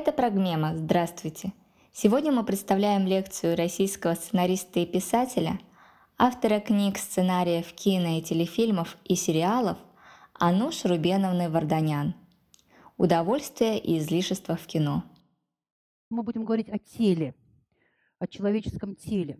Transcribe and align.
Это 0.00 0.12
Прогмема. 0.12 0.74
Здравствуйте. 0.78 1.52
Сегодня 1.92 2.32
мы 2.32 2.42
представляем 2.42 3.06
лекцию 3.06 3.54
российского 3.54 4.14
сценариста 4.14 4.80
и 4.80 4.86
писателя, 4.86 5.60
автора 6.16 6.58
книг, 6.58 6.96
сценариев, 6.96 7.70
кино 7.74 8.16
и 8.16 8.22
телефильмов 8.22 8.96
и 9.04 9.14
сериалов 9.14 9.76
Ануш 10.32 10.86
Рубеновны 10.86 11.50
Варданян. 11.50 12.14
Удовольствие 12.96 13.78
и 13.78 13.98
излишество 13.98 14.56
в 14.56 14.66
кино. 14.66 15.04
Мы 16.08 16.22
будем 16.22 16.46
говорить 16.46 16.70
о 16.70 16.78
теле, 16.78 17.34
о 18.18 18.26
человеческом 18.26 18.96
теле. 18.96 19.38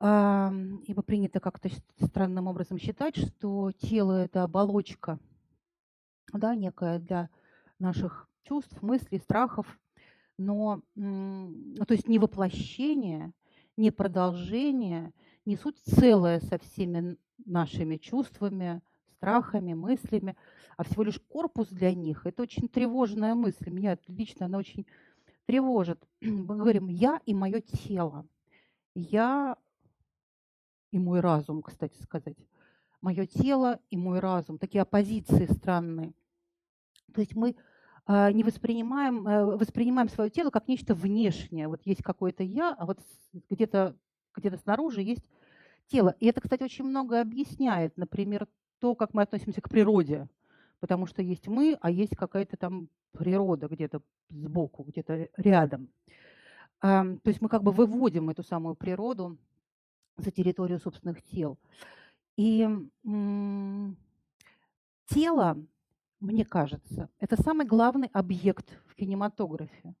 Ибо 0.00 1.02
принято 1.04 1.38
как-то 1.38 1.68
странным 2.02 2.46
образом 2.46 2.78
считать, 2.78 3.18
что 3.18 3.72
тело– 3.72 4.24
это 4.24 4.42
оболочка, 4.42 5.18
да, 6.32 6.54
некая 6.54 6.98
для 6.98 7.28
наших 7.78 8.26
чувств, 8.50 8.82
мыслей, 8.82 9.20
страхов, 9.20 9.78
но, 10.36 10.82
ну, 10.96 11.84
то 11.86 11.94
есть 11.94 12.08
не 12.08 12.18
воплощение, 12.18 13.32
не 13.76 13.92
продолжение, 13.92 15.12
не 15.44 15.56
суть 15.56 15.78
целое 15.78 16.40
со 16.40 16.58
всеми 16.58 17.16
нашими 17.46 17.96
чувствами, 17.96 18.82
страхами, 19.14 19.74
мыслями, 19.74 20.36
а 20.76 20.82
всего 20.82 21.04
лишь 21.04 21.20
корпус 21.20 21.68
для 21.68 21.94
них. 21.94 22.26
Это 22.26 22.42
очень 22.42 22.68
тревожная 22.68 23.36
мысль. 23.36 23.70
Меня 23.70 23.96
лично 24.08 24.46
она 24.46 24.58
очень 24.58 24.84
тревожит. 25.46 26.02
Мы 26.20 26.56
говорим 26.56 26.88
«я 26.88 27.20
и 27.26 27.34
мое 27.34 27.60
тело». 27.60 28.26
Я 28.96 29.56
и 30.90 30.98
мой 30.98 31.20
разум, 31.20 31.62
кстати 31.62 32.02
сказать. 32.02 32.36
Мое 33.00 33.26
тело 33.26 33.78
и 33.90 33.96
мой 33.96 34.18
разум. 34.18 34.58
Такие 34.58 34.82
оппозиции 34.82 35.46
странные. 35.46 36.12
То 37.14 37.20
есть 37.20 37.36
мы 37.36 37.54
не 38.08 38.42
воспринимаем, 38.42 39.26
э, 39.26 39.56
воспринимаем 39.56 40.08
свое 40.08 40.30
тело 40.30 40.50
как 40.50 40.68
нечто 40.68 40.94
внешнее. 40.94 41.68
Вот 41.68 41.80
есть 41.84 42.02
какое-то 42.02 42.42
я, 42.42 42.74
а 42.78 42.86
вот 42.86 42.98
где-то 43.48 43.96
где 44.36 44.56
снаружи 44.56 45.02
есть 45.02 45.24
тело. 45.86 46.14
И 46.20 46.26
это, 46.26 46.40
кстати, 46.40 46.62
очень 46.62 46.84
много 46.84 47.20
объясняет, 47.20 47.96
например, 47.96 48.48
то, 48.78 48.94
как 48.94 49.14
мы 49.14 49.22
относимся 49.22 49.60
к 49.60 49.68
природе. 49.68 50.28
Потому 50.80 51.06
что 51.06 51.20
есть 51.20 51.46
мы, 51.46 51.76
а 51.80 51.90
есть 51.90 52.16
какая-то 52.16 52.56
там 52.56 52.88
природа 53.12 53.68
где-то 53.68 54.00
сбоку, 54.30 54.84
где-то 54.84 55.28
рядом. 55.36 55.88
То 56.80 57.18
есть 57.24 57.42
мы 57.42 57.48
как 57.48 57.62
бы 57.62 57.72
выводим 57.72 58.30
эту 58.30 58.42
самую 58.42 58.74
природу 58.76 59.36
за 60.16 60.30
территорию 60.30 60.78
собственных 60.78 61.22
тел. 61.22 61.58
И 62.36 62.66
тело 65.06 65.58
мне 66.20 66.44
кажется, 66.44 67.08
это 67.18 67.42
самый 67.42 67.66
главный 67.66 68.08
объект 68.12 68.70
в 68.86 68.94
кинематографе. 68.94 69.94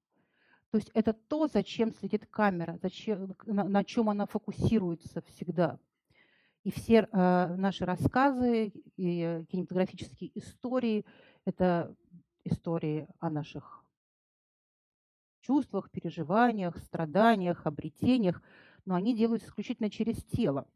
То 0.70 0.78
есть 0.78 0.90
это 0.94 1.12
то, 1.12 1.48
зачем 1.48 1.92
следит 1.92 2.26
камера, 2.26 2.78
зачем, 2.80 3.34
на, 3.46 3.64
на 3.64 3.84
чем 3.84 4.08
она 4.08 4.26
фокусируется 4.26 5.22
всегда. 5.22 5.78
И 6.62 6.70
все 6.70 7.08
э, 7.10 7.54
наши 7.56 7.84
рассказы 7.84 8.72
и 8.96 9.44
кинематографические 9.50 10.30
истории– 10.38 11.06
это 11.46 11.96
истории 12.44 13.08
о 13.18 13.30
наших 13.30 13.82
чувствах, 15.40 15.90
переживаниях, 15.90 16.76
страданиях, 16.78 17.66
обретениях, 17.66 18.42
но 18.84 18.94
они 18.94 19.16
делаются 19.16 19.48
исключительно 19.48 19.90
через 19.90 20.22
тело. 20.24 20.68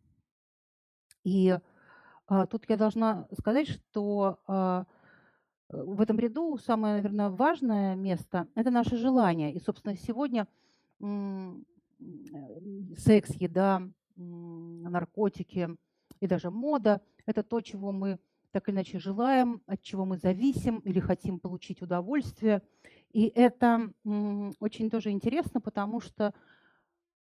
И 1.23 1.51
э, 2.29 2.47
тут 2.51 2.69
я 2.69 2.77
должна 2.77 3.29
сказать, 3.39 3.69
что 3.69 4.41
э, 4.49 4.85
в 5.83 6.01
этом 6.01 6.19
ряду 6.19 6.57
самое, 6.59 6.97
наверное, 6.97 7.31
важное 7.31 7.97
место– 7.97 8.49
это 8.55 8.71
наше 8.71 8.97
желание. 8.97 9.53
И, 9.53 9.61
собственно, 9.61 9.97
сегодня 9.97 10.47
секс, 12.97 13.31
еда, 13.35 13.83
наркотики 14.17 15.77
и 16.21 16.27
даже 16.27 16.51
мода– 16.51 17.01
это 17.27 17.43
то, 17.43 17.61
чего 17.61 17.93
мы 17.93 18.19
так 18.53 18.69
или 18.69 18.77
иначе 18.77 19.01
желаем, 19.01 19.63
от 19.67 19.83
чего 19.83 20.05
мы 20.05 20.17
зависим 20.17 20.79
или 20.79 21.01
хотим 21.01 21.41
получить 21.41 21.83
удовольствие. 21.83 22.63
И 23.13 23.27
это 23.35 23.91
очень 24.61 24.91
тоже 24.91 25.11
интересно, 25.11 25.61
потому 25.61 26.01
что 26.01 26.33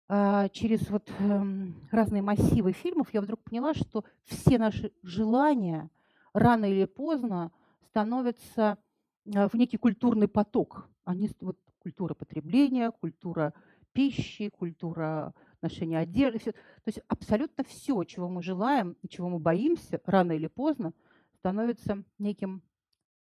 а, 0.09 0.50
через 0.50 0.89
вот 0.89 1.09
эм, 1.19 1.75
разные 1.89 2.22
массивы 2.22 2.73
фильмов 2.73 3.13
я 3.13 3.22
вдруг 3.22 3.41
поняла, 3.44 3.73
что 3.73 4.03
все 4.25 4.57
наши 4.57 4.91
желания 5.03 5.89
рано 6.33 6.66
или 6.66 6.83
поздно 6.83 7.51
становятся 7.91 8.78
э, 9.25 9.47
в 9.47 9.53
некий 9.56 9.78
культурный 9.78 10.28
поток. 10.28 10.90
Они, 11.03 11.29
вот, 11.41 11.57
культура 11.79 12.13
потребления, 12.13 12.91
культура 12.91 13.53
пищи, 13.91 14.50
культура 14.50 15.34
ношения 15.62 16.00
одежды. 16.00 16.40
Все. 16.40 16.51
То 16.53 16.88
есть 16.88 17.01
абсолютно 17.07 17.63
все, 17.66 18.03
чего 18.06 18.30
мы 18.30 18.41
желаем 18.41 18.96
и 19.01 19.09
чего 19.09 19.30
мы 19.30 19.40
боимся, 19.40 20.01
рано 20.06 20.31
или 20.31 20.47
поздно 20.47 20.94
становится 21.35 22.03
неким 22.18 22.62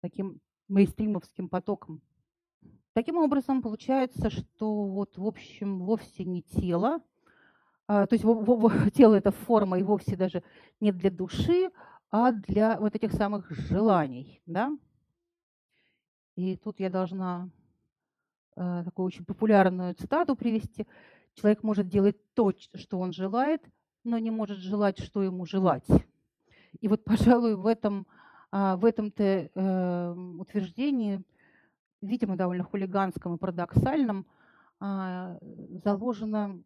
таким 0.00 0.40
мейстримовским 0.68 1.48
потоком. 1.48 2.02
Таким 2.92 3.18
образом, 3.18 3.62
получается, 3.62 4.30
что 4.30 4.84
вот, 4.84 5.16
в 5.18 5.26
общем, 5.26 5.80
вовсе 5.80 6.24
не 6.24 6.42
тело, 6.42 7.00
а, 7.86 8.06
то 8.06 8.14
есть 8.14 8.24
тело– 8.94 9.14
это 9.16 9.30
форма 9.30 9.78
и 9.78 9.82
вовсе 9.82 10.16
даже 10.16 10.42
не 10.80 10.92
для 10.92 11.10
души, 11.10 11.70
а 12.10 12.32
для 12.32 12.78
вот 12.78 12.94
этих 12.94 13.12
самых 13.12 13.50
желаний. 13.50 14.40
Да? 14.46 14.76
И 16.36 16.56
тут 16.56 16.80
я 16.80 16.90
должна 16.90 17.48
э, 18.56 18.82
такую 18.84 19.06
очень 19.06 19.24
популярную 19.24 19.94
цитату 19.94 20.36
привести. 20.36 20.86
Человек 21.34 21.62
может 21.62 21.88
делать 21.88 22.16
то, 22.34 22.52
что 22.74 22.98
он 22.98 23.12
желает, 23.12 23.62
но 24.04 24.18
не 24.18 24.30
может 24.30 24.58
желать, 24.58 24.98
что 24.98 25.22
ему 25.22 25.46
желать. 25.46 25.86
И 26.80 26.88
вот, 26.88 27.04
пожалуй, 27.04 27.56
в 27.56 27.66
этом 27.66 28.06
э, 28.52 28.76
в 28.76 28.84
этом-то 28.84 29.22
э, 29.22 30.14
утверждении, 30.38 31.22
видимо, 32.02 32.36
довольно 32.36 32.64
хулиганском 32.64 33.34
и 33.34 33.38
парадоксальном, 33.38 34.26
а, 34.78 35.38
заложено 35.84 36.62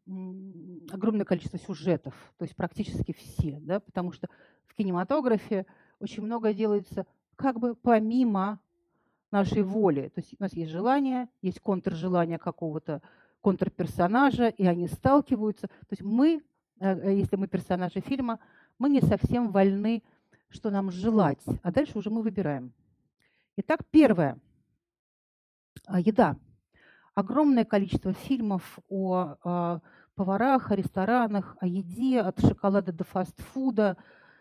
огромное 0.91 1.25
количество 1.25 1.61
сюжетов, 1.61 2.15
то 2.39 2.45
есть 2.45 2.57
практически 2.57 3.13
все, 3.13 3.61
да, 3.61 3.79
потому 3.79 4.11
что 4.11 4.29
в 4.71 4.75
кинематографе 4.75 5.67
очень 5.99 6.23
много 6.23 6.55
делается 6.55 7.07
как 7.37 7.59
бы 7.59 7.75
помимо 7.75 8.61
нашей 9.31 9.63
воли. 9.63 10.09
То 10.15 10.21
есть 10.21 10.35
у 10.39 10.43
нас 10.43 10.53
есть 10.55 10.71
желание, 10.71 11.29
есть 11.43 11.61
контржелание 11.61 12.39
какого-то 12.39 13.03
контрперсонажа, 13.41 14.49
и 14.49 14.67
они 14.67 14.87
сталкиваются. 14.89 15.69
То 15.69 15.91
есть 15.91 16.03
мы, 16.03 16.43
э, 16.81 17.11
э, 17.11 17.15
если 17.19 17.37
мы 17.37 17.47
персонажи 17.47 18.01
фильма, 18.01 18.39
мы 18.79 18.91
не 18.91 19.01
совсем 19.01 19.51
вольны, 19.51 20.03
что 20.49 20.71
нам 20.71 20.91
желать, 20.91 21.43
а 21.63 21.71
дальше 21.71 21.97
уже 21.97 22.11
мы 22.11 22.23
выбираем. 22.23 22.73
Итак, 23.57 23.81
первое. 23.91 24.39
А, 25.87 26.01
еда 26.01 26.37
огромное 27.15 27.65
количество 27.65 28.13
фильмов 28.13 28.79
о, 28.89 29.37
о 29.43 29.81
поварах, 30.15 30.71
о 30.71 30.77
ресторанах, 30.77 31.57
о 31.61 31.67
еде, 31.67 32.21
от 32.21 32.41
шоколада 32.41 32.93
до 32.93 33.05
фастфуда, 33.05 33.97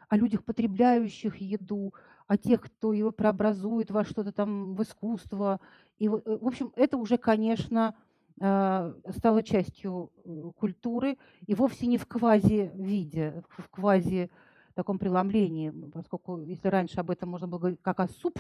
о 0.10 0.18
людях, 0.18 0.44
потребляющих 0.44 1.38
еду, 1.38 1.94
о 2.28 2.38
тех, 2.38 2.62
кто 2.62 2.94
его 2.94 3.12
преобразует 3.12 3.92
во 3.92 4.04
что-то 4.04 4.32
там, 4.32 4.76
в 4.76 4.84
искусство. 4.84 5.60
И, 5.98 6.08
э, 6.08 6.10
в 6.10 6.48
общем, 6.48 6.72
это 6.76 6.98
уже, 6.98 7.18
конечно, 7.18 7.96
э, 8.40 8.94
стало 9.16 9.44
частью 9.44 10.12
э, 10.26 10.52
культуры, 10.58 11.18
и 11.46 11.56
вовсе 11.56 11.88
не 11.88 11.98
в 11.98 12.06
квази-виде, 12.06 13.44
в 13.50 13.70
квази 13.70 14.30
таком 14.74 14.98
преломлении, 14.98 15.72
поскольку 15.94 16.40
если 16.40 16.70
раньше 16.70 17.00
об 17.00 17.12
этом 17.12 17.30
можно 17.30 17.48
было 17.48 17.60
говорить 17.60 17.82
как 17.82 18.00
о 18.00 18.08
суп 18.08 18.40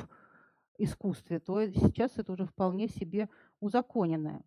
искусстве, 0.77 1.39
то 1.39 1.65
сейчас 1.67 2.17
это 2.17 2.31
уже 2.31 2.45
вполне 2.45 2.87
себе 2.87 3.29
узаконенное. 3.59 4.41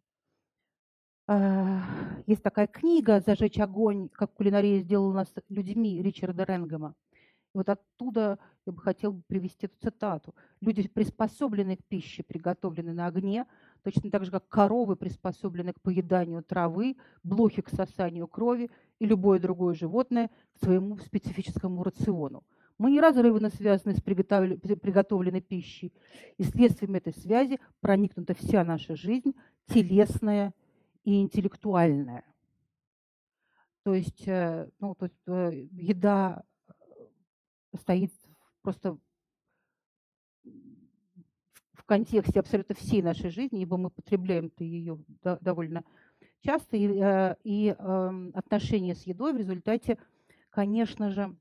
А, 1.26 1.82
есть 2.26 2.42
такая 2.42 2.66
книга 2.66 3.20
«Зажечь 3.20 3.58
огонь. 3.58 4.08
Как 4.08 4.32
кулинария 4.32 4.80
сделала 4.80 5.12
нас 5.12 5.34
людьми» 5.48 6.02
Ричарда 6.02 6.44
Ренгема. 6.44 6.94
Вот 7.54 7.68
оттуда 7.68 8.38
я 8.64 8.72
бы 8.72 8.80
хотел 8.80 9.20
привести 9.26 9.66
эту 9.66 9.76
цитату. 9.78 10.34
Люди 10.60 10.88
приспособлены 10.88 11.76
к 11.76 11.84
пище, 11.84 12.22
приготовленной 12.22 12.94
на 12.94 13.06
огне, 13.06 13.46
точно 13.82 14.10
так 14.10 14.24
же, 14.24 14.30
как 14.30 14.48
коровы 14.48 14.96
приспособлены 14.96 15.74
к 15.74 15.80
поеданию 15.80 16.42
травы, 16.42 16.96
блохи 17.22 17.60
к 17.60 17.68
сосанию 17.68 18.26
крови 18.26 18.70
и 18.98 19.06
любое 19.06 19.38
другое 19.38 19.74
животное 19.74 20.30
к 20.54 20.64
своему 20.64 20.96
специфическому 20.98 21.82
рациону. 21.82 22.42
Мы 22.78 22.90
неразрывно 22.90 23.50
связаны 23.50 23.94
с 23.94 24.00
приготовленной 24.00 25.42
пищей, 25.42 25.92
и 26.38 26.42
следствием 26.42 26.94
этой 26.94 27.12
связи 27.12 27.60
проникнута 27.80 28.34
вся 28.34 28.64
наша 28.64 28.96
жизнь, 28.96 29.34
телесная 29.66 30.54
и 31.04 31.20
интеллектуальная. 31.20 32.24
То 33.84 33.94
есть, 33.94 34.26
э, 34.26 34.68
ну, 34.78 34.94
то 34.94 35.06
есть 35.06 35.22
э, 35.26 35.66
еда 35.72 36.44
стоит 37.74 38.12
просто 38.62 38.98
в 41.74 41.84
контексте 41.84 42.40
абсолютно 42.40 42.74
всей 42.74 43.02
нашей 43.02 43.30
жизни, 43.30 43.62
ибо 43.62 43.76
мы 43.76 43.90
потребляем 43.90 44.52
ее 44.58 44.98
довольно 45.40 45.84
часто, 46.42 46.76
и, 46.76 46.88
э, 47.00 47.36
и 47.44 47.74
эм, 47.78 48.32
отношения 48.34 48.94
с 48.94 49.02
едой 49.06 49.32
в 49.32 49.36
результате, 49.36 49.98
конечно 50.50 51.10
же, 51.10 51.36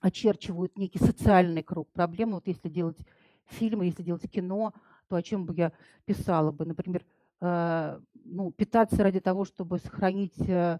очерчивают 0.00 0.78
некий 0.78 0.98
социальный 0.98 1.62
круг 1.62 1.90
проблем. 1.92 2.32
Вот 2.32 2.46
если 2.46 2.68
делать 2.68 2.98
фильмы, 3.46 3.86
если 3.86 4.02
делать 4.02 4.30
кино, 4.30 4.72
то 5.08 5.16
о 5.16 5.22
чем 5.22 5.46
бы 5.46 5.54
я 5.54 5.72
писала 6.04 6.52
бы? 6.52 6.64
Например, 6.64 7.04
э, 7.40 8.00
ну, 8.24 8.52
питаться 8.52 9.02
ради 9.02 9.20
того, 9.20 9.44
чтобы 9.44 9.78
сохранить 9.78 10.38
э, 10.48 10.78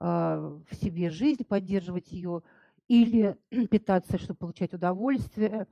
в 0.00 0.74
себе 0.80 1.10
жизнь, 1.10 1.44
поддерживать 1.44 2.12
ее, 2.12 2.42
или 2.88 3.36
питаться, 3.70 4.18
чтобы 4.18 4.38
получать 4.38 4.74
удовольствие, 4.74 5.66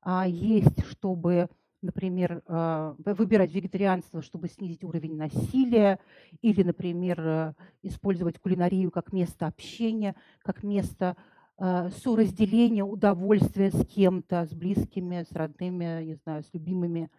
а 0.00 0.26
есть, 0.28 0.84
чтобы 0.86 1.48
например, 1.80 2.42
а, 2.46 2.96
выбирать 3.04 3.52
вегетарианство, 3.52 4.20
чтобы 4.20 4.48
снизить 4.48 4.82
уровень 4.82 5.16
насилия, 5.16 6.00
или, 6.42 6.64
например, 6.64 7.20
э, 7.20 7.54
использовать 7.82 8.40
кулинарию 8.40 8.90
как 8.90 9.12
место 9.12 9.46
общения, 9.46 10.16
как 10.42 10.64
место 10.64 11.16
а, 11.60 11.90
соразделения 11.90 12.84
удовольствия 12.84 13.70
с 13.70 13.86
кем-то, 13.86 14.46
с 14.46 14.54
близкими, 14.54 15.24
с 15.28 15.32
родными, 15.32 16.04
не 16.04 16.14
знаю, 16.14 16.44
с 16.44 16.54
любимыми 16.54 17.10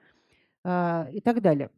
а, 0.63 1.10
и 1.12 1.19
так 1.19 1.42
далее. 1.42 1.69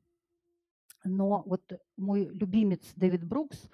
Но 1.03 1.41
вот 1.47 1.63
мой 1.97 2.25
любимец 2.25 2.81
Дэвид 2.95 3.24
Брукс 3.24 3.67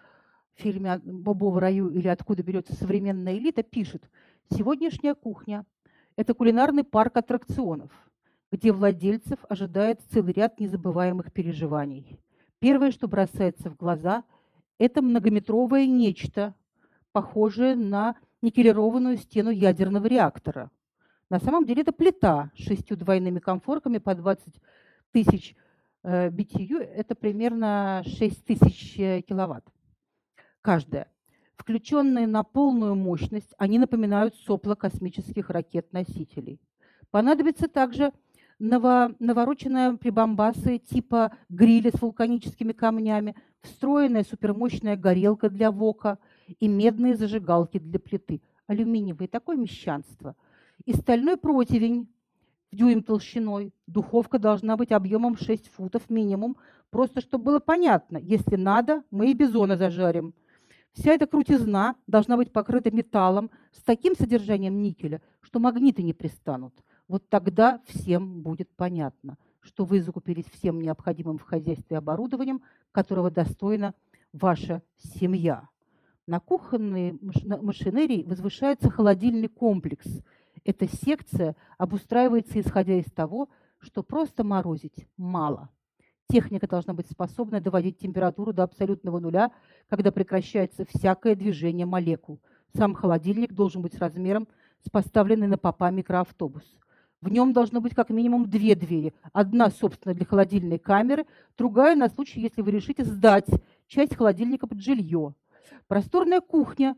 в 0.57 0.61
фильме 0.61 0.99
«Бобов 1.03 1.57
раю» 1.57 1.89
или 1.89 2.07
«Откуда 2.07 2.43
берется 2.43 2.75
современная 2.75 3.37
элита» 3.37 3.63
пишет, 3.63 4.09
«Сегодняшняя 4.49 5.13
кухня– 5.13 5.65
это 6.15 6.33
кулинарный 6.33 6.83
парк 6.83 7.17
аттракционов– 7.17 7.91
где 8.51 8.71
владельцев 8.71 9.39
ожидает 9.49 9.99
целый 10.09 10.33
ряд 10.33 10.59
незабываемых 10.59 11.31
переживаний. 11.31 12.19
Первое, 12.59 12.91
что 12.91 13.07
бросается 13.07 13.69
в 13.69 13.75
глаза, 13.75 14.23
это 14.79 15.01
многометровое 15.01 15.85
нечто, 15.85 16.55
похожее 17.11 17.75
на 17.75 18.15
никелированную 18.41 19.17
стену 19.17 19.49
ядерного 19.49 20.07
реактора. 20.07 20.71
На 21.29 21.39
самом 21.39 21.65
деле 21.65 21.81
это 21.81 21.91
плита 21.91 22.51
с 22.55 22.59
шестью 22.59 22.95
двойными 22.95 23.39
комфорками 23.39 23.97
по 23.97 24.15
20 24.15 24.61
тысяч 25.11 25.55
э, 26.03 26.29
BTU, 26.29 26.79
это 26.79 27.15
примерно 27.15 28.03
6 28.05 28.45
тысяч 28.45 28.97
э, 28.97 29.21
киловатт 29.21 29.65
каждая. 30.67 31.07
Включенные 31.55 32.27
на 32.27 32.43
полную 32.43 32.93
мощность, 32.93 33.53
они 33.57 33.79
напоминают 33.79 34.35
сопла 34.35 34.75
космических 34.75 35.49
ракет-носителей. 35.49 36.59
Понадобится 37.09 37.69
также 37.69 38.11
ново, 38.59 39.15
навороченная 39.19 39.95
прибамбасы 39.95 40.79
типа 40.79 41.31
гриля 41.47 41.91
с 41.91 42.01
вулканическими 42.01 42.73
камнями, 42.73 43.33
встроенная 43.61 44.25
супермощная 44.25 44.97
горелка 44.97 45.49
для 45.49 45.71
вока 45.71 46.19
и 46.59 46.67
медные 46.67 47.15
зажигалки 47.15 47.79
для 47.79 47.99
плиты. 47.99 48.41
Алюминиевое 48.67 49.29
такое 49.29 49.55
мещанство. 49.55 50.35
И 50.83 50.91
стальной 50.91 51.37
противень 51.37 52.09
дюйм 52.73 53.03
толщиной. 53.03 53.71
Духовка 53.87 54.37
должна 54.37 54.75
быть 54.75 54.91
объемом 54.91 55.37
6 55.37 55.69
футов 55.69 56.09
минимум, 56.09 56.57
просто 56.89 57.21
чтобы 57.21 57.45
было 57.45 57.59
понятно, 57.59 58.17
если 58.17 58.57
надо, 58.57 59.03
мы 59.11 59.31
и 59.31 59.33
бизона 59.33 59.77
зажарим. 59.77 60.33
Вся 60.97 61.11
эта 61.11 61.27
крутизна 61.27 61.95
должна 62.07 62.37
быть 62.37 62.51
покрыта 62.51 62.89
металлом 62.89 63.51
с 63.71 63.83
таким 63.83 64.15
содержанием 64.15 64.81
никеля, 64.81 65.21
что 65.41 65.59
магниты 65.59 66.01
не 66.01 66.13
пристанут. 66.13 66.73
Вот 67.07 67.29
тогда 67.29 67.81
всем 67.85 68.41
будет 68.41 68.67
понятно, 68.75 69.37
что 69.59 69.85
вы 69.85 70.01
закупились 70.01 70.45
всем 70.51 70.81
необходимым 70.81 71.37
в 71.37 71.43
хозяйстве 71.43 71.99
оборудованием, 71.99 72.63
которого 72.91 73.29
достойна 73.29 73.93
ваша 74.33 74.81
семья. 74.97 75.69
На 76.25 76.39
кухонной 76.39 77.19
машинерии 77.61 78.23
возвышается 78.23 78.89
холодильный 78.89 79.49
комплекс. 79.49 80.07
Эта 80.63 80.87
секция 80.87 81.55
обустраивается 81.77 82.59
исходя 82.59 82.95
из 82.95 83.05
того, 83.11 83.49
что 83.77 84.01
просто 84.01 84.43
морозить 84.43 85.07
мало. 85.15 85.69
Техника 86.29 86.67
должна 86.67 86.93
быть 86.93 87.09
способна 87.09 87.61
доводить 87.61 87.99
температуру 87.99 88.53
до 88.53 88.63
абсолютного 88.63 89.19
нуля, 89.19 89.51
когда 89.89 90.11
прекращается 90.11 90.85
всякое 90.85 91.35
движение 91.35 91.85
молекул. 91.85 92.39
Сам 92.75 92.93
холодильник 92.93 93.53
должен 93.53 93.81
быть 93.81 93.93
с 93.93 93.99
размером 93.99 94.47
с 94.85 94.89
поставленный 94.89 95.47
на 95.47 95.57
попа 95.57 95.89
микроавтобус– 95.89 96.63
в 97.21 97.29
нем 97.29 97.51
должно 97.51 97.81
быть 97.81 97.95
как 97.95 98.09
минимум 98.09 98.47
две 98.49 98.75
двери. 98.75 99.13
Одна, 99.33 99.71
собственно, 99.71 100.13
для 100.13 100.25
холодильной 100.25 100.77
камеры, 100.77 101.25
другая 101.57 101.95
на 101.95 102.09
случай, 102.09 102.39
если 102.39 102.61
вы 102.61 102.71
решите 102.71 103.03
сдать 103.03 103.47
часть 103.87 104.15
холодильника 104.15 104.67
под 104.67 104.81
жилье. 104.81 105.33
Просторная 105.87 106.41
кухня 106.41 106.95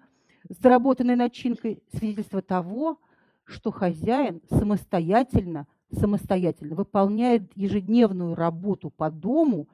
с 0.50 0.58
доработанной 0.58 1.16
начинкой– 1.16 1.81
свидетельство 1.94 2.42
того, 2.42 3.00
что 3.46 3.72
хозяин 3.72 4.42
самостоятельно, 4.50 5.68
самостоятельно 5.91 6.75
выполняет 6.75 7.44
ежедневную 7.56 8.36
работу 8.36 8.89
по 8.89 9.09
дому, 9.09 9.68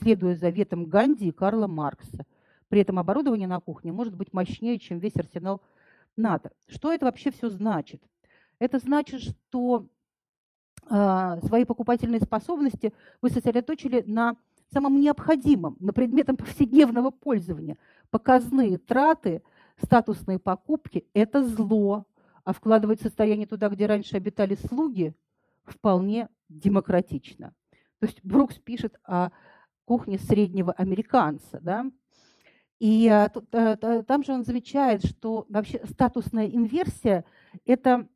следуя 0.00 0.34
заветам 0.36 0.86
Ганди 0.86 1.28
и 1.28 1.32
Карла 1.32 1.66
Маркса. 1.66 2.24
При 2.68 2.80
этом 2.80 2.98
оборудование 2.98 3.48
на 3.48 3.60
кухне 3.60 3.92
может 3.92 4.14
быть 4.14 4.32
мощнее, 4.32 4.78
чем 4.78 4.98
весь 4.98 5.16
арсенал 5.16 5.60
НАТО. 6.16 6.52
Что 6.68 6.92
это 6.92 7.06
вообще 7.06 7.30
все 7.30 7.48
значит? 7.50 8.02
Это 8.58 8.78
значит, 8.78 9.22
что 9.22 9.86
э, 10.88 11.38
свои 11.44 11.64
покупательные 11.64 12.20
способности 12.20 12.92
вы 13.20 13.30
сосредоточили 13.30 14.02
на 14.06 14.36
самом 14.72 15.00
необходимом, 15.00 15.76
на 15.80 15.92
предметом 15.92 16.36
повседневного 16.36 17.10
пользования. 17.10 17.76
Показные 18.10 18.78
траты, 18.78 19.42
статусные 19.82 20.38
покупки– 20.38 21.06
это 21.14 21.44
зло, 21.46 22.06
а 22.44 22.52
вкладывать 22.52 23.00
состояние 23.00 23.46
туда, 23.46 23.68
где 23.68 23.86
раньше 23.86 24.16
обитали 24.16 24.54
слуги, 24.54 25.14
вполне 25.64 26.28
демократично. 26.48 27.54
То 27.98 28.06
есть 28.06 28.20
Брукс 28.22 28.58
пишет 28.58 28.98
о 29.04 29.30
кухне 29.84 30.18
среднего 30.18 30.72
американца, 30.72 31.60
да, 31.60 31.90
и 32.78 33.06
а, 33.08 33.30
а, 33.52 34.02
там 34.02 34.24
же 34.24 34.32
он 34.32 34.44
замечает, 34.44 35.04
что 35.04 35.46
вообще 35.48 35.84
статусная 35.86 36.48
инверсия– 36.48 37.24
это 37.64 38.08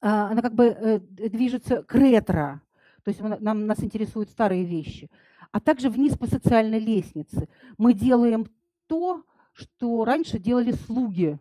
а, 0.00 0.30
она 0.30 0.42
как 0.42 0.54
бы 0.54 0.64
э, 0.64 0.98
движется 0.98 1.82
к 1.82 1.94
ретро, 1.94 2.60
то 3.04 3.10
есть 3.10 3.20
нам, 3.20 3.66
нас 3.66 3.82
интересуют 3.82 4.28
старые 4.30 4.64
вещи, 4.64 5.08
а 5.52 5.60
также 5.60 5.88
вниз 5.88 6.18
по 6.18 6.26
социальной 6.26 6.80
лестнице. 6.80 7.48
Мы 7.78 7.94
делаем 7.94 8.46
то, 8.86 9.22
что 9.52 10.04
раньше 10.04 10.38
делали 10.38 10.72
слуги, 10.72 11.38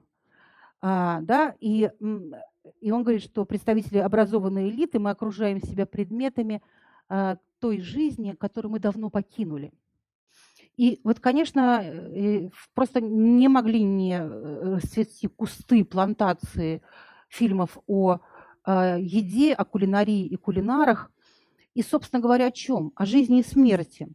а, 0.82 1.20
да, 1.22 1.56
и, 1.60 1.90
и 2.80 2.92
он 2.92 3.04
говорит, 3.04 3.24
что 3.24 3.46
представители 3.46 3.98
образованной 3.98 4.70
элиты 4.70 5.00
мы 5.00 5.10
окружаем 5.10 5.62
себя 5.62 5.86
предметами 5.86 6.62
а, 7.10 7.38
той 7.60 7.82
жизни, 7.82 8.36
которую 8.40 8.72
мы 8.72 8.80
давно 8.80 9.10
покинули. 9.10 9.72
И 10.76 11.02
вот, 11.04 11.20
конечно, 11.20 11.82
э, 11.84 12.50
просто 12.74 13.00
не 13.00 13.48
могли 13.48 13.84
не 13.84 14.18
э, 14.18 14.76
расцвести 14.76 15.28
кусты, 15.28 15.86
плантации 15.86 16.82
фильмов 17.30 17.78
о 17.88 18.20
еде, 18.66 19.54
о 19.54 19.66
кулинарии 19.66 20.26
и 20.26 20.38
кулинарах. 20.38 21.12
И, 21.74 21.82
собственно 21.82 22.22
говоря, 22.22 22.48
о 22.48 22.52
чем? 22.52 22.94
О 22.96 23.06
жизни 23.06 23.40
и 23.40 23.44
смерти. 23.44 24.08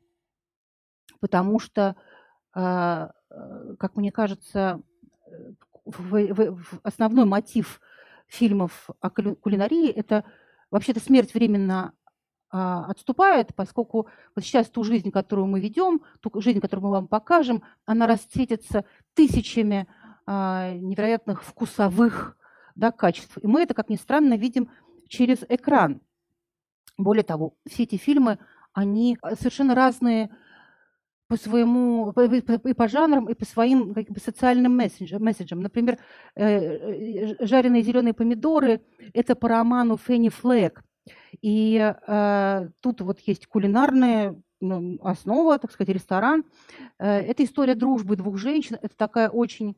Потому 1.21 1.59
что, 1.59 1.97
а, 2.55 3.13
как 3.79 3.97
мне 3.97 4.11
кажется, 4.11 4.81
основной 6.83 7.27
мотив 7.27 7.81
фильмов 8.29 8.89
о 9.01 9.11
кулинарии– 9.11 9.91
это 9.91 10.25
вообще-то 10.71 11.01
смерть 11.01 11.35
временно 11.35 11.93
а, 12.51 12.87
отступает, 12.87 13.55
поскольку 13.55 14.09
вот 14.35 14.45
сейчас 14.45 14.69
ту 14.69 14.83
жизнь, 14.83 15.11
которую 15.11 15.47
мы 15.47 15.61
ведем, 15.61 16.03
ту 16.21 16.41
жизнь, 16.41 16.61
которую 16.61 16.87
мы 16.87 16.93
вам 16.93 17.09
покажем, 17.09 17.63
она 17.85 18.07
расцветится 18.07 18.85
тысячами 19.15 19.87
а, 20.27 20.73
невероятных 20.73 21.43
вкусовых 21.43 22.39
да, 22.75 22.93
качеств. 22.93 23.37
И 23.43 23.47
мы 23.47 23.63
это, 23.63 23.75
как 23.75 23.91
ни 23.91 23.97
странно, 23.97 24.35
видим 24.35 24.71
через 25.09 25.45
экран. 25.49 26.01
Более 26.97 27.25
того, 27.25 27.55
все 27.69 27.83
эти 27.83 27.97
фильмы, 27.97 28.39
они 28.73 29.19
совершенно 29.39 29.75
разные 29.75 30.31
по 31.29 31.37
своему, 31.37 32.11
и 32.11 32.73
по 32.73 32.89
жанрам, 32.89 33.29
и 33.29 33.35
по 33.35 33.45
своим 33.45 33.95
как 33.95 34.09
бы, 34.09 34.19
социальным 34.19 34.77
месседжам. 34.77 35.61
Например, 35.61 35.99
э, 36.35 36.45
э, 36.45 37.47
«Жареные 37.47 37.83
зеленые 37.83 38.15
помидоры»– 38.15 38.81
это 39.13 39.37
по 39.37 39.49
роману 39.49 39.99
Фенни 39.99 40.31
Флэг. 40.31 40.83
И 41.43 41.77
э, 41.79 42.69
тут 42.81 43.01
вот 43.03 43.21
есть 43.21 43.47
кулинарные 43.47 44.41
ну, 44.61 44.99
основа, 45.03 45.59
так 45.59 45.71
сказать, 45.71 45.95
ресторан. 45.95 46.45
Это 46.99 47.45
история 47.45 47.77
дружбы 47.77 48.17
двух 48.17 48.39
женщин. 48.39 48.77
Это 48.83 48.97
такая 48.97 49.29
очень 49.29 49.77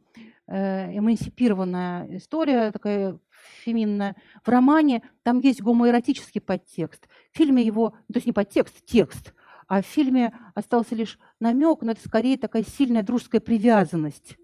эмансипированная 0.48 2.16
история, 2.16 2.72
такая 2.72 3.18
феминная. 3.62 4.16
В 4.42 4.48
романе 4.48 5.02
там 5.22 5.40
есть 5.40 5.60
гомоэротический 5.60 6.40
подтекст. 6.40 7.08
В 7.30 7.36
фильме 7.36 7.62
его, 7.62 7.90
то 7.90 8.16
есть 8.16 8.26
не 8.26 8.32
подтекст, 8.32 8.84
текст. 8.86 9.34
А 9.70 9.82
в 9.82 9.86
фильме 9.86 10.36
остался 10.56 10.96
лишь 10.96 11.16
намек, 11.38 11.82
но 11.82 11.92
это 11.92 12.00
скорее 12.00 12.36
такая 12.36 12.64
сильная 12.64 13.04
дружеская 13.04 13.40
привязанность. 13.40 14.36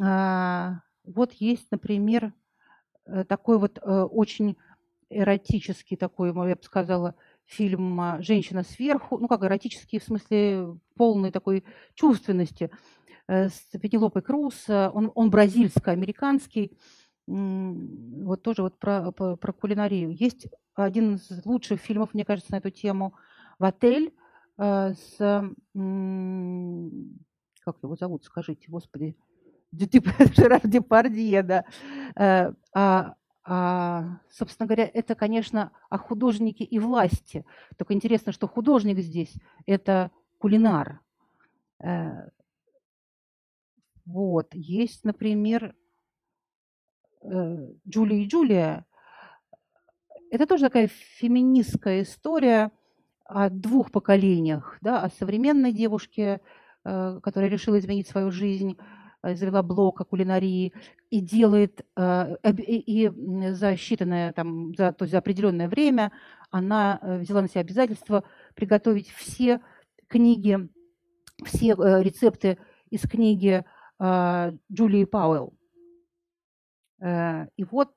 А, 0.00 0.82
вот 1.02 1.32
есть, 1.32 1.66
например, 1.72 2.32
э, 3.06 3.24
такой 3.24 3.58
вот 3.58 3.80
э, 3.82 4.02
очень 4.02 4.56
эротический 5.10 5.96
такой, 5.96 6.28
я 6.28 6.54
бы 6.54 6.62
сказала, 6.62 7.16
фильм 7.44 8.00
а, 8.00 8.22
«Женщина 8.22 8.62
сверху», 8.62 9.18
ну 9.18 9.26
как 9.26 9.42
эротический 9.42 9.98
в 9.98 10.04
смысле 10.04 10.78
полной 10.94 11.32
такой 11.32 11.64
чувственности, 11.94 12.70
э, 13.26 13.48
с 13.48 13.76
Пенелопой 13.76 14.22
Круз, 14.22 14.68
он, 14.68 15.10
он 15.16 15.28
бразильско-американский, 15.28 16.78
вот 17.26 18.44
тоже 18.44 18.62
вот 18.62 18.78
про, 18.78 19.10
про, 19.10 19.34
про 19.34 19.52
кулинарию. 19.52 20.14
Есть 20.14 20.46
один 20.76 21.16
из 21.16 21.44
лучших 21.44 21.80
фильмов, 21.80 22.14
мне 22.14 22.24
кажется, 22.24 22.52
на 22.52 22.58
эту 22.58 22.70
тему 22.70 23.16
«В 23.58 23.64
отель», 23.64 24.14
с, 24.58 25.16
как 27.66 27.76
его 27.82 27.96
зовут, 27.96 28.24
скажите, 28.24 28.68
господи, 28.68 29.16
Жерар 30.36 30.66
Депардье, 30.66 31.42
да. 31.42 31.64
Э, 32.16 32.52
а, 32.74 33.14
а, 33.44 34.20
собственно 34.30 34.66
говоря, 34.66 34.90
это, 34.92 35.14
конечно, 35.14 35.72
о 35.90 35.98
художнике 35.98 36.64
и 36.64 36.78
власти. 36.78 37.44
Только 37.76 37.94
интересно, 37.94 38.32
что 38.32 38.48
художник 38.48 38.98
здесь– 38.98 39.34
это 39.66 40.10
кулинар. 40.38 41.00
Э, 41.82 42.28
вот. 44.04 44.54
Есть, 44.54 45.04
например, 45.04 45.74
Джулия 47.24 48.18
и 48.22 48.26
Джулия. 48.28 48.86
Это 50.30 50.46
тоже 50.46 50.66
такая 50.66 50.86
феминистская 50.88 52.02
история– 52.02 52.70
о 53.28 53.50
двух 53.50 53.90
поколениях, 53.90 54.78
да, 54.80 55.02
о 55.02 55.10
современной 55.10 55.72
девушке, 55.72 56.40
э, 56.84 57.20
которая 57.22 57.50
решила 57.50 57.78
изменить 57.78 58.08
свою 58.08 58.30
жизнь, 58.30 58.78
э, 59.22 59.34
завела 59.34 59.62
блог 59.62 60.00
о 60.00 60.04
кулинарии 60.04 60.72
и 61.10 61.20
делает, 61.20 61.84
э, 61.96 62.36
и 62.58 63.08
за 63.52 63.72
считанное, 63.72 64.32
там, 64.32 64.74
за, 64.76 64.92
то 64.92 65.04
есть 65.04 65.12
за 65.12 65.18
определенное 65.18 65.68
время 65.68 66.12
она 66.50 67.00
взяла 67.02 67.42
на 67.42 67.48
себя 67.48 67.62
обязательство 67.62 68.22
приготовить 68.54 69.10
все 69.10 69.60
книги, 70.06 70.68
все 71.44 71.74
рецепты 71.74 72.58
из 72.88 73.02
книги 73.02 73.64
Джулии 74.00 75.04
Пауэлл. 75.04 75.52
И 77.02 77.64
вот 77.64 77.92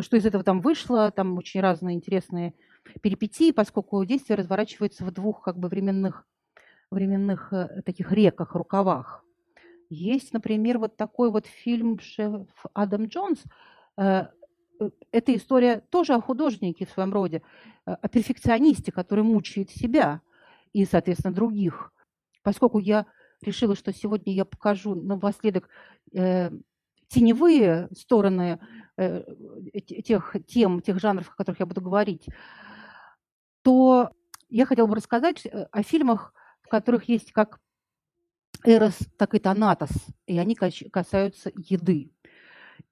что 0.00 0.16
из 0.16 0.26
этого 0.26 0.44
там 0.44 0.60
вышло, 0.60 1.10
там 1.10 1.36
очень 1.38 1.60
разные 1.60 1.96
интересные 1.96 2.54
перипетии, 3.00 3.52
поскольку 3.52 4.04
действие 4.04 4.36
разворачивается 4.36 5.04
в 5.04 5.10
двух 5.10 5.42
как 5.42 5.58
бы 5.58 5.68
временных, 5.68 6.26
временных 6.90 7.52
э, 7.52 7.82
таких 7.84 8.12
реках, 8.12 8.54
рукавах. 8.54 9.24
Есть, 9.88 10.32
например, 10.32 10.78
вот 10.78 10.96
такой 10.96 11.30
вот 11.30 11.46
фильм 11.46 11.98
«Шеф 12.00 12.46
Адам 12.72 13.06
Джонс». 13.06 13.42
Э, 13.96 14.26
эта 15.10 15.34
история 15.34 15.80
тоже 15.90 16.14
о 16.14 16.20
художнике 16.20 16.84
в 16.84 16.90
своем 16.90 17.12
роде, 17.12 17.42
о 17.86 18.08
перфекционисте, 18.08 18.92
который 18.92 19.24
мучает 19.24 19.70
себя 19.70 20.20
и, 20.74 20.84
соответственно, 20.84 21.32
других. 21.32 21.92
Поскольку 22.42 22.78
я 22.78 23.06
решила, 23.40 23.74
что 23.74 23.92
сегодня 23.94 24.34
я 24.34 24.44
покажу 24.44 24.94
напоследок 24.94 25.70
теневые 27.08 27.88
стороны 27.96 28.60
э, 28.96 29.24
тех 30.04 30.36
тем, 30.46 30.80
тех 30.80 30.98
жанров, 30.98 31.30
о 31.30 31.36
которых 31.36 31.60
я 31.60 31.66
буду 31.66 31.80
говорить, 31.80 32.26
то 33.62 34.10
я 34.48 34.66
хотела 34.66 34.86
бы 34.86 34.96
рассказать 34.96 35.46
э, 35.46 35.66
о 35.70 35.82
фильмах, 35.82 36.32
в 36.62 36.68
которых 36.68 37.08
есть 37.08 37.32
как 37.32 37.60
Эрос, 38.64 38.98
так 39.18 39.34
и 39.34 39.38
Танатос, 39.38 39.90
и 40.26 40.38
они 40.38 40.54
касаются 40.54 41.52
еды. 41.54 42.10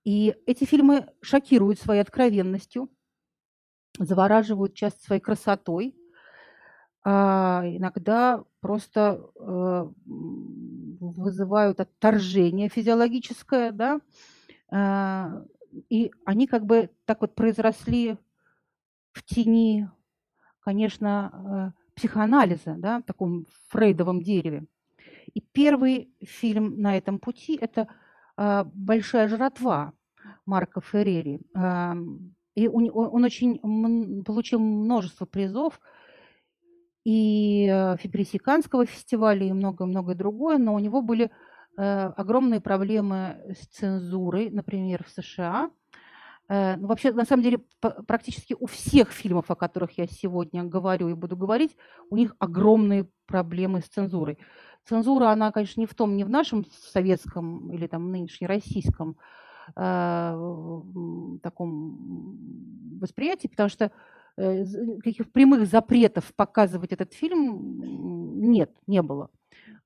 И 0.04 0.34
эти 0.46 0.64
фильмы 0.64 1.08
шокируют 1.20 1.78
своей 1.78 2.00
откровенностью, 2.00 2.90
завораживают 3.98 4.74
часто 4.74 5.02
своей 5.02 5.20
красотой, 5.20 5.96
а 7.04 7.62
иногда 7.66 8.42
просто 8.60 9.30
э, 9.38 9.86
вызывают 11.12 11.80
отторжение 11.80 12.68
физиологическое, 12.68 13.72
да, 13.72 14.00
а, 14.70 15.44
и 15.90 16.10
они 16.24 16.46
как 16.46 16.64
бы 16.66 16.90
так 17.04 17.20
вот 17.20 17.34
произросли 17.34 18.16
в 19.12 19.24
тени, 19.24 19.88
конечно, 20.60 21.72
э, 21.76 21.80
психоанализа, 21.94 22.74
да, 22.78 22.98
в 22.98 23.02
таком 23.02 23.46
фрейдовом 23.68 24.22
дереве. 24.22 24.66
И 25.32 25.40
первый 25.40 26.12
фильм 26.22 26.80
на 26.80 26.96
этом 26.96 27.18
пути– 27.18 27.56
это 27.60 27.88
а, 28.36 28.64
«Большая 28.72 29.28
жратва» 29.28 29.92
Марка 30.46 30.80
Феррери. 30.80 31.40
И 32.54 32.68
он 32.68 33.24
очень 33.24 34.24
получил 34.24 34.60
множество 34.60 35.26
призов– 35.26 35.80
и 37.04 37.68
э, 37.70 37.96
Фибрисиканского 37.98 38.86
фестиваля, 38.86 39.46
и 39.46 39.52
многое-многое 39.52 40.14
другое, 40.14 40.58
но 40.58 40.74
у 40.74 40.78
него 40.78 41.02
были 41.02 41.30
э, 41.76 42.12
огромные 42.16 42.60
проблемы 42.60 43.36
с 43.54 43.66
цензурой, 43.66 44.50
например, 44.50 45.04
в 45.04 45.10
США. 45.10 45.70
Э, 46.48 46.76
ну, 46.76 46.88
вообще, 46.88 47.12
на 47.12 47.26
самом 47.26 47.42
деле, 47.42 47.60
практически 48.06 48.56
у 48.58 48.66
всех 48.66 49.10
фильмов, 49.10 49.50
о 49.50 49.54
которых 49.54 49.98
я 49.98 50.06
сегодня 50.06 50.64
говорю 50.64 51.08
и 51.08 51.14
буду 51.14 51.36
говорить, 51.36 51.76
у 52.08 52.16
них 52.16 52.34
огромные 52.38 53.06
проблемы 53.26 53.82
с 53.82 53.84
цензурой. 53.84 54.38
Цензура, 54.88 55.30
она, 55.30 55.52
конечно, 55.52 55.80
не 55.80 55.86
в 55.86 55.94
том, 55.94 56.16
не 56.16 56.24
в 56.24 56.30
нашем 56.30 56.64
советском 56.70 57.70
или 57.70 57.86
там 57.86 58.10
нынешнем 58.10 58.48
российском 58.48 59.16
э, 59.76 61.40
таком 61.42 62.98
восприятии, 63.00 63.48
потому 63.48 63.68
что 63.68 63.90
каких 64.36 65.30
прямых 65.32 65.66
запретов 65.66 66.34
показывать 66.34 66.92
этот 66.92 67.12
фильм 67.12 68.40
нет, 68.40 68.70
не 68.86 69.02
было. 69.02 69.30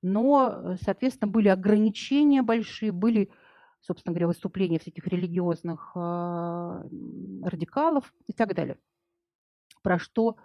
Но, 0.01 0.75
соответственно, 0.81 1.31
были 1.31 1.49
ограничения 1.49 2.41
большие, 2.41 2.91
были, 2.91 3.29
собственно 3.81 4.13
говоря, 4.13 4.27
выступления 4.27 4.79
всяких 4.79 5.05
религиозных 5.07 5.91
а, 5.95 6.83
радикалов 7.43 8.13
и 8.27 8.33
так 8.33 8.55
далее. 8.55 8.77
Про 9.81 9.99
что 9.99 10.37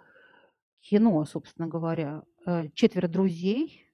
кино, 0.81 1.25
собственно 1.25 1.67
говоря, 1.67 2.23
э, 2.45 2.69
четверо 2.73 3.07
друзей, 3.07 3.85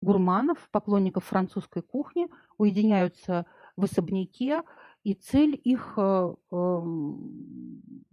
гурманов, 0.00 0.68
поклонников 0.70 1.24
французской 1.24 1.82
кухни, 1.82 2.28
уединяются 2.56 3.46
в 3.76 3.84
особняке, 3.84 4.62
и 5.02 5.14
цель 5.14 5.60
их 5.62 5.94
э, 5.96 6.34
эм, 6.52 8.04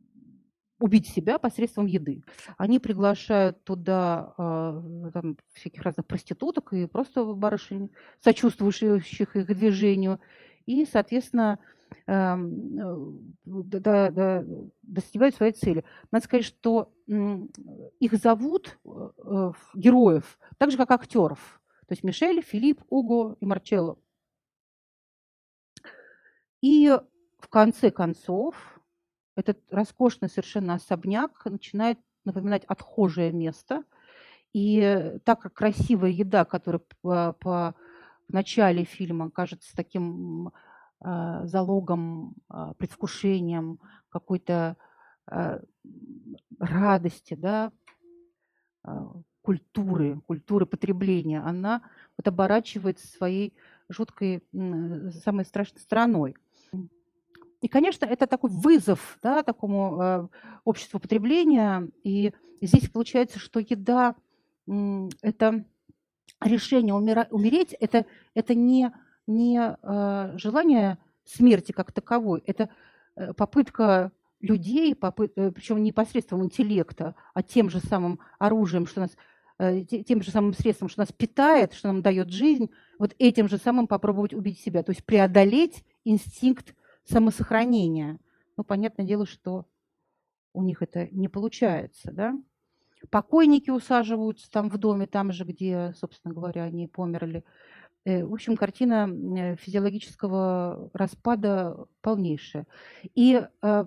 убить 0.79 1.07
себя 1.07 1.37
посредством 1.37 1.85
еды. 1.85 2.21
Они 2.57 2.79
приглашают 2.79 3.63
туда 3.63 4.33
э, 4.37 5.11
там, 5.13 5.37
всяких 5.53 5.81
разных 5.81 6.05
проституток 6.05 6.73
и 6.73 6.85
просто 6.85 7.23
барышень, 7.23 7.91
сочувствующих 8.21 9.35
их 9.35 9.47
движению. 9.47 10.19
И, 10.65 10.85
соответственно, 10.85 11.59
э, 12.07 12.35
да, 13.45 14.11
да, 14.11 14.43
достигают 14.81 15.35
своей 15.35 15.53
цели. 15.53 15.85
Надо 16.11 16.25
сказать, 16.25 16.45
что 16.45 16.91
э, 17.07 17.37
их 17.99 18.13
зовут, 18.13 18.77
э, 18.83 19.51
героев, 19.75 20.37
так 20.57 20.71
же, 20.71 20.77
как 20.77 20.91
актеров. 20.91 21.61
То 21.87 21.93
есть 21.93 22.03
Мишель, 22.03 22.41
Филипп, 22.41 22.81
Уго 22.89 23.37
и 23.39 23.45
Марчелло. 23.45 23.97
И 26.61 26.89
в 27.37 27.47
конце 27.47 27.91
концов 27.91 28.74
этот 29.35 29.59
роскошный 29.71 30.29
совершенно 30.29 30.75
особняк 30.75 31.45
начинает 31.45 31.99
напоминать 32.23 32.63
отхожее 32.65 33.31
место. 33.31 33.83
И 34.53 35.17
так 35.25 35.41
как 35.41 35.53
красивая 35.53 36.09
еда, 36.11 36.45
которая 36.45 36.81
по, 37.01 37.33
по 37.39 37.75
в 38.27 38.33
начале 38.33 38.83
фильма 38.85 39.29
кажется 39.29 39.75
таким 39.75 40.49
э, 41.03 41.41
залогом, 41.43 42.35
э, 42.49 42.73
предвкушением 42.77 43.79
какой-то 44.09 44.77
э, 45.29 45.59
радости, 46.59 47.35
да, 47.35 47.71
э, 48.83 48.91
культуры, 49.41 50.21
культуры 50.25 50.65
потребления, 50.65 51.39
она 51.41 51.83
вот 52.17 52.27
оборачивается 52.27 53.07
своей 53.07 53.53
жуткой, 53.89 54.43
самой 54.51 55.45
страшной 55.45 55.81
стороной. 55.81 56.35
И, 57.65 57.67
конечно, 57.67 58.05
это 58.05 58.27
такой 58.27 58.51
вызов 58.51 59.17
да, 59.23 59.41
такому 59.41 59.99
э, 59.99 60.27
обществу 60.65 60.99
потребления. 60.99 61.89
И 62.03 62.31
здесь 62.61 62.91
получается, 62.91 63.39
что 63.39 63.59
еда– 63.59 64.13
это 65.23 65.65
решение 66.41 66.93
умира, 66.93 67.27
умереть, 67.31 67.73
это, 67.79 68.05
это 68.35 68.53
не, 68.53 68.93
не 69.25 69.59
э, 69.81 70.37
желание 70.37 70.99
смерти 71.23 71.71
как 71.71 71.91
таковой, 71.91 72.43
это 72.45 72.69
э, 73.15 73.33
попытка 73.33 74.11
людей, 74.41 74.93
попыт, 74.93 75.31
э, 75.35 75.49
причем 75.49 75.81
не 75.81 75.91
посредством 75.91 76.43
интеллекта, 76.43 77.15
а 77.33 77.41
тем 77.41 77.71
же 77.71 77.79
самым 77.79 78.19
оружием, 78.37 78.85
что 78.85 79.01
нас 79.01 79.17
э, 79.57 79.81
тем 79.85 80.21
же 80.21 80.29
самым 80.29 80.53
средством, 80.53 80.87
что 80.87 80.99
нас 80.99 81.11
питает, 81.11 81.73
что 81.73 81.87
нам 81.87 82.03
дает 82.03 82.29
жизнь, 82.29 82.69
вот 82.99 83.15
этим 83.17 83.49
же 83.49 83.57
самым 83.57 83.87
попробовать 83.87 84.35
убить 84.35 84.59
себя, 84.59 84.83
то 84.83 84.91
есть 84.91 85.03
преодолеть 85.03 85.83
инстинкт 86.03 86.75
самосохранения. 87.05 88.19
Ну, 88.57 88.63
понятное 88.63 89.05
дело, 89.05 89.25
что 89.25 89.65
у 90.53 90.63
них 90.63 90.81
это 90.81 91.07
не 91.11 91.27
получается, 91.27 92.11
да. 92.11 92.37
Покойники 93.09 93.69
усаживаются 93.69 94.49
там 94.49 94.69
в 94.69 94.77
доме, 94.77 95.05
там 95.05 95.31
же, 95.31 95.43
где, 95.43 95.93
собственно 95.95 96.33
говоря, 96.33 96.63
они 96.63 96.87
померли. 96.87 97.43
Э, 98.03 98.25
в 98.25 98.33
общем, 98.33 98.55
картина 98.55 99.07
э, 99.07 99.55
физиологического 99.57 100.89
распада 100.93 101.85
полнейшая. 102.01 102.65
И 103.13 103.45
э, 103.61 103.85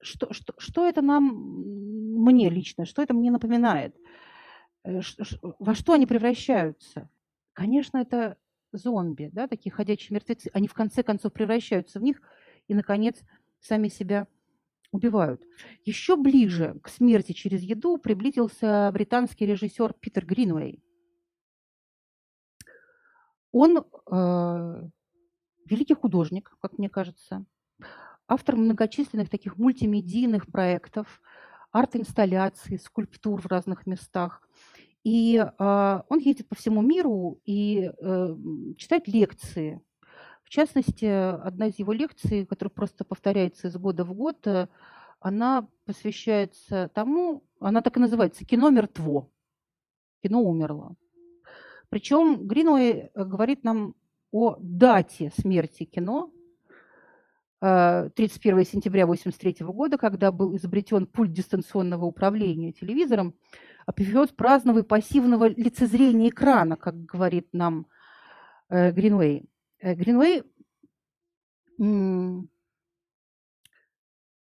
что, 0.00 0.32
что, 0.32 0.54
что 0.58 0.86
это 0.86 1.00
нам, 1.00 1.24
мне 1.24 2.50
лично, 2.50 2.84
что 2.84 3.02
это 3.02 3.14
мне 3.14 3.30
напоминает? 3.30 3.96
Во 4.84 5.74
что 5.74 5.92
они 5.92 6.06
превращаются? 6.06 7.08
Конечно, 7.52 7.98
это 7.98 8.36
зомби, 8.72 9.30
да, 9.32 9.46
такие 9.46 9.72
ходячие 9.72 10.16
мертвецы. 10.16 10.50
Они 10.52 10.66
в 10.66 10.74
конце 10.74 11.04
концов 11.04 11.32
превращаются 11.32 12.00
в 12.00 12.02
них– 12.02 12.20
и, 12.68 12.74
наконец, 12.74 13.20
сами 13.60 13.88
себя 13.88 14.26
убивают. 14.92 15.42
Еще 15.84 16.16
ближе 16.16 16.78
к 16.82 16.88
смерти 16.88 17.32
через 17.32 17.62
еду 17.62 17.96
приблизился 17.96 18.90
британский 18.92 19.46
режиссер 19.46 19.94
Питер 19.94 20.26
Гринвей. 20.26 20.82
Он 23.50 23.78
э, 23.78 24.88
великий 25.66 25.94
художник, 25.94 26.56
как 26.60 26.78
мне 26.78 26.88
кажется, 26.88 27.44
автор 28.26 28.56
многочисленных 28.56 29.28
таких 29.28 29.58
мультимедийных 29.58 30.46
проектов, 30.46 31.20
арт-инсталляций, 31.70 32.78
скульптур 32.78 33.40
в 33.40 33.46
разных 33.46 33.86
местах. 33.86 34.48
И 35.04 35.36
э, 35.36 36.02
он 36.08 36.18
ездит 36.18 36.48
по 36.48 36.54
всему 36.54 36.82
миру 36.82 37.40
и 37.44 37.90
э, 37.90 38.36
читает 38.76 39.08
лекции 39.08 39.80
частности, 40.52 41.06
одна 41.06 41.68
из 41.68 41.78
его 41.78 41.92
лекций, 41.92 42.44
которая 42.44 42.70
просто 42.70 43.04
повторяется 43.04 43.68
из 43.68 43.76
года 43.76 44.04
в 44.04 44.12
год, 44.12 44.46
э, 44.46 44.68
она 45.18 45.66
посвящается 45.86 46.90
тому, 46.94 47.42
она 47.58 47.80
так 47.80 47.96
и 47.96 48.00
называется 48.00 48.44
«Кино 48.44 48.68
мертво». 48.68 49.30
Кино 50.22 50.42
умерло. 50.42 50.94
Причем 51.88 52.46
Гринуэй 52.46 52.90
э, 52.92 53.24
говорит 53.24 53.64
нам 53.64 53.94
о 54.30 54.56
дате 54.60 55.32
смерти 55.40 55.84
кино, 55.84 56.30
31 57.60 58.58
э, 58.58 58.64
сентября 58.64 59.04
1983 59.04 59.66
года, 59.66 59.96
когда 59.96 60.32
был 60.32 60.54
изобретен 60.56 61.06
пульт 61.06 61.32
дистанционного 61.32 62.04
управления 62.04 62.72
телевизором, 62.72 63.34
а 63.86 63.92
период 63.92 64.36
праздного 64.36 64.82
пассивного 64.82 65.48
лицезрения 65.48 66.28
экрана, 66.28 66.76
как 66.76 67.04
говорит 67.04 67.48
нам 67.52 67.86
Гринуэй. 68.68 69.48
Э, 69.82 69.94
Гринвей 69.94 70.44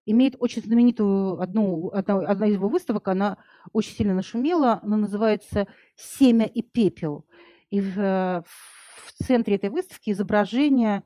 имеет 0.06 0.36
очень 0.38 0.62
знаменитую 0.62 1.40
одну, 1.40 1.90
одна, 1.90 2.20
одна 2.20 2.46
из 2.46 2.54
его 2.54 2.68
выставок, 2.68 3.08
она 3.08 3.38
очень 3.72 3.94
сильно 3.94 4.14
нашумела, 4.14 4.78
она 4.82 4.96
называется 4.96 5.66
«Семя 5.96 6.46
и 6.46 6.62
пепел». 6.62 7.26
И 7.70 7.80
в, 7.80 8.44
в 8.44 9.24
центре 9.24 9.56
этой 9.56 9.70
выставки 9.70 10.10
изображение 10.10 11.02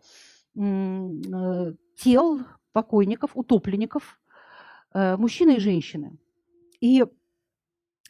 э, 0.55 1.73
тел 1.97 2.41
покойников, 2.73 3.31
утопленников, 3.35 4.21
э, 4.93 5.17
мужчины 5.17 5.57
и 5.57 5.61
женщины. 5.61 6.19
И, 6.81 7.03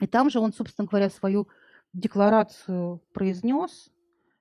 и 0.01 0.07
там 0.09 0.29
же 0.29 0.41
он, 0.41 0.53
собственно 0.53 0.89
говоря, 0.89 1.09
свою 1.11 1.47
декларацию 1.93 3.01
произнес. 3.13 3.93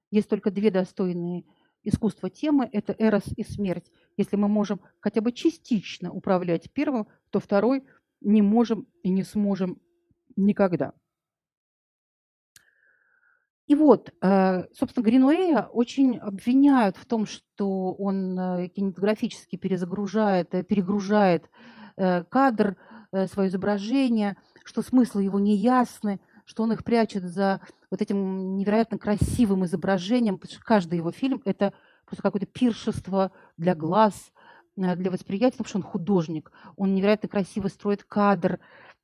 Есть 0.10 0.30
только 0.30 0.50
две 0.50 0.72
достойные 0.72 1.46
искусство 1.84 2.30
темы– 2.30 2.70
это 2.72 2.96
эрос 2.98 3.26
и 3.36 3.44
смерть. 3.44 3.92
Если 4.18 4.36
мы 4.36 4.48
можем 4.48 4.82
хотя 5.00 5.22
бы 5.22 5.32
частично 5.32 6.12
управлять 6.12 6.72
первым, 6.72 7.08
то 7.30 7.39
второй 7.39 7.86
не 8.22 8.42
можем 8.42 8.88
и 9.04 9.10
не 9.10 9.24
сможем 9.24 9.80
никогда. 10.36 10.94
И 13.70 13.76
вот, 13.76 14.12
э, 14.22 14.63
собственно, 14.74 15.04
Гринуэя 15.04 15.70
очень 15.72 16.18
обвиняют 16.18 16.98
в 16.98 17.06
том, 17.06 17.28
что 17.28 17.94
он 17.94 18.38
э, 18.38 18.68
кинематографически 18.70 19.58
перезагружает, 19.58 20.54
э, 20.56 20.63
перегружает 20.63 21.50
кадр, 22.30 22.78
свое 23.28 23.50
изображение, 23.50 24.38
что 24.63 24.82
смыслы 24.82 25.24
его 25.24 25.38
неясны, 25.38 26.22
что 26.50 26.64
он 26.64 26.72
их 26.72 26.84
прячет 26.84 27.24
за 27.26 27.62
вот 27.92 28.02
этим 28.02 28.58
невероятно 28.58 28.98
красивым 28.98 29.66
изображением, 29.66 30.40
потому 30.40 30.56
что 30.56 30.66
каждый 30.66 30.96
его 30.96 31.12
фильм– 31.12 31.44
это 31.46 31.74
просто 32.06 32.24
какое-то 32.24 32.48
пиршество 32.48 33.32
для 33.58 33.76
глаз, 33.76 34.32
э, 34.76 34.96
для 34.96 35.12
восприятия, 35.12 35.58
потому 35.58 35.70
что 35.70 35.78
он 35.78 35.84
художник, 35.84 36.52
он 36.76 36.96
невероятно 36.96 37.30
красиво 37.30 37.68
строит 37.68 38.04
кадр, 38.04 38.60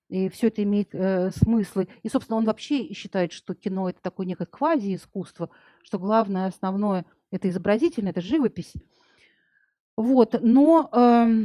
и 0.10 0.28
все 0.30 0.48
это 0.48 0.64
имеет 0.64 0.96
э, 0.96 1.30
смыслы. 1.36 1.88
И, 2.02 2.10
собственно, 2.10 2.38
он 2.38 2.46
вообще 2.46 2.92
считает, 2.96 3.32
что 3.32 3.54
кино– 3.54 3.90
это 3.92 4.02
такое 4.02 4.26
некое 4.26 4.48
квази-искусство, 4.48 5.52
что 5.84 6.00
главное, 6.00 6.48
основное– 6.48 7.06
это 7.32 7.48
изобразительное, 7.48 8.10
это 8.10 8.22
живопись. 8.22 8.74
Вот, 9.96 10.36
но 10.42 10.90
э, 10.92 11.44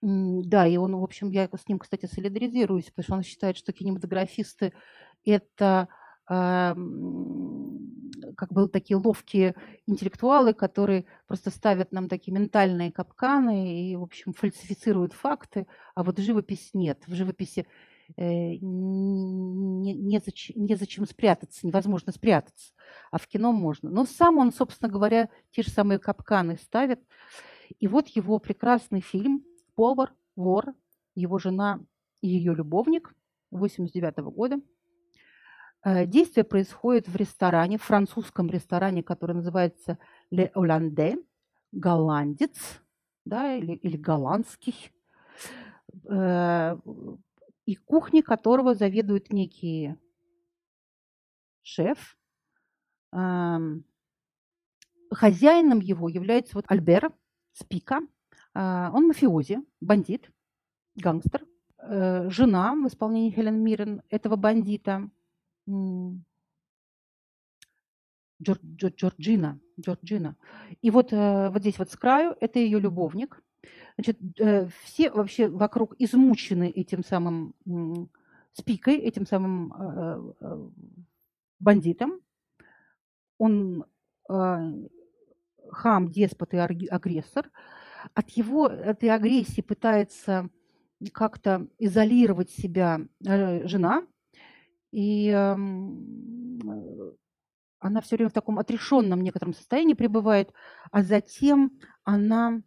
да, 0.00 0.66
и 0.66 0.76
он, 0.76 0.96
в 0.96 1.02
общем, 1.02 1.30
я 1.30 1.48
с 1.48 1.68
ним, 1.68 1.78
кстати, 1.78 2.06
солидаризируюсь, 2.06 2.90
потому 2.90 3.04
что 3.04 3.14
он 3.14 3.22
считает, 3.22 3.56
что 3.56 3.72
кинематографисты– 3.72 4.72
это 5.24 5.88
как 8.36 8.52
бы 8.52 8.68
такие 8.68 8.98
ловкие 8.98 9.54
интеллектуалы, 9.86 10.52
которые 10.52 11.06
просто 11.26 11.50
ставят 11.50 11.90
нам 11.92 12.08
такие 12.08 12.34
ментальные 12.34 12.92
капканы 12.92 13.90
и, 13.90 13.96
в 13.96 14.02
общем, 14.02 14.34
фальсифицируют 14.34 15.14
факты, 15.14 15.66
а 15.94 16.02
вот 16.04 16.18
живопись 16.18 16.70
нет. 16.74 17.02
В 17.06 17.14
живописи 17.14 17.66
э, 18.16 18.56
не, 18.60 19.94
незачем, 19.94 20.64
незачем 20.64 21.06
спрятаться, 21.06 21.66
невозможно 21.66 22.12
спрятаться, 22.12 22.74
а 23.10 23.18
в 23.18 23.26
кино 23.26 23.52
можно. 23.52 23.88
Но 23.88 24.04
сам 24.04 24.36
он, 24.36 24.52
собственно 24.52 24.92
говоря, 24.92 25.30
те 25.50 25.62
же 25.62 25.70
самые 25.70 25.98
капканы 25.98 26.58
ставит. 26.58 27.00
И 27.80 27.88
вот 27.88 28.08
его 28.08 28.38
прекрасный 28.38 29.00
фильм 29.00 29.44
«Повар, 29.78 30.12
вор», 30.36 30.74
его 31.14 31.38
жена 31.38 31.80
и 32.20 32.28
ее 32.28 32.54
любовник 32.54 33.14
89 33.50 34.18
года– 34.34 34.60
Э, 35.84 36.06
действие 36.06 36.44
происходит 36.44 37.08
в 37.08 37.16
ресторане, 37.16 37.78
в 37.78 37.82
французском 37.82 38.48
ресторане, 38.48 39.02
который 39.02 39.34
называется 39.36 39.98
Le 40.32 40.52
Hollandais, 40.52 41.24
голландец, 41.72 42.82
да, 43.24 43.54
или, 43.54 43.74
или 43.74 43.96
голландский, 43.96 44.92
э, 46.08 46.76
и 47.66 47.76
кухни 47.76 48.22
которого 48.22 48.74
заведует 48.74 49.32
некий 49.32 49.94
шеф. 51.62 52.16
Эм, 53.12 53.84
хозяином 55.12 55.80
его 55.80 56.08
является 56.08 56.56
вот 56.56 56.64
Альбер 56.68 57.12
Спика. 57.52 58.00
Э, 58.58 58.90
он 58.92 59.06
мафиози, 59.06 59.58
бандит, 59.80 60.30
гангстер. 60.96 61.44
Жена 61.80 62.74
в 62.74 62.88
исполнении 62.88 63.30
Хелен 63.30 63.62
Миррен 63.62 64.02
этого 64.10 64.36
бандита– 64.36 65.08
Джорджина, 68.42 69.58
Джорджина. 69.80 70.36
И 70.82 70.90
вот, 70.90 71.12
э, 71.12 71.50
вот 71.50 71.60
здесь 71.60 71.78
вот 71.78 71.90
с 71.90 71.96
краю 71.96 72.36
это 72.40 72.58
ее 72.58 72.78
любовник. 72.78 73.42
Значит, 73.96 74.18
э, 74.38 74.68
все 74.82 75.10
вообще 75.10 75.48
вокруг 75.48 75.94
измучены 75.98 76.70
этим 76.70 77.02
самым 77.04 77.54
спикой, 78.52 78.96
этим 78.96 79.26
самым 79.26 79.72
э, 79.72 80.68
бандитом. 81.58 82.20
Он 83.38 83.84
хам, 85.70 86.10
деспот 86.10 86.52
и 86.52 86.58
агрессор. 86.58 87.50
От 88.14 88.30
его 88.30 88.66
этой 88.66 89.10
агрессии 89.10 89.60
пытается 89.60 90.48
как-то 91.12 91.68
изолировать 91.78 92.50
себя 92.50 93.00
жена, 93.20 94.04
и 94.90 95.28
эм, 95.28 96.58
э, 96.64 97.12
она 97.78 98.00
все 98.00 98.16
время 98.16 98.30
в 98.30 98.32
таком 98.32 98.58
отрешенном 98.58 99.20
некотором 99.20 99.54
состоянии 99.54 99.94
пребывает, 99.94 100.52
а 100.90 101.02
затем 101.02 101.78
она 102.04 102.62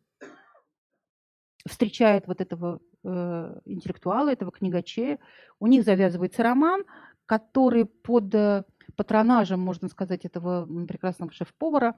встречает 1.68 2.28
вот 2.28 2.42
этого 2.42 2.80
э, 3.04 3.60
интеллектуала, 3.66 4.32
этого 4.32 4.52
книгачея. 4.52 5.20
У 5.60 5.68
них 5.68 5.84
завязывается 5.84 6.44
роман, 6.44 6.84
который 7.26 7.86
под 7.86 8.34
э, 8.36 8.64
патронажем, 8.96 9.60
можно 9.60 9.90
сказать, 9.90 10.26
этого 10.26 10.66
прекрасного 10.86 11.32
шеф-повара 11.32 11.96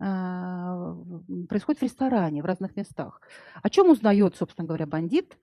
происходит 0.00 1.80
в 1.80 1.84
ресторане, 1.84 2.42
в 2.42 2.46
разных 2.46 2.74
местах. 2.74 3.20
О 3.62 3.68
чем 3.68 3.90
узнает, 3.90 4.34
собственно 4.34 4.66
говоря, 4.66 4.86
бандит 4.86 5.36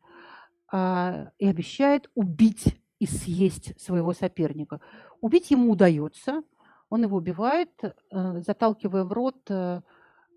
а, 0.72 1.32
и 1.38 1.48
обещает 1.48 2.10
убить 2.16 2.80
и 3.00 3.06
съесть 3.06 3.80
своего 3.80 4.14
соперника. 4.14 4.82
Убить 5.22 5.52
ему 5.52 5.72
удается, 5.72 6.44
он 6.90 7.04
его 7.04 7.18
убивает, 7.18 7.72
э, 7.84 7.92
заталкивая 8.42 9.04
в 9.04 9.12
рот 9.12 9.38
э, 9.50 9.82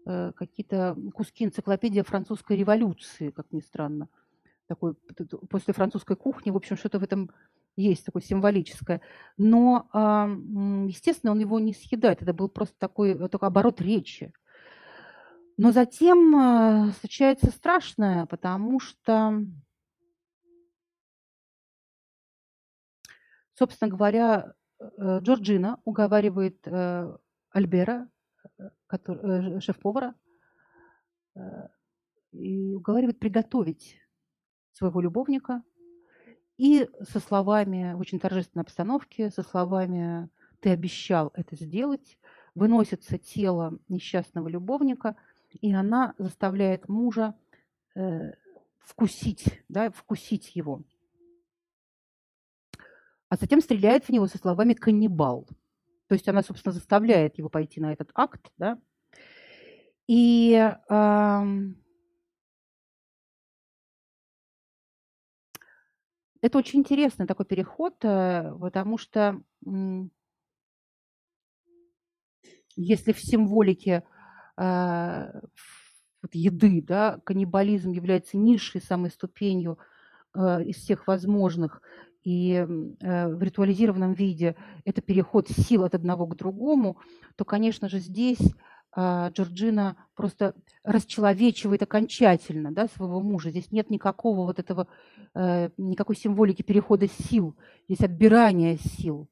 э, 0.06 0.32
какие-то 0.36 0.96
куски 1.14 1.44
энциклопедии 1.44 2.02
французской 2.02 2.56
революции, 2.56 3.30
как 3.30 3.52
ни 3.52 3.60
странно. 3.60 4.08
Такой, 4.66 4.94
после 5.48 5.74
французской 5.74 6.16
кухни, 6.16 6.50
в 6.50 6.56
общем, 6.56 6.76
что-то 6.76 6.98
в 6.98 7.02
этом 7.02 7.30
есть 7.80 8.04
такое 8.04 8.22
символическое. 8.22 9.00
Но, 9.36 9.88
а, 9.92 10.28
естественно, 10.86 11.32
он 11.32 11.38
его 11.38 11.58
не 11.58 11.74
съедает. 11.74 12.22
Это 12.22 12.32
был 12.32 12.48
просто 12.48 12.76
такой 12.78 13.28
только 13.28 13.46
оборот 13.46 13.80
речи. 13.80 14.32
Но 15.56 15.72
затем 15.72 16.92
случается 17.00 17.50
страшное, 17.50 18.24
потому 18.26 18.80
что, 18.80 19.44
собственно 23.54 23.90
говоря, 23.90 24.54
Э, 24.80 25.18
Джорджина 25.20 25.78
уговаривает 25.84 26.66
э, 26.66 27.16
Альбера, 27.50 28.08
э, 28.58 28.70
который, 28.86 29.60
шеф-повара, 29.60 30.14
и 32.32 32.74
уговаривает 32.74 33.20
приготовить 33.20 33.98
своего 34.72 35.00
любовника. 35.00 35.62
И 36.60 36.90
со 37.08 37.20
словами 37.20 37.94
в 37.94 38.00
очень 38.00 38.20
торжественной 38.20 38.64
обстановке, 38.64 39.30
со 39.30 39.42
словами 39.42 40.28
«ты 40.60 40.68
обещал 40.68 41.30
это 41.34 41.56
сделать», 41.56 42.18
выносится 42.54 43.16
тело 43.16 43.78
несчастного 43.88 44.48
любовника, 44.48 45.16
и 45.62 45.72
она 45.72 46.14
заставляет 46.18 46.86
мужа 46.86 47.34
э, 47.94 48.32
вкусить, 48.80 49.62
да, 49.68 49.90
вкусить 49.90 50.54
его 50.54 50.82
а 53.30 53.36
затем 53.36 53.60
стреляет 53.60 54.04
в 54.04 54.08
него 54.10 54.26
со 54.26 54.38
словами 54.38 54.74
«каннибал». 54.74 55.46
То 56.08 56.14
есть 56.14 56.28
она, 56.28 56.42
собственно, 56.42 56.72
заставляет 56.72 57.38
его 57.38 57.48
пойти 57.48 57.80
на 57.80 57.92
этот 57.92 58.10
акт, 58.14 58.50
да. 58.58 58.76
И 60.08 60.52
э, 60.52 61.42
это 66.42 66.58
очень 66.58 66.80
интересный 66.80 67.26
такой 67.26 67.46
переход, 67.46 67.94
э, 68.02 68.52
потому 68.60 68.98
что 68.98 69.40
если 72.76 73.12
в 73.12 73.20
символике 73.20 74.04
э, 74.56 75.40
вот 76.22 76.34
еды, 76.34 76.82
да, 76.82 77.20
каннибализм 77.24 77.90
является 77.92 78.36
низшей 78.36 78.80
самой 78.80 79.10
ступенью 79.10 79.78
э, 80.34 80.64
из 80.64 80.76
всех 80.76 81.06
возможных, 81.06 81.82
и 82.22 82.66
в 82.68 83.42
ритуализированном 83.42 84.12
виде 84.12 84.54
это 84.84 85.00
переход 85.00 85.48
сил 85.48 85.84
от 85.84 85.94
одного 85.94 86.26
к 86.26 86.36
другому, 86.36 86.98
то, 87.34 87.46
конечно 87.46 87.88
же, 87.88 87.98
здесь 87.98 88.42
Джорджина 88.96 89.96
просто 90.14 90.54
расчеловечивает 90.82 91.82
окончательно 91.82 92.72
да, 92.72 92.88
своего 92.88 93.20
мужа. 93.20 93.50
Здесь 93.50 93.70
нет 93.70 93.90
никакого 93.90 94.46
вот 94.46 94.58
этого, 94.58 94.88
э, 95.34 95.70
никакой 95.76 96.16
символики 96.16 96.62
перехода 96.62 97.06
сил, 97.06 97.54
здесь 97.88 98.00
отбирания 98.00 98.78
сил. 98.78 99.28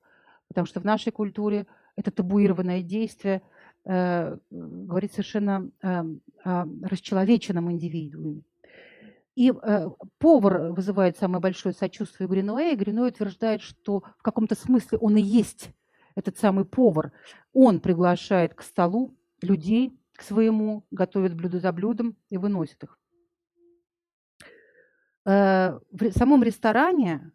Потому 0.49 0.67
что 0.67 0.81
в 0.81 0.85
нашей 0.85 1.13
культуре 1.13 1.67
это 1.97 2.11
табуированное 2.11 2.83
действие 2.83 3.43
э, 3.85 4.39
говорит 4.51 5.13
совершенно 5.13 5.71
о 5.83 6.67
расчеловеченном 6.83 7.73
индивидууме. 7.73 8.43
И 9.35 9.53
э, 9.53 9.89
повар 10.19 10.73
вызывает 10.73 11.17
самое 11.17 11.41
большое 11.41 11.75
сочувствие 11.75 12.29
Гринуэя. 12.29 12.77
Гринуэй 12.77 13.11
утверждает, 13.11 13.63
что 13.63 14.03
в 14.19 14.23
каком-то 14.23 14.55
смысле 14.55 14.99
он 14.99 15.17
и 15.17 15.23
есть 15.23 15.71
этот 16.17 16.39
самый 16.39 16.65
повар. 16.65 17.13
Он 17.53 17.79
приглашает 17.79 18.55
к 18.55 18.63
столу 18.63 19.15
людей, 19.43 19.99
к 20.15 20.23
своему, 20.23 20.85
готовит 20.91 21.35
блюдо 21.35 21.61
за 21.61 21.73
блюдом 21.73 22.17
и 22.31 22.39
выносит 22.39 22.83
их. 22.83 22.99
Э, 25.27 25.79
в 25.91 26.11
самом 26.13 26.43
ресторане 26.43 27.33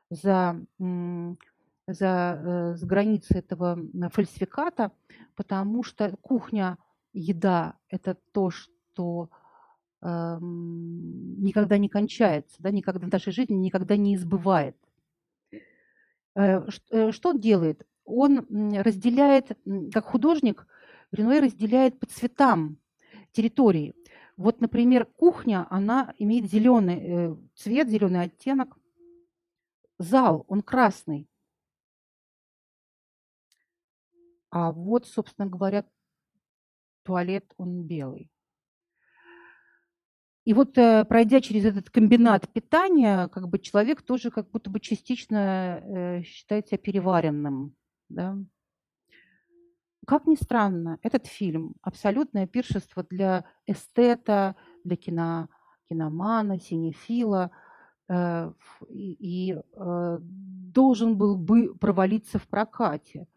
за, 0.09 0.59
за, 1.87 2.75
э, 2.79 2.85
границы 2.85 3.39
этого 3.39 3.79
фальсификата, 4.11 4.91
потому 5.35 5.83
что 5.83 6.15
кухня, 6.21 6.77
еда– 7.13 7.75
это 7.89 8.15
то, 8.31 8.51
что 8.51 9.29
э, 10.01 10.37
никогда 10.41 11.77
не 11.77 11.89
кончается, 11.89 12.55
да, 12.59 12.71
никогда 12.71 13.07
в 13.07 13.11
нашей 13.11 13.33
жизни 13.33 13.55
никогда 13.55 13.97
не 13.97 14.15
избывает. 14.15 14.75
Э, 16.35 16.61
э, 16.91 17.11
что 17.11 17.29
он 17.29 17.39
делает? 17.39 17.85
Он 18.05 18.45
разделяет, 18.73 19.57
как 19.93 20.05
художник, 20.05 20.65
Гринуэй 21.11 21.41
разделяет 21.41 21.99
по 21.99 22.05
цветам 22.05 22.77
территории. 23.31 23.95
Вот, 24.37 24.61
например, 24.61 25.05
кухня, 25.05 25.67
она 25.69 26.13
имеет 26.19 26.49
зеленый 26.49 27.37
цвет, 27.55 27.89
зеленый 27.89 28.21
оттенок. 28.21 28.77
Зал, 29.99 30.45
он 30.47 30.61
красный. 30.61 31.27
А 34.49 34.71
вот, 34.71 35.07
собственно 35.07 35.47
говоря, 35.47 35.85
туалет, 37.03 37.53
он 37.57 37.83
белый. 37.83 38.31
И 40.45 40.53
вот 40.53 40.77
э, 40.77 41.03
пройдя 41.03 41.41
через 41.41 41.65
этот 41.65 41.89
комбинат 41.89 42.47
питания, 42.53 43.27
как 43.27 43.49
бы 43.49 43.59
человек 43.59 44.01
тоже 44.01 44.31
как 44.31 44.49
будто 44.49 44.69
бы 44.69 44.79
частично 44.79 45.81
э, 45.83 46.21
считает 46.23 46.67
себя 46.67 46.77
переваренным. 46.77 47.75
Да? 48.07 48.37
Как 50.05 50.25
ни 50.25 50.35
странно, 50.35 50.99
этот 51.01 51.27
фильм– 51.27 51.75
абсолютное 51.81 52.47
пиршество 52.47 53.03
для 53.03 53.43
эстета, 53.65 54.55
для 54.85 54.95
кино, 54.95 55.49
киномана, 55.89 56.61
синефила, 56.61 57.51
и, 58.09 59.17
и 59.19 59.57
должен 59.79 61.17
был 61.17 61.35
бы 61.37 61.75
провалиться 61.75 62.39
в 62.39 62.47
прокате. 62.47 63.27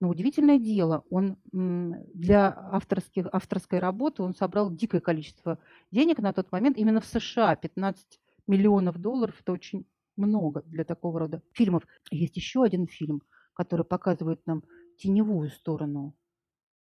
Но 0.00 0.08
удивительное 0.08 0.58
дело, 0.58 1.04
он 1.10 1.36
для 1.52 2.56
авторских, 2.72 3.26
авторской 3.32 3.80
работы 3.80 4.22
он 4.22 4.34
собрал 4.34 4.70
дикое 4.70 5.00
количество 5.00 5.58
денег 5.90 6.18
на 6.18 6.32
тот 6.32 6.52
момент 6.52 6.78
именно 6.78 7.00
в 7.00 7.06
США. 7.06 7.56
15 7.56 8.20
миллионов 8.46 8.98
долларов– 8.98 9.34
это 9.40 9.52
очень 9.52 9.86
много 10.16 10.62
для 10.66 10.84
такого 10.84 11.20
рода 11.20 11.42
фильмов. 11.52 11.84
Есть 12.10 12.36
еще 12.36 12.62
один 12.62 12.86
фильм, 12.86 13.22
который 13.54 13.84
показывает 13.84 14.40
нам 14.46 14.62
теневую 14.98 15.50
сторону 15.50 16.14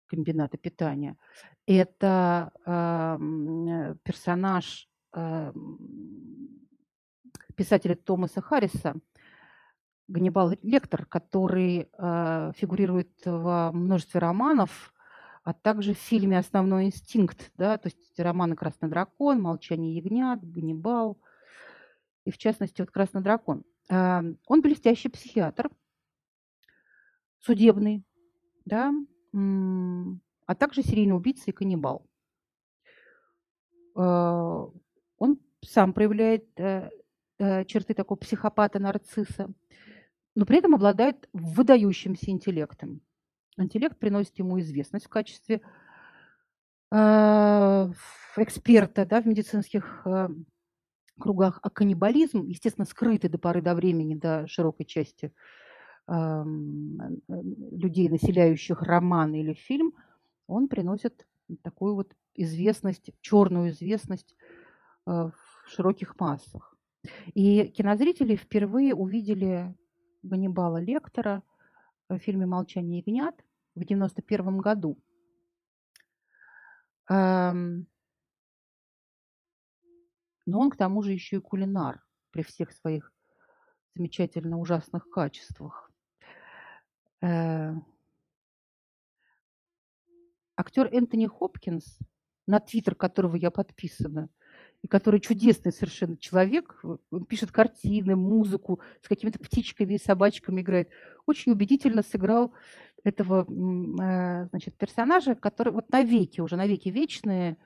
комбината 0.06 0.56
питания. 0.56 1.16
Это 1.66 2.52
э, 2.66 3.94
персонаж 4.02 4.88
э, 5.14 5.52
писателя 7.54 7.94
Томаса 7.94 8.40
Харриса– 8.40 8.94
Ганнибал 10.08 10.52
Лектор, 10.62 11.06
который 11.06 11.88
э, 11.90 12.52
фигурирует 12.56 13.10
во 13.24 13.72
множестве 13.72 14.20
романов, 14.20 14.92
а 15.44 15.54
также 15.54 15.94
в 15.94 15.98
фильме 15.98 16.38
«Основной 16.38 16.86
инстинкт», 16.86 17.52
да, 17.56 17.78
то 17.78 17.88
есть 17.88 18.18
романы 18.18 18.54
«Красный 18.56 18.88
дракон», 18.88 19.40
«Молчание 19.40 19.94
ягнят», 19.96 20.40
«Ганнибал», 20.42 21.18
и 22.24 22.30
в 22.30 22.38
частности 22.38 22.82
вот 22.82 22.90
«Красный 22.90 23.22
дракон». 23.22 23.64
А, 23.90 24.22
он 24.46 24.60
блестящий 24.60 25.08
психиатр, 25.08 25.70
судебный, 27.40 28.04
да, 28.64 28.92
а 30.46 30.54
также 30.54 30.82
серийный 30.82 31.16
убийца 31.16 31.50
и 31.50 31.52
каннибал. 31.52 32.06
А, 33.94 34.68
он 35.18 35.38
сам 35.62 35.94
проявляет 35.94 36.48
э, 36.58 36.90
э, 36.90 36.90
черты 37.38 37.94
такого 37.94 38.18
психопата-нарцисса, 38.18 39.52
но 40.34 40.46
при 40.46 40.58
этом 40.58 40.74
обладает 40.74 41.28
выдающимся 41.32 42.30
интеллектом. 42.30 43.00
Интеллект 43.56 43.98
приносит 43.98 44.38
ему 44.38 44.58
известность 44.60 45.06
в 45.06 45.08
качестве 45.08 45.60
э, 46.90 47.92
эксперта 48.36 49.06
да, 49.06 49.20
в 49.20 49.26
медицинских 49.26 50.06
кругах, 51.18 51.60
а 51.62 51.70
каннибализм, 51.70 52.46
естественно, 52.46 52.84
скрытый 52.84 53.30
до 53.30 53.38
поры 53.38 53.62
до 53.62 53.74
времени, 53.74 54.14
до 54.14 54.46
широкой 54.48 54.86
части 54.86 55.32
людей, 56.06 58.10
населяющих 58.10 58.82
роман 58.82 59.32
или 59.32 59.54
фильм, 59.54 59.94
он 60.46 60.68
приносит 60.68 61.26
такую 61.62 61.94
вот 61.94 62.14
известность, 62.34 63.10
черную 63.20 63.70
известность 63.70 64.34
э, 65.06 65.10
в 65.10 65.32
широких 65.66 66.18
массах. 66.18 66.73
И 67.34 67.68
кинозрители 67.68 68.36
впервые 68.36 68.94
увидели 68.94 69.74
Ганнибала 70.22 70.78
Лектора 70.78 71.42
в 72.08 72.18
фильме 72.18 72.46
«Молчание 72.46 72.98
ягнят» 72.98 73.36
в 73.74 73.82
1991 73.82 74.58
году. 74.58 74.98
Эм, 77.10 77.86
но 80.46 80.60
он 80.60 80.70
к 80.70 80.76
тому 80.76 81.02
же 81.02 81.12
еще 81.12 81.36
и 81.36 81.40
кулинар 81.40 82.02
при 82.30 82.42
всех 82.42 82.72
своих 82.72 83.12
замечательно 83.94 84.58
ужасных 84.58 85.08
качествах. 85.10 85.90
Э, 87.20 87.74
актер 90.56 90.86
Энтони 90.92 91.26
Хопкинс, 91.26 91.98
на 92.46 92.60
твиттер 92.60 92.94
которого 92.94 93.36
я 93.36 93.50
подписана, 93.50 94.28
и 94.84 94.86
который 94.86 95.18
чудесный 95.18 95.72
совершенно 95.72 96.18
человек, 96.18 96.78
он 97.10 97.24
пишет 97.24 97.50
картины, 97.50 98.16
музыку, 98.16 98.80
с 99.00 99.08
какими-то 99.08 99.38
птичками 99.38 99.94
и 99.94 99.98
собачками 99.98 100.60
играет, 100.60 100.90
очень 101.24 101.52
убедительно 101.52 102.02
сыграл 102.02 102.52
этого 103.02 103.44
э, 103.44 104.48
значит, 104.50 104.76
персонажа, 104.76 105.36
который 105.36 105.72
вот 105.72 105.90
навеки, 105.90 106.42
уже 106.42 106.56
навеки 106.56 106.90
вечные, 106.90 107.56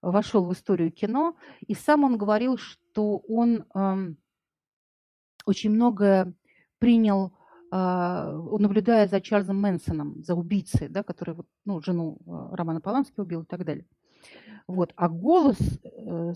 вошел 0.00 0.44
в 0.44 0.52
историю 0.52 0.92
кино. 0.92 1.36
И 1.66 1.74
сам 1.74 2.04
он 2.04 2.16
говорил, 2.16 2.56
что 2.56 3.18
он 3.28 3.64
э, 3.74 4.14
очень 5.44 5.70
многое 5.70 6.32
принял 6.78 7.32
а, 7.72 8.32
наблюдая 8.32 9.06
за 9.06 9.20
Чарльзом 9.20 9.60
Мэнсоном, 9.60 10.22
за 10.24 10.34
убийцей, 10.34 10.88
да, 10.88 11.04
который 11.04 11.34
вот, 11.34 11.46
ну, 11.64 11.80
жену 11.80 12.18
а, 12.26 12.56
Романа 12.56 12.80
Полански 12.80 13.20
убил 13.20 13.42
и 13.42 13.46
так 13.46 13.64
далее. 13.64 13.86
Вот. 14.66 14.92
А 14.96 15.08
голос 15.08 15.58
э, 15.84 16.32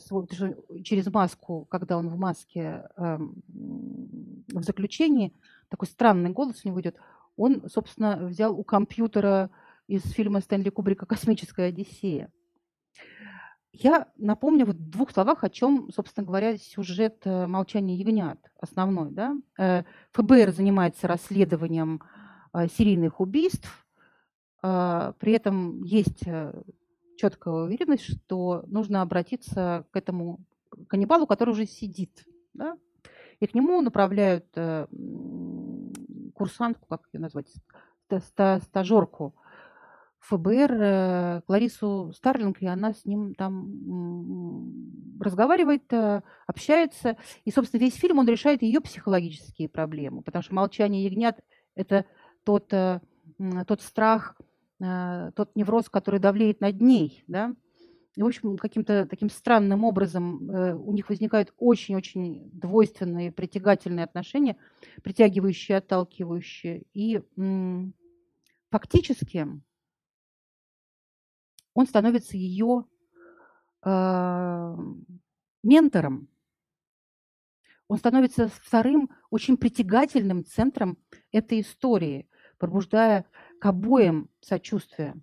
через 0.82 1.12
маску, 1.12 1.66
когда 1.70 1.98
он 1.98 2.08
в 2.08 2.16
маске 2.18 2.84
э, 2.96 3.18
в 3.18 4.62
заключении, 4.62 5.32
такой 5.68 5.88
странный 5.88 6.30
голос 6.30 6.60
у 6.64 6.68
него 6.68 6.80
идет, 6.80 6.96
он, 7.36 7.68
собственно, 7.68 8.16
взял 8.26 8.58
у 8.58 8.64
компьютера 8.64 9.50
из 9.86 10.02
фильма 10.12 10.40
Стэнли 10.40 10.70
Кубрика 10.70 11.06
«Космическая 11.06 11.64
Одиссея». 11.64 12.30
Я 13.72 14.06
напомню 14.16 14.66
вот 14.66 14.76
в 14.76 14.90
двух 14.90 15.10
словах, 15.10 15.42
о 15.42 15.50
чем, 15.50 15.90
собственно 15.92 16.24
говоря, 16.24 16.56
сюжет 16.56 17.22
э, 17.24 17.46
«Молчание 17.46 17.96
ягнят» 17.96 18.38
основной. 18.60 19.10
Да? 19.10 19.34
Э, 19.58 19.82
ФБР 20.12 20.52
занимается 20.52 21.08
расследованием 21.08 22.00
серийных 22.76 23.20
убийств. 23.20 23.84
При 24.62 25.32
этом 25.32 25.82
есть 25.82 26.22
четкая 27.16 27.54
уверенность, 27.54 28.04
что 28.04 28.64
нужно 28.66 29.02
обратиться 29.02 29.86
к 29.90 29.96
этому 29.96 30.40
каннибалу, 30.88 31.26
который 31.26 31.50
уже 31.50 31.66
сидит. 31.66 32.26
Да? 32.52 32.76
И 33.40 33.46
к 33.46 33.54
нему 33.54 33.80
направляют 33.80 34.46
курсантку, 36.34 36.86
как 36.86 37.02
ее 37.12 37.20
назвать, 37.20 37.52
стажерку, 38.62 39.34
ФБР 40.24 40.72
э, 40.72 41.40
Кларису 41.46 42.12
Старлинг, 42.14 42.62
и 42.62 42.66
она 42.66 42.94
с 42.94 43.04
ним 43.04 43.34
там 43.34 45.20
разговаривает, 45.20 45.92
э, 45.92 46.22
общается. 46.46 47.18
И, 47.44 47.50
собственно, 47.50 47.80
весь 47.80 47.94
фильм 47.94 48.18
он 48.18 48.28
решает 48.28 48.62
ее 48.62 48.80
психологические 48.80 49.68
проблемы, 49.68 50.22
потому 50.22 50.42
что 50.42 50.54
«Молчание 50.54 51.04
ягнят»– 51.04 51.40
это 51.74 52.06
тот, 52.44 52.72
э, 52.72 53.00
тот 53.66 53.82
страх, 53.82 54.40
тот 55.34 55.54
невроз, 55.54 55.88
который 55.88 56.20
давлеет 56.20 56.60
над 56.60 56.80
ней. 56.80 57.24
Да? 57.26 57.54
И, 58.16 58.22
в 58.22 58.26
общем, 58.26 58.56
каким-то 58.56 59.06
таким 59.06 59.28
странным 59.30 59.84
образом 59.84 60.48
у 60.48 60.92
них 60.92 61.08
возникают 61.08 61.52
очень-очень 61.58 62.50
двойственные, 62.52 63.32
притягательные 63.32 64.04
отношения, 64.04 64.56
притягивающие, 65.02 65.78
отталкивающие. 65.78 66.84
И 66.92 67.22
фактически 68.70 69.48
он 71.74 71.86
становится 71.86 72.36
ее 72.36 72.84
э, 73.84 74.76
ментором. 75.62 76.28
Он 77.88 77.98
становится 77.98 78.48
вторым 78.48 79.10
очень 79.30 79.56
притягательным 79.56 80.44
центром 80.44 80.98
этой 81.32 81.60
истории, 81.60 82.28
пробуждая 82.58 83.26
к 83.64 83.66
обоим 83.66 84.28
сочувствие. 84.42 85.14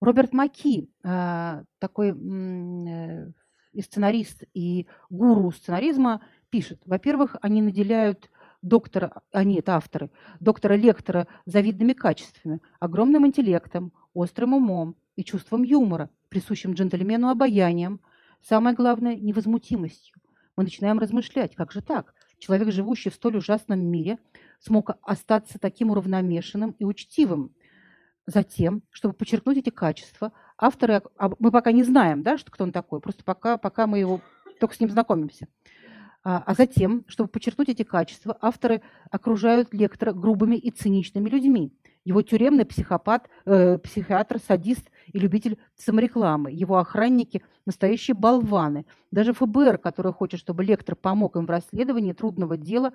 Роберт 0.00 0.32
Маки, 0.32 0.90
э, 1.04 1.62
такой 1.78 2.10
э, 2.10 3.30
и 3.72 3.80
сценарист, 3.80 4.42
и 4.54 4.88
гуру 5.08 5.52
сценаризма, 5.52 6.20
пишет, 6.50 6.82
во-первых, 6.84 7.36
они 7.40 7.62
наделяют 7.62 8.28
доктора, 8.60 9.22
они, 9.30 9.60
это 9.60 9.76
авторы, 9.76 10.10
доктора-лектора 10.40 11.28
завидными 11.46 11.92
качествами, 11.92 12.60
огромным 12.80 13.24
интеллектом, 13.24 13.92
острым 14.14 14.54
умом, 14.54 14.96
и 15.14 15.22
чувством 15.22 15.62
юмора, 15.62 16.10
присущим 16.30 16.72
джентльмену 16.72 17.28
обаянием, 17.28 18.00
самое 18.42 18.74
главное– 18.74 19.14
невозмутимостью. 19.16 20.16
Мы 20.56 20.64
начинаем 20.64 20.98
размышлять, 20.98 21.54
как 21.54 21.70
же 21.70 21.82
так? 21.82 22.14
Человек, 22.40 22.72
живущий 22.72 23.10
в 23.10 23.14
столь 23.14 23.36
ужасном 23.36 23.78
мире, 23.78 24.18
смог 24.58 24.90
остаться 25.02 25.58
таким 25.58 25.90
уравномешанным 25.90 26.72
и 26.72 26.84
учтивым. 26.84 27.54
Затем, 28.26 28.82
чтобы 28.90 29.14
подчеркнуть 29.14 29.58
эти 29.58 29.70
качества, 29.70 30.32
авторы, 30.58 31.02
мы 31.38 31.50
пока 31.50 31.72
не 31.72 31.82
знаем, 31.82 32.22
да, 32.22 32.36
что 32.36 32.50
кто 32.50 32.64
он 32.64 32.72
такой, 32.72 33.00
просто 33.00 33.24
пока, 33.24 33.56
пока 33.56 33.86
мы 33.86 33.98
его 33.98 34.20
только 34.60 34.74
с 34.74 34.80
ним 34.80 34.90
знакомимся. 34.90 35.48
А, 36.24 36.42
а 36.44 36.54
затем, 36.54 37.04
чтобы 37.06 37.30
подчеркнуть 37.30 37.70
эти 37.70 37.84
качества, 37.84 38.36
авторы 38.40 38.82
окружают 39.10 39.72
лектора 39.72 40.12
грубыми 40.12 40.56
и 40.56 40.70
циничными 40.70 41.28
людьми. 41.28 41.72
Его 42.04 42.22
тюремный 42.22 42.64
психопат, 42.64 43.28
э, 43.44 43.78
психиатр, 43.78 44.38
садист 44.38 44.90
и 45.06 45.18
любитель 45.18 45.58
саморекламы. 45.76 46.50
Его 46.50 46.78
охранники– 46.78 47.42
настоящие 47.66 48.14
болваны. 48.14 48.86
Даже 49.10 49.32
ФБР, 49.32 49.78
который 49.78 50.12
хочет, 50.12 50.40
чтобы 50.40 50.64
лектор 50.64 50.96
помог 50.96 51.36
им 51.36 51.46
в 51.46 51.50
расследовании 51.50 52.12
трудного 52.12 52.56
дела, 52.56 52.92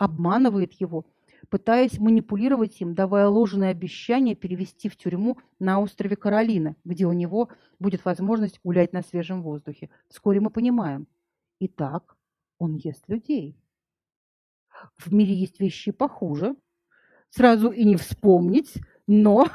обманывает 0.00 0.72
его, 0.80 1.04
пытаясь 1.50 1.98
манипулировать 1.98 2.80
им, 2.80 2.94
давая 2.94 3.28
ложные 3.28 3.70
обещания 3.70 4.34
перевести 4.34 4.88
в 4.88 4.96
тюрьму 4.96 5.36
на 5.58 5.78
острове 5.78 6.16
Каролина, 6.16 6.74
где 6.84 7.04
у 7.04 7.12
него 7.12 7.50
будет 7.78 8.06
возможность 8.06 8.60
гулять 8.64 8.94
на 8.94 9.02
свежем 9.02 9.42
воздухе. 9.42 9.90
Вскоре 10.08 10.40
мы 10.40 10.48
понимаем. 10.48 11.06
Итак, 11.60 12.16
он 12.58 12.76
ест 12.76 13.04
людей. 13.08 13.60
В 14.96 15.12
мире 15.12 15.34
есть 15.34 15.60
вещи 15.60 15.92
похуже. 15.92 16.56
Сразу 17.28 17.70
и 17.70 17.84
не 17.84 17.96
вспомнить, 17.96 18.72
но 19.06 19.48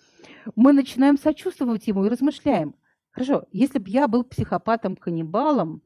мы 0.56 0.72
начинаем 0.72 1.18
сочувствовать 1.18 1.86
ему 1.86 2.06
и 2.06 2.08
размышляем. 2.08 2.74
Хорошо, 3.10 3.44
если 3.52 3.78
бы 3.78 3.90
я 3.90 4.08
был 4.08 4.24
психопатом-каннибалом, 4.24 5.82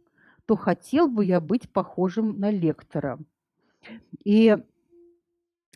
то 0.47 0.55
хотел 0.55 1.09
бы 1.09 1.25
я 1.25 1.41
быть 1.41 1.73
похожим 1.73 2.39
на 2.39 2.53
лектора. 2.53 3.19
И 4.25 4.57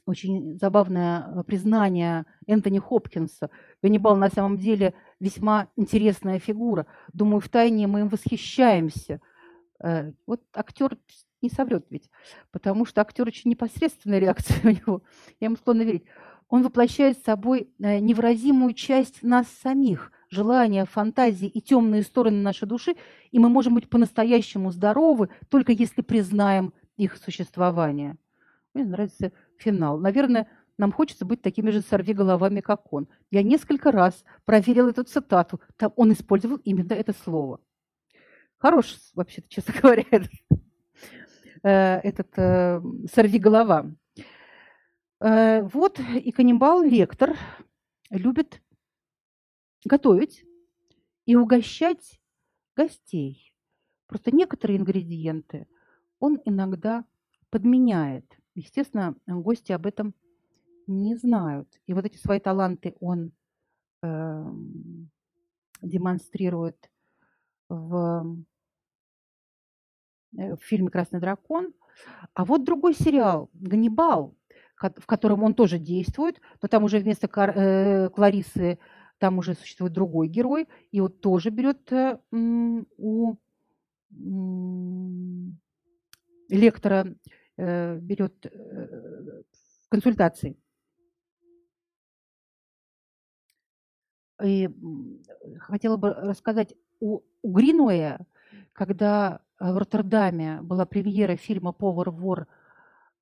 очень 0.09 0.59
забавное 0.59 1.43
признание 1.43 2.25
Энтони 2.47 2.79
Хопкинса. 2.79 3.51
Ганнибал 3.83 4.17
на 4.17 4.31
самом 4.31 4.57
деле 4.57 4.95
весьма 5.21 5.69
интересная 5.77 6.39
фигура. 6.39 6.87
Думаю, 7.13 7.41
в 7.41 7.49
тайне 7.51 7.87
мы 7.87 8.01
им 8.01 8.09
восхищаемся. 8.09 9.21
Э, 9.83 10.13
вот 10.27 10.41
актер 10.55 10.97
не 11.43 11.51
соврет 11.51 11.87
ведь, 11.91 12.11
потому 12.51 12.85
что 12.87 13.01
актер 13.01 13.27
очень 13.27 13.51
непосредственная 13.51 14.19
реакция 14.19 14.59
у 14.65 14.71
него. 14.71 15.03
Я 15.41 15.47
ему 15.47 15.57
склонна 15.57 15.83
верить. 15.83 16.05
он 16.49 16.63
воплощает 16.63 17.19
собой 17.25 17.69
э, 17.79 17.99
невыразимую 17.99 18.73
часть 18.73 19.23
нас 19.23 19.47
самих, 19.63 20.11
желания, 20.31 20.87
фантазии 20.87 21.49
и 21.49 21.61
темные 21.61 22.03
стороны 22.03 22.43
нашей 22.43 22.67
души, 22.67 22.97
и 23.31 23.39
мы 23.39 23.49
можем 23.49 23.75
быть 23.75 23.89
по-настоящему 23.89 24.71
здоровы, 24.71 25.29
только 25.49 25.73
если 25.73 26.03
признаем 26.03 26.73
их 26.99 27.17
существование. 27.17 28.17
Мне 28.75 28.85
нравится 28.85 29.33
финал. 29.57 29.99
Наверное, 29.99 30.49
нам 30.77 30.93
хочется 30.93 31.25
быть 31.25 31.41
такими 31.41 31.71
же 31.71 31.81
сорвиголовами, 31.81 32.61
как 32.61 32.93
он. 32.93 33.09
Я 33.31 33.43
несколько 33.43 33.91
раз 33.91 34.25
проверил 34.45 34.89
эту 34.89 35.05
цитату. 35.05 35.61
Там 35.77 35.93
он 35.97 36.13
использовал 36.13 36.59
именно 36.59 36.93
это 36.93 37.13
слово. 37.13 37.61
Хорош, 38.59 38.97
вообще-то, 39.15 39.49
честно 39.51 39.75
говоря, 39.81 40.05
этот, 40.11 40.33
э, 41.63 42.01
этот 42.03 42.29
э, 42.37 42.81
сорвиголова. 43.13 43.95
Э, 45.21 45.63
вот 45.63 45.99
и 46.01 46.31
каннибал 46.33 46.83
Лектор 46.83 47.37
любит 48.11 48.61
готовить 49.85 50.45
и 51.27 51.37
угощать 51.37 52.21
гостей. 52.77 53.55
Просто 54.07 54.35
некоторые 54.35 54.79
ингредиенты 54.79 55.67
он 56.21 56.41
иногда 56.45 57.05
подменяет. 57.51 58.25
Естественно, 58.55 59.15
гости 59.27 59.73
об 59.73 59.87
этом 59.87 60.15
не 60.87 61.17
знают. 61.17 61.69
И 61.87 61.95
вот 61.95 62.05
эти 62.05 62.17
свои 62.17 62.41
таланты 62.41 62.95
он 63.01 63.33
э, 64.03 64.45
демонстрирует 65.83 66.91
в, 67.69 68.37
э, 70.37 70.57
в 70.57 70.63
фильме 70.63 70.91
«Красный 70.91 71.21
дракон». 71.21 71.73
А 72.35 72.45
вот 72.45 72.65
другой 72.65 72.95
сериал 72.95 73.51
«Ганнибал», 73.55 74.35
в 74.77 75.07
котором 75.07 75.43
он 75.43 75.55
тоже 75.55 75.79
действует, 75.79 76.41
но 76.63 76.69
там 76.69 76.85
уже 76.85 76.99
вместо 77.01 77.29
Кар, 77.29 77.51
э, 77.51 78.09
Кларисы 78.11 78.79
там 79.19 79.39
уже 79.39 79.55
существует 79.55 79.93
другой 79.93 80.29
герой, 80.29 80.69
и 80.93 81.01
вот 81.01 81.21
тоже 81.21 81.51
берет 81.51 81.93
э, 81.93 82.19
у 82.31 83.37
лектора, 86.49 87.07
э, 87.57 87.99
берет 87.99 88.47
э, 88.47 89.43
консультации. 89.89 90.57
И 94.43 94.69
хотела 95.59 95.97
бы 95.97 96.15
рассказать 96.15 96.75
у, 97.01 97.21
у 97.43 97.53
Гринуэя, 97.53 98.21
когда 98.73 99.41
в 99.59 99.77
Роттердаме 99.77 100.63
была 100.63 100.87
премьера 100.87 101.37
фильма 101.37 101.73
«Повар-вор», 101.73 102.47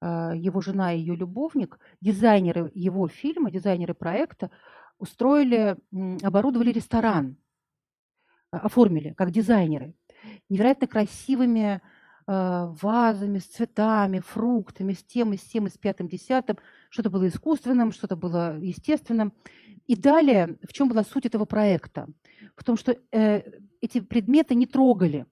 э, 0.01 0.33
его 0.37 0.61
жена 0.61 0.93
и 0.93 0.99
ее 0.99 1.17
любовник, 1.17 1.79
дизайнеры 2.01 2.71
его 2.75 3.09
фильма, 3.09 3.51
дизайнеры 3.51 3.95
проекта 3.95 4.51
устроили, 4.99 5.77
оборудовали 6.23 6.73
ресторан, 6.73 7.37
оформили 8.51 9.13
как 9.15 9.31
дизайнеры, 9.31 9.95
невероятно 10.49 10.87
красивыми 10.87 11.81
вазами, 12.27 13.39
с 13.39 13.45
цветами, 13.45 14.19
фруктами, 14.19 14.95
с 14.95 15.05
тем, 15.05 15.33
и 15.33 15.37
с 15.37 15.43
тем, 15.43 15.67
и 15.67 15.71
с 15.71 15.79
пятым, 15.79 16.09
десятым. 16.09 16.59
Что-то 16.91 17.11
было 17.11 17.29
искусственным, 17.29 17.93
что-то 17.93 18.17
было 18.17 18.59
естественным. 18.59 19.33
И 19.87 19.95
далее, 19.95 20.59
в 20.69 20.73
чем 20.73 20.89
была 20.89 21.05
суть 21.05 21.27
этого 21.27 21.45
проекта? 21.45 22.09
В 22.57 22.65
том, 22.65 22.77
что 22.77 22.97
э, 23.13 23.43
эти 23.81 24.01
предметы 24.01 24.55
не 24.57 24.67
трогали. 24.67 25.27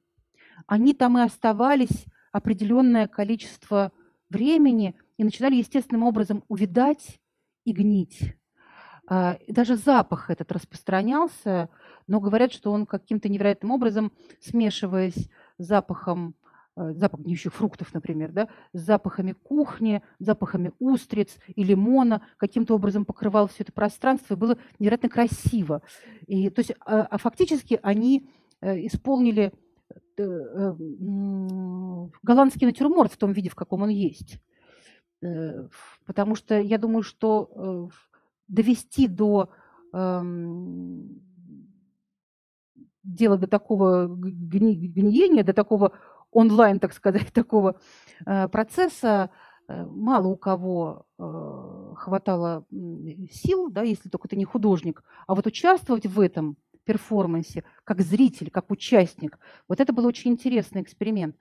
Они 0.66 0.94
там 0.94 1.18
и 1.18 1.22
оставались 1.22 2.06
определенное 2.30 3.08
количество 3.08 3.90
времени 4.30 4.94
и 5.16 5.24
начинали 5.24 5.56
естественным 5.56 6.04
образом 6.04 6.44
увидать 6.46 7.20
и 7.64 7.72
гнить. 7.72 8.36
Э, 9.10 9.38
даже 9.48 9.76
запах 9.76 10.30
этот 10.30 10.52
распространялся, 10.52 11.68
но 12.06 12.20
говорят, 12.20 12.52
что 12.52 12.70
он 12.70 12.86
каким-то 12.86 13.28
невероятным 13.28 13.72
образом, 13.72 14.12
смешиваясь 14.40 15.28
с 15.58 15.64
запахом 15.66 16.36
Э, 16.36 16.43
запах 16.76 17.20
гниющих 17.20 17.54
фруктов, 17.54 17.94
например, 17.94 18.32
да, 18.32 18.48
с 18.72 18.80
запахами 18.80 19.32
кухни, 19.32 20.02
запахами 20.18 20.72
устриц 20.78 21.36
и 21.46 21.62
лимона, 21.62 22.22
каким-то 22.36 22.74
образом 22.74 23.04
покрывал 23.04 23.46
все 23.48 23.62
это 23.62 23.72
пространство, 23.72 24.34
и 24.34 24.36
было 24.36 24.58
невероятно 24.78 25.08
красиво. 25.08 25.82
И, 26.26 26.50
то 26.50 26.60
есть, 26.60 26.72
а, 26.80 27.02
а 27.02 27.18
фактически 27.18 27.78
они 27.82 28.28
э, 28.60 28.86
исполнили 28.86 29.52
э, 30.16 30.74
голландский 32.22 32.66
натюрморт 32.66 33.12
в 33.12 33.16
том 33.18 33.32
виде, 33.32 33.50
в 33.50 33.54
каком 33.54 33.82
он 33.82 33.90
есть. 33.90 34.40
Потому 36.04 36.34
что 36.34 36.60
я 36.60 36.76
думаю, 36.76 37.02
что 37.02 37.88
довести 38.46 39.08
до 39.08 39.50
эм, 39.94 41.22
дела 43.02 43.38
до 43.38 43.46
такого 43.46 44.06
гниения, 44.06 45.44
до 45.44 45.52
такого 45.52 45.92
онлайн, 46.34 46.78
так 46.78 46.92
сказать, 46.92 47.26
такого 47.32 47.80
э, 48.26 48.48
процесса 48.48 49.30
э, 49.68 49.86
мало 49.86 50.26
у 50.28 50.36
кого 50.36 51.06
э, 51.18 51.94
хватало 51.96 52.66
сил, 53.30 53.70
да, 53.70 53.82
если 53.82 54.10
только 54.10 54.28
ты 54.28 54.36
не 54.36 54.44
художник, 54.44 55.02
а 55.26 55.34
вот 55.34 55.46
участвовать 55.46 56.06
в 56.06 56.20
этом 56.20 56.56
перформансе 56.84 57.64
как 57.84 58.02
зритель, 58.02 58.50
как 58.50 58.70
участник, 58.70 59.38
вот 59.68 59.80
это 59.80 59.94
был 59.94 60.04
очень 60.04 60.32
интересный 60.32 60.82
эксперимент. 60.82 61.36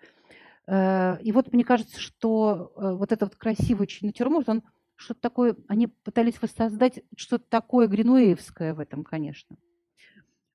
И 0.66 1.32
вот 1.34 1.52
мне 1.52 1.66
кажется, 1.66 2.00
что 2.00 2.72
вот 2.78 3.12
этот 3.12 3.32
вот 3.32 3.36
красивый 3.36 3.90
натюрморт, 4.02 4.48
он 4.48 4.64
что-то 4.96 5.20
такое, 5.20 5.58
они 5.68 5.88
пытались 5.88 6.42
воссоздать 6.42 7.02
что-то 7.18 7.44
такое 7.50 7.88
гринуэевское 7.88 8.74
в 8.74 8.80
этом, 8.80 9.04
конечно. 9.04 9.58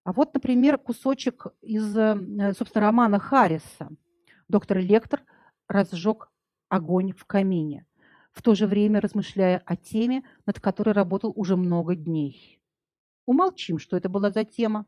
А 0.05 0.15
вот, 0.15 0.33
например, 0.33 0.79
кусочек 0.79 1.49
из, 1.61 1.93
собственно, 2.57 2.87
романа 2.87 3.19
Харриса– 3.19 3.91
Доктор 4.49 4.79
Лектор 4.79 5.23
разжег 5.69 6.31
огонь 6.69 7.13
в 7.13 7.25
камине, 7.27 7.87
в 8.33 8.43
то 8.43 8.55
же 8.55 8.67
время 8.67 9.01
размышляя 9.01 9.63
о 9.67 9.77
теме, 9.77 10.23
над 10.47 10.61
которой 10.61 10.93
работал 10.95 11.33
уже 11.37 11.57
много 11.57 11.95
дней. 11.95 12.61
Умолчим, 13.27 13.79
что 13.79 13.97
это 13.97 14.09
была 14.09 14.31
за 14.31 14.45
тема. 14.45 14.87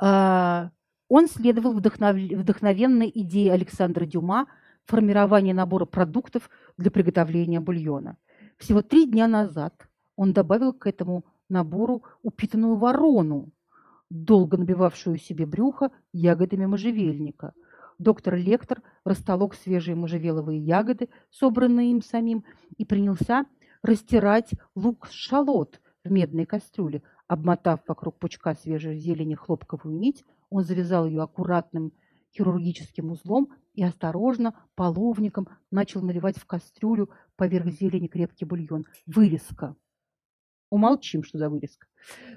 А, 0.00 0.70
он 1.08 1.28
следовал 1.28 1.74
вдохнов... 1.74 2.16
вдохновенной 2.16 3.10
идее 3.14 3.52
Александра 3.52 4.04
Дюма 4.04 4.48
формирования 4.84 5.54
набора 5.54 5.84
продуктов 5.84 6.50
для 6.76 6.90
приготовления 6.90 7.60
бульона. 7.60 8.16
Всего 8.58 8.82
три 8.82 9.06
дня 9.06 9.28
назад 9.28 9.88
он 10.16 10.32
добавил 10.32 10.72
к 10.72 10.88
этому 10.88 11.24
набору 11.48 12.02
упитанную 12.22 12.74
ворону, 12.76 13.52
долго 14.14 14.56
набивавшую 14.56 15.18
себе 15.18 15.44
брюхо 15.44 15.90
ягодами 16.12 16.66
можжевельника. 16.66 17.52
Доктор 17.98 18.36
Лектор 18.36 18.80
растолок 19.04 19.54
свежие 19.54 19.96
можжевеловые 19.96 20.60
ягоды, 20.60 21.08
собранные 21.30 21.90
им 21.90 22.00
самим, 22.00 22.44
и 22.76 22.84
принялся 22.84 23.44
растирать 23.82 24.50
лук-шалот 24.76 25.80
в 26.04 26.10
медной 26.12 26.46
кастрюле. 26.46 27.02
Обмотав 27.26 27.80
вокруг 27.88 28.18
пучка 28.18 28.54
свежей 28.54 28.98
зелени 28.98 29.34
хлопковую 29.34 29.98
нить, 29.98 30.24
он 30.48 30.62
завязал 30.62 31.06
ее 31.06 31.22
аккуратным 31.22 31.92
хирургическим 32.36 33.10
узлом 33.10 33.48
и 33.74 33.82
осторожно, 33.82 34.54
половником, 34.76 35.48
начал 35.70 36.02
наливать 36.02 36.38
в 36.38 36.46
кастрюлю 36.46 37.10
поверх 37.36 37.66
зелени 37.66 38.06
крепкий 38.06 38.44
бульон. 38.44 38.84
Вырезка. 39.06 39.74
Умолчим, 40.70 41.22
что 41.22 41.38
за 41.38 41.48
вырезка. 41.48 41.86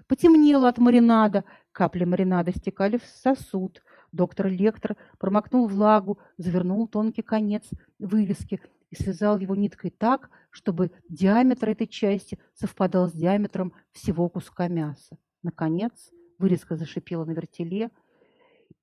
Потемнело 0.08 0.68
от 0.68 0.78
маринада, 0.78 1.44
капли 1.78 2.06
маринада 2.06 2.52
стекали 2.52 2.98
в 2.98 3.06
сосуд. 3.06 3.84
Доктор 4.12 4.48
Лектор 4.48 4.98
промокнул 5.20 5.68
влагу, 5.68 6.18
завернул 6.40 6.88
тонкий 6.88 7.22
конец 7.22 7.70
вырезки 8.00 8.60
и 8.90 8.96
связал 8.96 9.38
его 9.38 9.56
ниткой 9.56 9.92
так, 9.92 10.32
чтобы 10.50 10.92
диаметр 11.08 11.70
этой 11.70 11.86
части 11.86 12.40
совпадал 12.56 13.10
с 13.10 13.12
диаметром 13.14 13.74
всего 13.92 14.28
куска 14.28 14.68
мяса. 14.68 15.20
Наконец, 15.44 16.10
вырезка 16.40 16.78
зашипела 16.78 17.26
на 17.26 17.34
вертеле, 17.34 17.92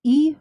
и 0.05 0.37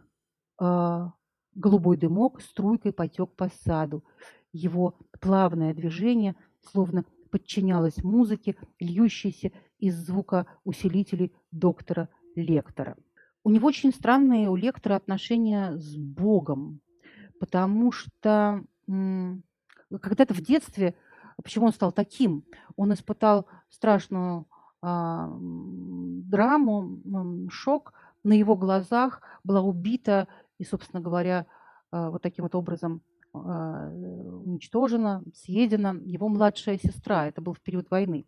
э, 0.62 1.08
голубой 1.56 1.98
дымок 1.98 2.40
струйкой 2.40 2.94
потек 2.94 3.32
по 3.36 3.50
саду. 3.64 4.04
Его 4.52 5.00
плавное 5.20 5.74
движение 5.74 6.36
словно 6.72 7.04
подчинялось 7.32 8.04
музыке, 8.04 8.56
льющейся 8.80 9.52
из 9.80 9.96
звука 9.98 10.46
усилителей 10.64 11.34
доктора 11.50 12.10
Лектора. 12.36 12.98
У 13.44 13.50
него 13.50 13.68
очень 13.68 13.92
странные 13.92 14.50
у 14.50 14.56
Лектора 14.56 14.96
отношения 14.96 15.78
с 15.78 15.98
Богом, 15.98 16.80
потому 17.40 17.92
что 17.92 18.64
когда-то 18.88 20.34
в 20.34 20.42
детстве, 20.42 20.96
почему 21.44 21.68
он 21.68 21.74
стал 21.74 21.92
таким, 21.92 22.44
он 22.76 22.94
испытал 22.94 23.48
страшную 23.70 24.48
а, 24.82 25.32
драму, 25.40 27.00
шок, 27.50 27.94
на 28.24 28.34
его 28.34 28.56
глазах 28.56 29.22
была 29.44 29.62
убита 29.62 30.28
и, 30.58 30.64
собственно 30.64 31.02
говоря, 31.02 31.46
а, 31.92 32.10
вот 32.10 32.22
таким 32.22 32.44
вот 32.44 32.56
образом 32.56 33.02
а, 33.34 33.90
уничтожена, 33.90 35.24
съедена 35.34 36.00
его 36.06 36.30
младшая 36.30 36.78
сестра. 36.78 37.28
Это 37.28 37.42
был 37.42 37.54
в 37.54 37.62
период 37.62 37.90
войны. 37.92 38.26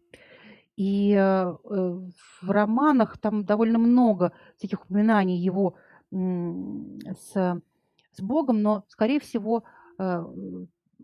И 0.75 1.13
э, 1.13 1.45
в 1.53 2.49
романах 2.49 3.17
там 3.17 3.45
довольно 3.45 3.79
много 3.79 4.33
таких 4.59 4.83
упоминаний 4.83 5.37
его 5.37 5.75
с, 6.11 7.31
с 7.31 8.21
Богом, 8.21 8.61
но, 8.61 8.83
скорее 8.87 9.19
всего, 9.19 9.63
э, 9.97 10.25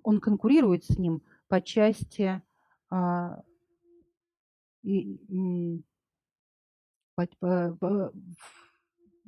он 0.04 0.20
конкурирует 0.20 0.86
с 0.86 0.98
ним 0.98 1.22
по 1.48 1.62
части 1.62 2.42
а, 2.90 3.42
в 4.84 5.82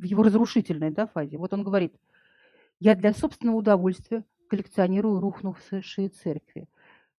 его 0.04 0.24
разрушительной 0.24 0.92
да, 0.92 1.08
фазе. 1.08 1.38
Вот 1.38 1.54
он 1.54 1.64
говорит, 1.64 1.96
я 2.80 2.96
для 2.96 3.14
собственного 3.14 3.58
удовольствия 3.58 4.26
коллекционирую 4.50 5.20
рухнувшие 5.20 6.10
церкви. 6.10 6.68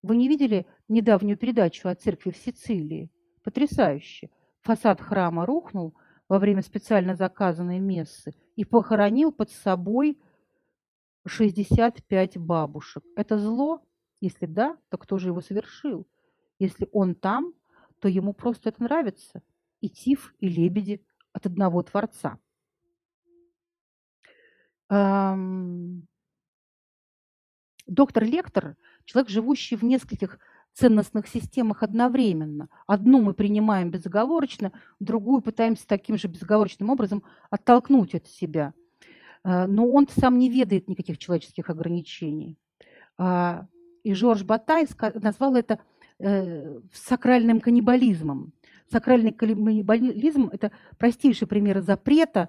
Вы 0.02 0.16
не 0.16 0.28
видели 0.28 0.66
недавнюю 0.88 1.38
передачу 1.38 1.88
о 1.88 1.94
церкви 1.94 2.30
в 2.30 2.36
Сицилии? 2.36 3.10
Потрясающе. 3.44 4.30
Фасад 4.62 5.00
храма 5.00 5.46
рухнул 5.46 5.94
во 6.28 6.38
время 6.38 6.62
специально 6.62 7.14
заказанной 7.14 7.78
мессы 7.78 8.34
и 8.56 8.64
похоронил 8.64 9.30
под 9.30 9.50
собой 9.50 10.18
65 11.26 12.38
бабушек. 12.38 13.04
Это 13.14 13.38
зло? 13.38 13.86
Если 14.20 14.46
да, 14.46 14.78
то 14.88 14.96
кто 14.96 15.18
же 15.18 15.28
его 15.28 15.42
совершил? 15.42 16.06
Если 16.58 16.88
он 16.92 17.14
там, 17.14 17.52
то 17.98 18.08
ему 18.08 18.32
просто 18.32 18.70
это 18.70 18.82
нравится. 18.82 19.42
И 19.80 19.90
тиф, 19.90 20.34
и 20.40 20.48
лебеди 20.48 21.04
от 21.32 21.44
одного 21.44 21.82
Творца. 21.82 22.38
Доктор 27.86 28.24
Лектор– 28.24 28.76
человек, 29.04 29.28
живущий 29.28 29.76
в 29.76 29.82
нескольких 29.82 30.38
ценностных 30.74 31.28
системах 31.28 31.82
одновременно. 31.82 32.68
Одну 32.86 33.22
мы 33.22 33.32
принимаем 33.32 33.90
безоговорочно, 33.90 34.72
другую 35.00 35.40
пытаемся 35.40 35.86
таким 35.86 36.18
же 36.18 36.28
безоговорочным 36.28 36.90
образом 36.90 37.22
оттолкнуть 37.50 38.14
от 38.14 38.26
себя. 38.26 38.74
Э, 39.44 39.66
но 39.66 39.88
он 39.88 40.08
сам 40.08 40.38
не 40.38 40.50
ведает 40.50 40.88
никаких 40.88 41.18
человеческих 41.18 41.70
ограничений. 41.70 42.58
А, 43.16 43.66
и 44.02 44.14
Жорж 44.14 44.42
Батай 44.42 44.86
назвал 45.14 45.54
это 45.54 45.78
э, 46.18 46.80
сакральным 46.92 47.60
каннибализмом. 47.60 48.52
Сакральный 48.90 49.32
каннибализм– 49.32 50.50
это 50.52 50.72
простейший 50.98 51.46
пример 51.46 51.80
запрета, 51.80 52.48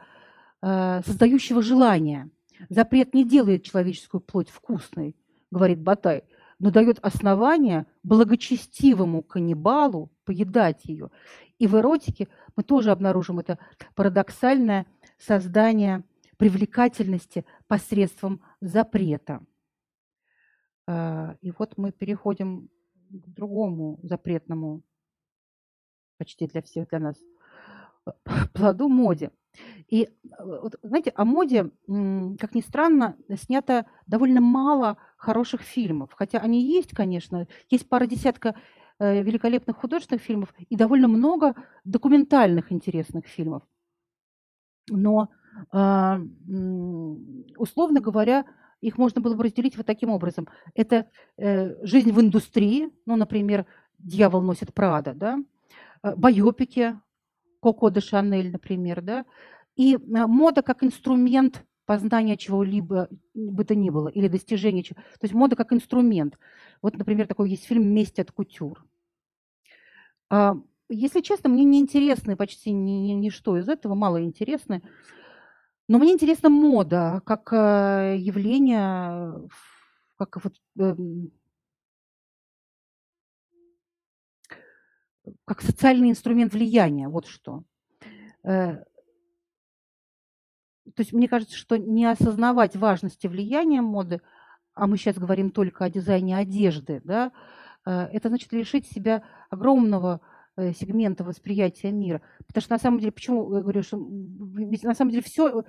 э, 0.62 1.02
создающего 1.06 1.62
желание. 1.62 2.30
Запрет 2.70 3.14
не 3.14 3.24
делает 3.24 3.64
человеческую 3.64 4.22
плоть 4.22 4.50
вкусной, 4.50 5.16
говорит 5.52 5.82
Батай, 5.82 6.24
но 6.60 6.72
дает 6.72 7.00
основание 7.00 7.86
благочестивому 8.04 9.22
каннибалу 9.22 10.12
поедать 10.24 10.86
ее. 10.86 11.12
И 11.60 11.68
в 11.68 11.76
эротике 11.76 12.28
мы 12.56 12.64
тоже 12.64 12.92
обнаружим 12.92 13.40
это 13.40 13.60
парадоксальное 13.96 14.86
создание 15.18 16.04
привлекательности 16.38 17.46
посредством 17.68 18.42
запрета. 18.62 19.46
А, 20.88 21.38
и 21.42 21.52
вот 21.52 21.78
мы 21.78 21.92
переходим 21.92 22.70
к 23.10 23.28
другому 23.30 24.00
запретному, 24.04 24.84
почти 26.18 26.48
для 26.48 26.62
всех 26.62 26.90
для 26.90 27.00
нас, 27.00 27.18
плоду 28.54 28.88
моде. 28.88 29.32
И, 29.88 30.10
вот, 30.40 30.76
знаете, 30.82 31.12
о 31.16 31.26
моде, 31.26 31.72
как 31.88 32.56
ни 32.56 32.62
странно, 32.62 33.16
снято 33.36 33.86
довольно 34.08 34.42
мало 34.42 34.98
хороших 35.18 35.62
фильмов. 35.62 36.12
Хотя 36.14 36.40
они 36.40 36.64
есть, 36.64 36.92
конечно. 36.92 37.48
Есть 37.70 37.88
пара 37.88 38.08
десятка 38.08 38.56
э, 39.00 39.22
великолепных 39.22 39.78
художественных 39.78 40.24
фильмов 40.24 40.54
и 40.58 40.76
довольно 40.76 41.08
много 41.08 41.56
документальных 41.84 42.72
интересных 42.72 43.28
фильмов. 43.28 43.64
Но, 44.90 45.30
а, 45.72 46.20
условно 47.58 48.02
говоря, 48.02 48.46
их 48.82 48.98
можно 48.98 49.22
было 49.22 49.36
бы 49.36 49.44
разделить 49.44 49.78
вот 49.78 49.86
таким 49.86 50.10
образом. 50.10 50.48
Это 50.76 51.08
э, 51.38 51.86
жизнь 51.86 52.12
в 52.12 52.22
индустрии, 52.22 52.92
ну, 53.06 53.16
например, 53.16 53.66
«Дьявол 53.98 54.42
носит 54.42 54.74
Прада», 54.74 55.14
да, 55.14 55.40
э, 56.04 56.16
байопики, 56.16 57.00
Коко 57.62 57.90
де 57.90 58.00
Шанель, 58.00 58.52
например, 58.52 59.02
да, 59.02 59.26
и 59.76 59.96
э, 59.96 59.98
мода 59.98 60.62
как 60.62 60.84
инструмент 60.84 61.64
познания 61.86 62.38
чего-либо 62.38 63.10
бы 63.34 63.64
то 63.64 63.76
ни 63.76 63.90
было, 63.90 64.08
или 64.08 64.28
достижения 64.28 64.84
чего. 64.84 65.00
То 65.20 65.24
есть 65.24 65.34
мода 65.34 65.56
как 65.56 65.72
инструмент. 65.72 66.38
Вот, 66.82 66.98
например, 66.98 67.28
такой 67.28 67.50
есть 67.50 67.66
фильм 67.66 67.94
«Месть 67.94 68.20
от 68.20 68.32
кутюр». 68.32 68.84
А, 70.30 70.56
если 70.90 71.22
честно, 71.22 71.50
мне 71.50 71.64
не 71.64 71.80
интересны 71.80 72.36
почти 72.36 72.72
ни, 72.72 73.12
ничто 73.12 73.58
из 73.58 73.70
этого, 73.70 73.96
мало 73.96 74.24
интересны. 74.24 74.82
Но 75.88 76.00
мне 76.00 76.14
интересна 76.14 76.50
мода 76.50 77.22
как 77.26 77.54
э, 77.54 78.16
явление, 78.18 79.48
как 80.18 80.44
вот, 80.44 80.56
эм, 80.80 81.32
как 85.46 85.62
социальный 85.62 86.10
инструмент 86.10 86.54
влияния, 86.54 87.08
вот 87.08 87.28
что. 87.28 87.64
Э, 90.86 90.92
то 90.92 91.02
есть 91.02 91.14
мне 91.14 91.28
кажется, 91.28 91.56
что 91.56 91.78
не 91.78 92.06
осознавать 92.06 92.76
важности 92.76 93.28
влияния 93.28 93.82
моды, 93.82 94.22
а 94.74 94.88
мы 94.88 94.98
сейчас 94.98 95.18
говорим 95.18 95.52
только 95.52 95.86
о 95.86 95.90
дизайне 95.90 96.38
одежды, 96.38 97.02
да, 97.04 97.32
э, 97.86 97.92
это 98.12 98.30
значит 98.30 98.52
лишить 98.54 98.88
себя 98.88 99.24
огромного 99.50 100.22
э, 100.58 100.74
сегмента 100.74 101.24
восприятия 101.24 101.92
мира. 101.92 102.22
Потому 102.48 102.62
что 102.62 102.74
на 102.74 102.80
самом 102.80 103.00
деле, 103.00 103.12
почему 103.12 103.54
я 103.56 103.62
говорю, 103.62 103.84
что 103.84 103.98
ведь 104.00 104.84
на 104.84 104.96
самом 104.96 105.12
деле 105.12 105.24
все, 105.24 105.64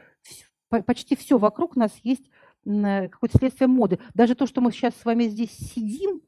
почти 0.68 1.16
все 1.16 1.38
вокруг 1.38 1.76
нас 1.76 1.92
есть 2.02 2.30
какое-то 2.64 3.38
следствие 3.38 3.68
моды. 3.68 4.00
Даже 4.14 4.34
то, 4.34 4.46
что 4.46 4.60
мы 4.60 4.72
сейчас 4.72 4.92
с 4.96 5.04
вами 5.04 5.24
здесь 5.24 5.52
сидим, 5.52 6.20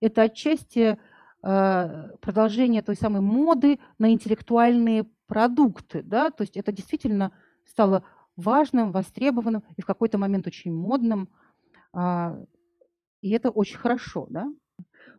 это 0.00 0.22
отчасти 0.22 0.98
Э, 1.42 2.10
продолжение 2.20 2.82
той 2.82 2.96
самой 2.96 3.22
моды 3.22 3.78
на 3.98 4.12
интеллектуальные 4.12 5.06
продукты. 5.26 6.02
Да? 6.02 6.30
То 6.30 6.42
есть 6.42 6.56
это 6.56 6.70
действительно 6.70 7.32
стало 7.64 8.04
важным, 8.36 8.92
востребованным 8.92 9.62
и 9.76 9.82
в 9.82 9.86
какой-то 9.86 10.18
момент 10.18 10.46
очень 10.46 10.72
модным. 10.72 11.28
А, 11.92 12.38
и 13.20 13.30
это 13.30 13.50
очень 13.50 13.78
хорошо. 13.78 14.26
Да? 14.30 14.48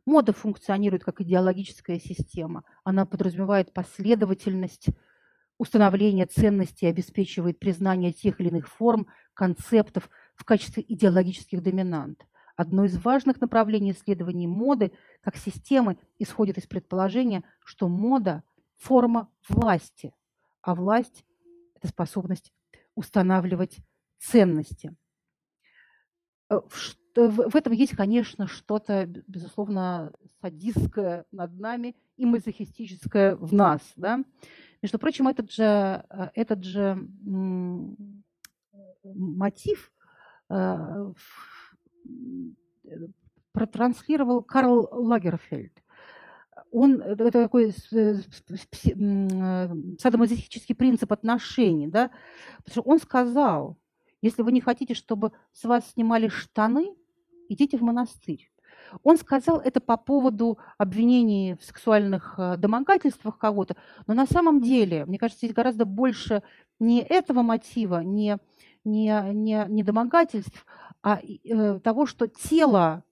Мода 0.06 0.34
функционирует 0.34 1.04
как 1.04 1.22
идеологическая 1.22 2.00
система. 2.00 2.64
Она 2.84 3.06
подразумевает 3.06 3.74
последовательность 3.74 4.88
установления 5.58 6.26
ценностей, 6.26 6.88
обеспечивает 6.88 7.60
признание 7.60 8.12
тех 8.12 8.40
или 8.40 8.50
иных 8.50 8.68
форм, 8.68 9.08
концептов 9.36 10.10
в 10.36 10.44
качестве 10.44 10.84
идеологических 10.88 11.62
доминант. 11.62 12.26
Одно 12.56 12.86
из 12.86 12.98
важных 13.04 13.40
направлений 13.40 13.92
исследований 13.92 14.48
моды 14.48 14.92
как 15.22 15.38
системы 15.38 15.98
исходит 16.20 16.58
из 16.58 16.66
предположения, 16.66 17.44
что 17.64 17.88
мода– 17.88 18.44
форма 18.78 19.30
власти, 19.48 20.14
а 20.62 20.74
власть– 20.74 21.24
это 21.76 21.88
способность 21.88 22.52
устанавливать 22.96 23.78
ценности. 24.20 24.96
Э, 26.50 26.60
в 27.16 27.56
этом 27.56 27.74
есть, 27.74 27.96
конечно, 27.96 28.48
что-то, 28.48 29.06
безусловно, 29.28 30.14
садистское 30.42 31.26
над 31.32 31.60
нами 31.60 31.96
и 32.16 32.26
мазохистическое 32.26 33.36
в 33.36 33.54
нас. 33.54 33.82
Да? 33.96 34.24
Между 34.82 34.98
прочим, 34.98 35.28
этот 35.28 35.52
же, 35.52 35.64
э, 35.64 36.30
этот 36.36 36.64
же 36.64 37.08
мотив 39.04 39.92
э, 40.50 41.14
протранслировал 43.52 44.44
Карл 44.44 44.88
Лагерфельд. 44.92 45.81
Он, 46.72 47.02
это 47.02 47.32
такой 47.32 47.74
садомазохический 50.00 50.74
принцип 50.74 51.12
отношений, 51.12 51.88
да, 51.88 52.12
потому 52.64 52.72
что 52.72 52.82
он 52.82 53.00
сказал, 53.00 53.78
если 54.22 54.42
вы 54.42 54.52
не 54.52 54.62
хотите, 54.62 54.94
чтобы 54.94 55.32
с 55.52 55.64
вас 55.66 55.92
снимали 55.92 56.30
штаны, 56.30 56.96
идите 57.50 57.78
в 57.78 57.82
монастырь. 57.82 58.52
Он 59.04 59.18
сказал 59.18 59.60
это 59.60 59.80
по 59.80 59.98
поводу 59.98 60.58
обвинений 60.78 61.56
в 61.60 61.64
сексуальных 61.64 62.36
э, 62.38 62.58
домогательствах 62.58 63.38
кого-то, 63.38 63.76
но 64.08 64.14
на 64.14 64.26
самом 64.26 64.62
деле, 64.62 65.06
мне 65.06 65.18
кажется, 65.18 65.46
здесь 65.46 65.56
гораздо 65.56 65.86
больше 65.86 66.44
не 66.80 67.02
этого 67.02 67.42
мотива, 67.42 68.02
не, 68.04 68.38
не, 68.84 69.34
не, 69.34 69.66
не 69.70 69.84
домогательств, 69.84 70.66
а 71.04 71.20
э, 71.20 71.80
того, 71.80 72.06
что 72.06 72.28
тело 72.28 73.04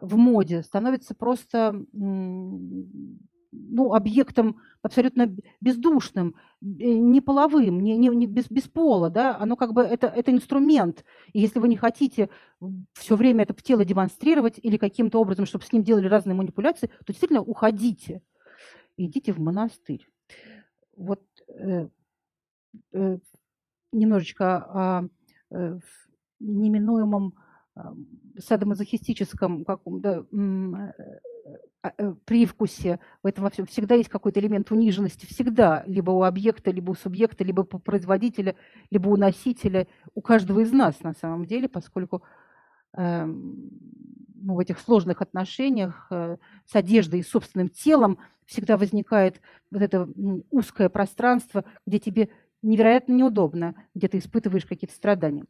в 0.00 0.16
моде 0.16 0.62
становится 0.62 1.14
просто 1.14 1.84
ну, 3.54 3.94
объектом 3.94 4.60
абсолютно 4.82 5.34
бездушным, 5.60 6.34
не 6.60 7.20
половым, 7.20 7.80
не, 7.80 7.96
не, 7.96 8.08
не 8.08 8.26
без, 8.26 8.50
без 8.50 8.64
пола, 8.64 9.10
да, 9.10 9.36
оно 9.36 9.56
как 9.56 9.72
бы 9.72 9.82
это, 9.82 10.08
это 10.08 10.30
инструмент. 10.32 11.04
И 11.32 11.40
если 11.40 11.60
вы 11.60 11.68
не 11.68 11.76
хотите 11.76 12.30
все 12.92 13.16
время 13.16 13.44
это 13.44 13.54
в 13.54 13.62
тело 13.62 13.84
демонстрировать 13.84 14.58
или 14.62 14.76
каким-то 14.76 15.20
образом, 15.20 15.46
чтобы 15.46 15.64
с 15.64 15.72
ним 15.72 15.82
делали 15.82 16.08
разные 16.08 16.34
манипуляции, 16.34 16.86
то 16.86 17.12
действительно 17.12 17.42
уходите, 17.42 18.22
идите 18.96 19.32
в 19.32 19.38
монастырь. 19.38 20.06
Вот 20.96 21.22
э, 21.48 21.88
э, 22.92 23.18
немножечко 23.92 24.56
о 24.56 25.08
э, 25.50 25.78
неминуемом 26.40 27.34
э, 27.36 27.43
садомазохистическом 28.38 29.64
каком-то 29.64 30.26
а, 31.84 31.92
э, 31.98 32.14
привкусе, 32.24 32.98
в 33.22 33.26
этом 33.26 33.44
во 33.44 33.50
всем 33.50 33.66
всегда 33.66 33.94
есть 33.94 34.08
какой-то 34.08 34.40
элемент 34.40 34.70
униженности, 34.70 35.26
всегда, 35.26 35.84
либо 35.86 36.12
у 36.12 36.22
объекта, 36.22 36.70
либо 36.70 36.92
у 36.92 36.94
субъекта, 36.94 37.44
либо 37.44 37.60
у 37.60 37.64
производителя, 37.78 38.56
либо 38.90 39.08
у 39.08 39.16
носителя, 39.16 39.86
у 40.14 40.22
каждого 40.22 40.60
из 40.60 40.72
нас 40.72 41.02
на 41.02 41.12
самом 41.12 41.44
деле, 41.44 41.68
поскольку 41.68 42.22
э, 42.96 43.26
ну, 43.26 44.54
в 44.54 44.58
этих 44.58 44.78
сложных 44.78 45.20
отношениях 45.20 46.06
э, 46.10 46.38
с 46.64 46.74
одеждой 46.74 47.20
и 47.20 47.24
собственным 47.24 47.68
телом 47.68 48.18
всегда 48.46 48.78
возникает 48.78 49.42
вот 49.70 49.82
это 49.82 50.08
узкое 50.50 50.88
пространство, 50.88 51.64
где 51.86 51.98
тебе 51.98 52.30
невероятно 52.62 53.12
неудобно, 53.12 53.74
где 53.94 54.08
ты 54.08 54.18
испытываешь 54.18 54.64
какие-то 54.64 54.94
страдания. 54.94 55.44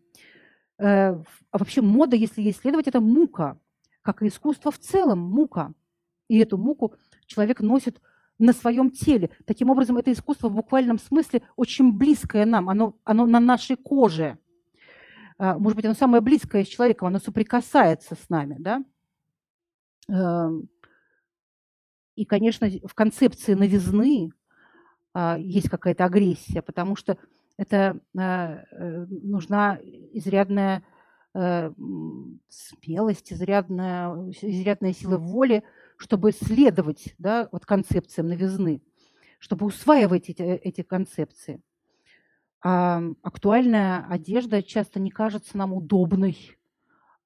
Э, 0.78 1.14
а 1.50 1.58
вообще 1.58 1.82
мода, 1.82 2.16
если 2.16 2.48
исследовать, 2.50 2.88
это 2.88 3.00
мука, 3.00 3.58
как 4.02 4.22
и 4.22 4.28
искусство 4.28 4.70
в 4.70 4.78
целом, 4.78 5.18
мука– 5.18 5.72
и 6.28 6.38
эту 6.38 6.58
муку 6.58 6.94
человек 7.26 7.60
носит 7.60 8.00
на 8.38 8.52
своем 8.52 8.90
теле. 8.90 9.30
Таким 9.44 9.70
образом, 9.70 9.96
это 9.96 10.12
искусство 10.12 10.48
в 10.48 10.54
буквальном 10.54 10.98
смысле 10.98 11.42
очень 11.56 11.92
близкое 11.92 12.46
нам, 12.46 12.68
оно, 12.68 12.96
оно 13.04 13.26
на 13.26 13.40
нашей 13.40 13.76
коже. 13.76 14.38
А, 15.38 15.58
может 15.58 15.76
быть, 15.76 15.84
оно 15.84 15.94
самое 15.94 16.20
близкое 16.20 16.64
с 16.64 16.68
человеком, 16.68 17.08
оно 17.08 17.18
соприкасается 17.18 18.14
с 18.14 18.28
нами. 18.28 18.56
Да? 18.58 18.84
Эм, 20.08 20.68
и, 22.16 22.24
конечно, 22.24 22.68
в 22.84 22.94
концепции 22.94 23.54
новизны 23.54 24.32
а, 25.12 25.36
есть 25.38 25.68
какая-то 25.68 26.04
агрессия, 26.04 26.62
потому 26.62 26.96
что 26.96 27.18
это 27.56 28.00
а, 28.16 28.64
э, 28.70 29.06
нужна 29.08 29.78
изрядная 30.12 30.82
э, 31.34 31.72
смелость, 32.48 33.32
изрядная, 33.32 34.10
изрядная 34.42 34.92
сила 34.92 35.18
воли– 35.18 35.62
чтобы 35.96 36.32
следовать 36.32 37.14
да, 37.18 37.48
вот 37.52 37.66
концепциям 37.66 38.28
новизны, 38.28 38.82
чтобы 39.38 39.66
усваивать 39.66 40.28
эти, 40.28 40.42
эти 40.42 40.82
концепции. 40.82 41.60
А 42.62 43.02
актуальная 43.22 44.06
одежда 44.08 44.62
часто 44.62 44.98
не 44.98 45.10
кажется 45.10 45.56
нам 45.56 45.74
удобной. 45.74 46.56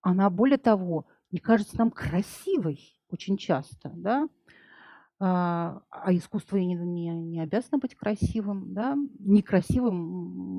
Она, 0.01 0.31
более 0.31 0.59
того, 0.59 1.07
не 1.31 1.39
кажется 1.39 1.79
нам 1.79 1.91
красивой 1.91 2.99
очень 3.11 3.37
часто. 3.37 3.91
Да? 3.95 4.29
А, 5.21 5.83
а 5.91 6.15
искусство 6.15 6.57
не, 6.59 6.75
не, 6.75 7.09
не 7.09 7.41
обязано 7.41 7.79
быть 7.79 7.97
красивым. 7.97 8.73
Да? 8.73 8.97
Некрасивым 9.19 9.97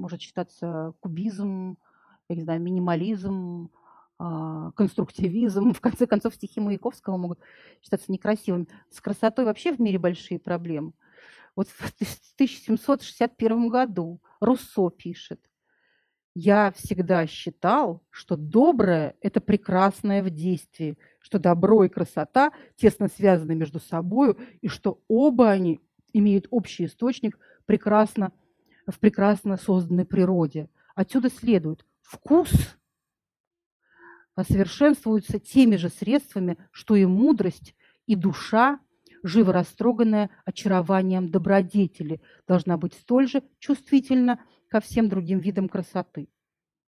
может 0.02 0.22
считаться 0.22 0.94
кубизм, 1.00 1.78
я 2.28 2.36
не 2.36 2.44
знаю, 2.44 2.62
минимализм, 2.62 3.70
а, 4.18 4.72
конструктивизм. 4.72 5.72
В 5.74 5.80
конце 5.80 6.08
концов, 6.08 6.36
стихи 6.36 6.60
Маяковского 6.60 7.18
могут 7.18 7.40
считаться 7.82 8.12
некрасивыми. 8.12 8.68
С 8.90 9.00
красотой 9.00 9.46
вообще 9.46 9.74
в 9.74 9.80
мире 9.80 9.98
большие 9.98 10.40
проблемы. 10.40 10.92
Вот 11.56 11.68
в 11.70 11.94
1761 11.96 13.70
году 13.70 14.22
Руссо 14.40 14.90
пишет, 14.90 15.42
«Я 16.36 16.72
всегда 16.72 17.26
считал, 17.28 18.04
что 18.10 18.38
доброе– 18.38 19.16
это 19.22 19.42
прекрасное 19.42 20.24
в 20.24 20.30
действии, 20.30 20.98
что 21.20 21.40
добро 21.40 21.84
и 21.84 21.90
красота 21.90 22.52
тесно 22.76 23.08
связаны 23.08 23.56
между 23.56 23.80
собой, 23.80 24.36
и 24.62 24.68
что 24.68 25.02
оба 25.08 25.50
они 25.50 25.82
имеют 26.14 26.48
общий 26.52 26.86
источник 26.86 27.38
прекрасно, 27.66 28.32
в 28.88 29.00
прекрасно 29.00 29.58
созданной 29.58 30.06
природе. 30.06 30.70
Отсюда 30.96 31.30
следует, 31.30 31.86
вкус– 32.02 32.52
совершенствуются 34.44 35.40
теми 35.40 35.76
же 35.76 35.90
средствами, 35.90 36.58
что 36.72 36.96
и 36.96 37.06
мудрость, 37.06 37.76
и 38.08 38.16
душа, 38.16 38.80
живо 39.24 39.54
растроганная 39.54 40.30
очарованием 40.46 41.30
добродетели, 41.30 42.22
должна 42.48 42.78
быть 42.78 42.94
столь 42.94 43.28
же 43.28 43.44
чувствительна 43.60 44.40
ко 44.70 44.80
всем 44.80 45.10
другим 45.10 45.40
видам 45.40 45.68
красоты. 45.68 46.30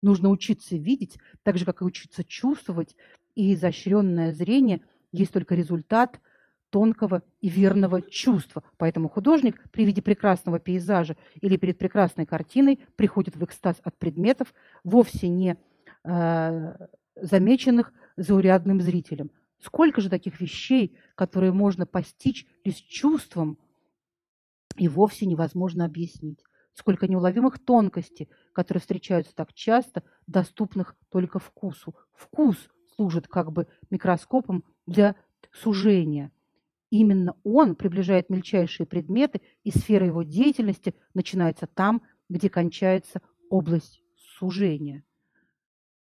Нужно 0.01 0.29
учиться 0.29 0.75
видеть, 0.75 1.17
так 1.43 1.57
же, 1.57 1.65
как 1.65 1.81
и 1.81 1.85
учиться 1.85 2.23
чувствовать, 2.23 2.95
и 3.35 3.53
изощренное 3.53 4.31
зрение 4.33 4.81
есть 5.11 5.33
только 5.33 5.55
результат 5.55 6.19
тонкого 6.69 7.23
и 7.41 7.49
верного 7.49 8.01
чувства. 8.01 8.63
Поэтому 8.77 9.09
художник 9.09 9.69
при 9.71 9.85
виде 9.85 10.01
прекрасного 10.01 10.59
пейзажа 10.59 11.17
или 11.41 11.57
перед 11.57 11.77
прекрасной 11.77 12.25
картиной 12.25 12.79
приходит 12.95 13.35
в 13.35 13.43
экстаз 13.43 13.77
от 13.83 13.97
предметов, 13.97 14.53
вовсе 14.83 15.27
не 15.27 15.57
э, 16.03 16.87
замеченных 17.15 17.91
заурядным 18.17 18.81
зрителем. 18.81 19.31
Сколько 19.59 19.99
же 19.99 20.09
таких 20.09 20.39
вещей, 20.39 20.97
которые 21.15 21.51
можно 21.51 21.85
постичь 21.85 22.45
лишь 22.63 22.75
чувством 22.75 23.57
и 24.77 24.87
вовсе 24.87 25.25
невозможно 25.25 25.85
объяснить. 25.85 26.39
Сколько 26.79 27.09
неуловимых 27.09 27.59
тонкостей, 27.59 28.29
которые 28.53 28.79
встречаются 28.79 29.35
так 29.35 29.53
часто, 29.53 30.01
доступных 30.27 30.95
только 31.09 31.37
вкусу. 31.37 31.93
Вкус 32.13 32.69
служит 32.95 33.27
как 33.27 33.51
бы 33.51 33.67
микроскопом 33.89 34.63
для 34.87 35.17
сужения. 35.51 36.31
Именно 36.89 37.35
он 37.43 37.75
приближает 37.75 38.29
мельчайшие 38.29 38.87
предметы, 38.87 39.41
и 39.65 39.71
сфера 39.71 40.05
его 40.05 40.23
деятельности 40.23 40.95
начинается 41.13 41.67
там, 41.67 42.01
где 42.29 42.49
кончается 42.49 43.21
область 43.49 44.01
сужения. 44.15 45.03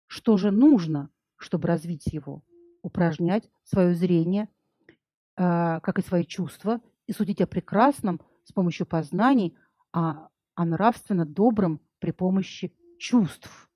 Что 0.07 0.37
же 0.37 0.51
нужно, 0.51 1.09
чтобы 1.37 1.69
развить 1.69 2.05
его? 2.09 2.43
Упражнять 2.83 3.49
свое 3.65 3.95
зрение, 3.95 4.51
а, 5.37 5.81
как 5.81 5.99
и 5.99 6.03
свои 6.03 6.27
чувства, 6.27 6.83
и 7.07 7.15
судить 7.15 7.41
о 7.41 7.47
прекрасном 7.47 8.21
с 8.45 8.53
помощью 8.53 8.85
познаний, 8.85 9.57
а 9.91 10.29
о 10.57 10.65
нравственно 10.65 11.25
добром 11.25 11.81
при 12.01 12.11
помощи 12.11 12.75
чувств. 12.99 13.71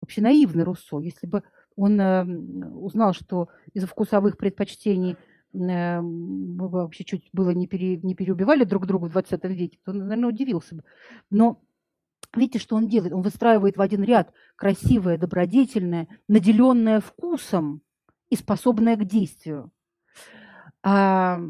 Вообще 0.00 0.22
наивный 0.22 0.64
Руссо. 0.64 1.00
Если 1.00 1.26
бы 1.26 1.42
он 1.76 2.00
э, 2.00 2.24
узнал, 2.70 3.12
что 3.12 3.48
из 3.74 3.84
вкусовых 3.84 4.38
предпочтений 4.38 5.16
э, 5.52 6.00
мы 6.00 6.68
бы 6.68 6.82
вообще 6.82 7.04
чуть 7.04 7.28
было 7.32 7.50
не, 7.50 7.66
пере, 7.66 7.98
не 7.98 8.14
переубивали 8.14 8.64
друг 8.64 8.86
друга 8.86 9.06
в 9.06 9.10
20 9.10 9.44
веке, 9.44 9.78
то, 9.84 9.92
наверное, 9.92 10.30
удивился 10.30 10.76
бы. 10.76 10.84
Но 11.30 11.60
Видите, 12.34 12.58
что 12.58 12.76
он 12.76 12.88
делает? 12.88 13.14
Он 13.14 13.22
выстраивает 13.22 13.76
в 13.76 13.80
один 13.80 14.04
ряд 14.04 14.32
красивое, 14.56 15.16
добродетельное, 15.16 16.08
наделенное 16.28 17.00
вкусом 17.00 17.80
и 18.28 18.36
способное 18.36 18.96
к 18.96 19.04
действию. 19.04 19.70
А, 20.82 21.40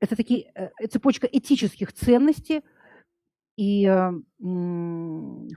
это 0.00 0.16
такие 0.16 0.52
э, 0.54 0.86
цепочка 0.88 1.26
этических 1.26 1.92
ценностей, 1.92 2.62
и 3.56 3.84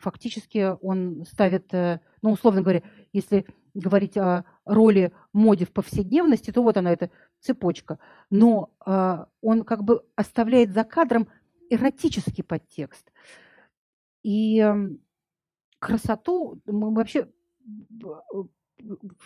фактически 0.01 0.75
он 0.81 1.25
ставит, 1.25 1.73
э, 1.73 2.01
ну, 2.21 2.31
условно 2.31 2.61
говоря, 2.61 2.83
если 3.13 3.45
говорить 3.73 4.17
о 4.17 4.45
роли 4.65 5.13
моде 5.33 5.65
в 5.65 5.71
повседневности, 5.71 6.51
то 6.51 6.61
вот 6.61 6.77
она, 6.77 6.91
эта 6.91 7.09
цепочка. 7.39 7.99
Но 8.29 8.71
а, 8.79 9.27
он 9.41 9.63
как 9.63 9.83
бы 9.83 10.03
оставляет 10.15 10.71
за 10.71 10.83
кадром 10.83 11.27
эротический 11.69 12.43
подтекст. 12.43 13.11
И 14.23 14.65
красоту 15.79 16.61
мы 16.65 16.93
вообще 16.93 17.29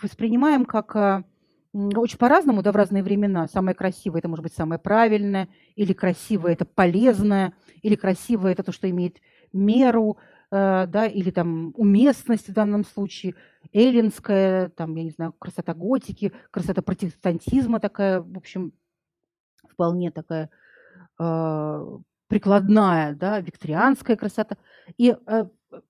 воспринимаем 0.01 0.65
как 0.65 1.25
очень 1.73 2.17
по-разному, 2.17 2.63
да, 2.63 2.71
в 2.71 2.75
разные 2.75 3.03
времена. 3.03 3.47
Самое 3.47 3.75
красивое– 3.75 4.19
это 4.21 4.27
может 4.27 4.43
быть 4.43 4.53
самое 4.53 4.79
правильное, 4.79 5.49
или 5.75 5.93
красивое– 5.93 6.51
это 6.53 6.65
полезное, 6.65 7.53
или 7.81 7.95
красивое– 7.95 8.51
это 8.53 8.63
то, 8.63 8.71
что 8.71 8.89
имеет 8.89 9.17
меру, 9.53 10.17
э, 10.51 10.87
да, 10.87 11.05
или 11.05 11.29
там 11.31 11.73
уместность 11.75 12.49
в 12.49 12.53
данном 12.53 12.83
случае, 12.83 13.35
эллинская, 13.71 14.69
там, 14.69 14.95
я 14.95 15.03
не 15.03 15.11
знаю, 15.11 15.33
красота 15.33 15.73
готики, 15.73 16.33
красота 16.51 16.81
протестантизма 16.81 17.79
такая, 17.79 18.21
в 18.21 18.37
общем, 18.37 18.73
вполне 19.69 20.11
такая 20.11 20.49
э, 21.19 21.97
прикладная, 22.27 23.13
да, 23.13 23.39
викторианская 23.39 24.15
красота. 24.15 24.57
И 24.97 25.15
э, 25.25 25.45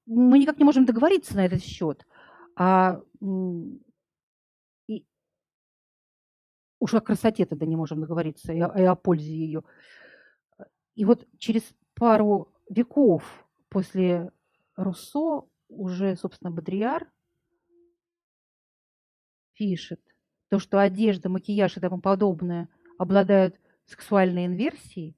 мы 0.06 0.40
никак 0.40 0.58
не 0.60 0.66
можем 0.66 0.86
договориться 0.86 1.36
на 1.36 1.46
этот 1.46 1.64
счет. 1.64 2.06
А, 2.56 3.00
уж 6.80 6.94
о 6.94 7.02
красоте 7.02 7.46
тогда 7.46 7.66
не 7.66 7.76
можем 7.76 8.02
договориться, 8.02 8.54
и 8.54 8.60
о, 8.60 8.68
и 8.78 8.84
о 8.84 8.96
пользе 8.96 9.32
ее. 9.34 9.64
И 10.96 11.06
вот 11.06 11.28
через 11.38 11.64
пару 11.94 12.54
веков 12.70 13.48
после 13.70 14.32
Руссо 14.76 15.48
уже, 15.68 16.16
собственно, 16.16 16.52
Бодрияр 16.52 17.12
пишет, 19.54 20.02
то, 20.50 20.58
что 20.58 20.80
одежда, 20.80 21.30
макияж 21.30 21.78
и 21.78 21.80
тому 21.80 22.02
подобное 22.02 22.70
обладают 22.98 23.60
сексуальной 23.86 24.46
инверсией, 24.46 25.16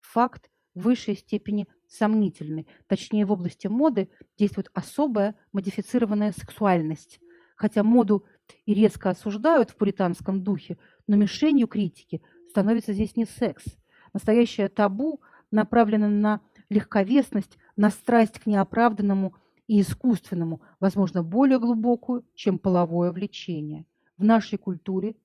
факт 0.00 0.50
в 0.74 0.82
высшей 0.82 1.16
степени 1.16 1.66
сомнительный. 1.86 2.66
Точнее, 2.86 3.26
в 3.26 3.32
области 3.32 3.66
моды 3.66 4.10
действует 4.36 4.70
особая 4.72 5.36
модифицированная 5.52 6.32
сексуальность. 6.32 7.20
Хотя 7.56 7.82
моду 7.82 8.26
и 8.66 8.74
резко 8.74 9.10
осуждают 9.10 9.70
в 9.70 9.76
пуританском 9.76 10.42
духе, 10.42 10.78
но 11.06 11.16
мишенью 11.16 11.68
критики 11.68 12.22
становится 12.48 12.92
здесь 12.92 13.16
не 13.16 13.24
секс. 13.24 13.64
Настоящее 14.12 14.68
табу 14.68 15.20
направлено 15.50 16.08
на 16.08 16.40
легковесность, 16.68 17.58
на 17.76 17.90
страсть 17.90 18.38
к 18.38 18.46
неоправданному 18.46 19.34
и 19.66 19.80
искусственному, 19.80 20.60
возможно, 20.80 21.22
более 21.22 21.58
глубокую, 21.58 22.24
чем 22.34 22.58
половое 22.58 23.12
влечение. 23.12 23.86
В 24.16 24.24
нашей 24.24 24.58
культуре, 24.58 25.16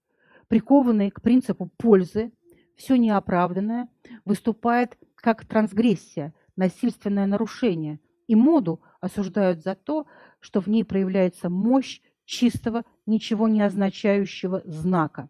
прикованной 0.48 1.12
к 1.12 1.22
принципу 1.22 1.70
пользы, 1.78 2.32
все 2.76 2.96
неоправданное 2.96 3.90
выступает 4.26 4.98
как 5.16 5.46
трансгрессия, 5.46 6.34
насильственное 6.56 7.26
нарушение, 7.26 8.00
и 8.28 8.36
моду 8.36 8.82
осуждают 9.02 9.62
за 9.62 9.76
то, 9.76 10.06
что 10.40 10.62
в 10.62 10.68
ней 10.68 10.86
проявляется 10.86 11.50
мощь 11.50 12.02
чистого, 12.26 12.84
ничего 13.10 13.48
не 13.48 13.62
означающего 13.62 14.62
знака. 14.66 15.30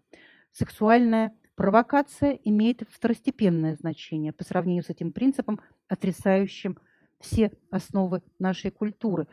Сексуальная 0.52 1.34
провокация 1.56 2.40
имеет 2.44 2.84
второстепенное 2.90 3.76
значение 3.76 4.32
по 4.32 4.44
сравнению 4.44 4.84
с 4.84 4.90
этим 4.90 5.12
принципом, 5.12 5.60
отрицающим 5.88 6.78
все 7.20 7.52
основы 7.72 8.22
нашей 8.40 8.72
культуры. 8.72 9.28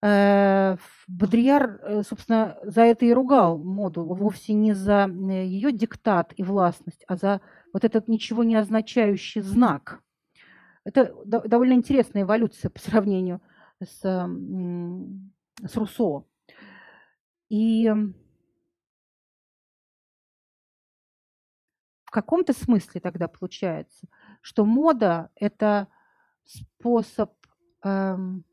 Э, 0.00 0.76
Бодрияр, 1.08 1.80
э, 1.82 2.02
собственно, 2.02 2.56
за 2.62 2.82
это 2.82 3.04
и 3.04 3.12
ругал 3.12 3.58
моду, 3.58 4.04
вовсе 4.04 4.52
не 4.52 4.72
за 4.72 5.08
э, 5.08 5.44
ее 5.44 5.72
диктат 5.72 6.32
и 6.36 6.44
властность, 6.44 7.04
а 7.08 7.16
за 7.16 7.40
вот 7.72 7.84
этот 7.84 8.06
ничего 8.06 8.44
не 8.44 8.54
означающий 8.54 9.40
знак. 9.40 10.00
Это 10.84 11.14
довольно 11.24 11.72
интересная 11.72 12.22
эволюция 12.22 12.70
по 12.70 12.78
сравнению 12.78 13.42
с, 13.82 14.00
с 14.00 15.76
Руссо. 15.76 16.24
И 17.48 17.90
в 22.04 22.10
каком-то 22.10 22.52
смысле 22.52 23.00
тогда 23.00 23.28
получается, 23.28 24.06
что 24.40 24.64
мода– 24.64 25.30
это 25.36 25.88
способ 26.44 27.32
эм, 27.82 28.44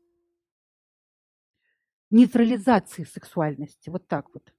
нейтрализации 2.10 3.04
сексуальности, 3.04 3.88
вот 3.88 4.06
так 4.08 4.26
вот. 4.34 4.52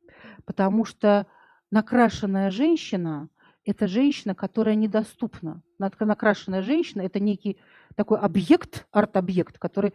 Потому 0.45 0.83
что 0.85 1.27
накрашенная 1.69 2.49
женщина– 2.49 3.29
это 3.65 3.88
женщина, 3.88 4.33
которая 4.33 4.75
недоступна. 4.75 5.61
Накрашенная 5.77 6.61
женщина– 6.61 7.01
это 7.03 7.19
некий 7.19 7.59
такой 7.95 8.17
объект, 8.19 8.88
арт-объект, 8.91 9.59
который 9.59 9.93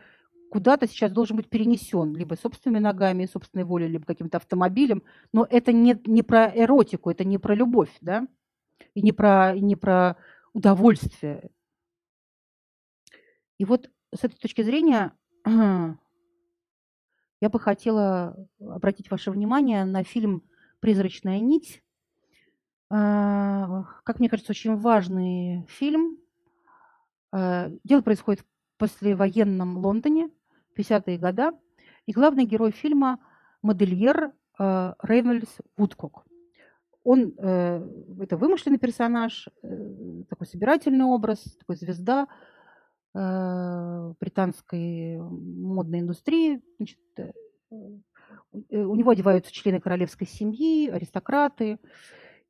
куда-то 0.52 0.86
сейчас 0.86 1.10
должен 1.10 1.38
быть 1.38 1.48
перенесен, 1.48 2.14
либо 2.14 2.34
собственными 2.34 2.78
ногами, 2.78 3.24
собственной 3.24 3.64
волей, 3.64 3.88
либо 3.88 4.04
каким-то 4.04 4.36
автомобилем. 4.36 5.02
Но 5.32 5.46
это 5.48 5.72
не, 5.72 5.98
не 6.04 6.22
про 6.22 6.52
эротику, 6.54 7.10
это 7.10 7.24
не 7.24 7.38
про 7.38 7.54
любовь, 7.54 7.96
да, 8.02 8.28
и 8.92 9.00
не 9.00 9.12
про, 9.12 9.54
и 9.54 9.62
не 9.62 9.76
про 9.76 10.18
удовольствие. 10.52 11.50
И 13.56 13.64
вот 13.64 13.88
с 14.14 14.24
этой 14.24 14.36
точки 14.36 14.60
зрения 14.60 15.16
я 15.46 15.96
бы 17.40 17.58
хотела 17.58 18.36
обратить 18.60 19.10
ваше 19.10 19.30
внимание 19.30 19.86
на 19.86 20.04
фильм 20.04 20.42
«Призрачная 20.80 21.40
нить». 21.40 21.82
А, 22.90 23.84
как 24.04 24.18
мне 24.18 24.28
кажется, 24.28 24.52
очень 24.52 24.76
важный 24.76 25.64
фильм. 25.70 26.18
А, 27.30 27.70
дело 27.84 28.02
происходит 28.02 28.42
в 28.42 28.46
послевоенном 28.76 29.78
Лондоне– 29.78 30.28
50-е 30.76 31.18
годы. 31.18 31.52
И 32.06 32.12
главный 32.12 32.44
герой 32.44 32.72
фильма– 32.72 33.18
модельер 33.62 34.32
э, 34.58 34.94
Рейнольдс 35.02 35.58
Вудкок. 35.76 36.24
Он, 37.04 37.34
э, 37.38 37.88
это 38.20 38.36
вымышленный 38.36 38.78
персонаж, 38.78 39.48
э, 39.62 40.22
такой 40.28 40.46
собирательный 40.46 41.04
образ, 41.04 41.42
такой 41.58 41.76
звезда 41.76 42.28
британской 43.14 45.18
модной 45.18 46.00
индустрии. 46.00 46.62
Значит, 46.78 46.98
у 47.68 48.96
него 48.96 49.10
одеваются 49.10 49.52
члены 49.52 49.82
королевской 49.82 50.26
семьи, 50.26 50.88
аристократы, 50.88 51.78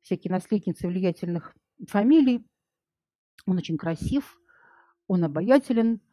всякие 0.03 0.31
наследницы 0.31 0.87
влиятельных 0.87 1.53
фамилий. 1.89 2.47
Он 3.45 3.57
очень 3.57 3.75
красив, 3.75 4.37
он 5.07 5.25
обаятелен– 5.25 5.99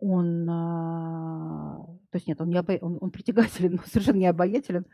он, 0.00 0.48
а, 0.48 1.84
то 2.10 2.16
есть 2.16 2.28
нет, 2.28 2.40
он, 2.40 2.50
не 2.50 2.56
обо... 2.56 2.72
он, 2.80 2.98
он 3.00 3.10
притягателен, 3.10 3.72
но 3.76 3.82
совершенно 3.84 4.18
не 4.18 4.26
обаятелен, 4.26 4.86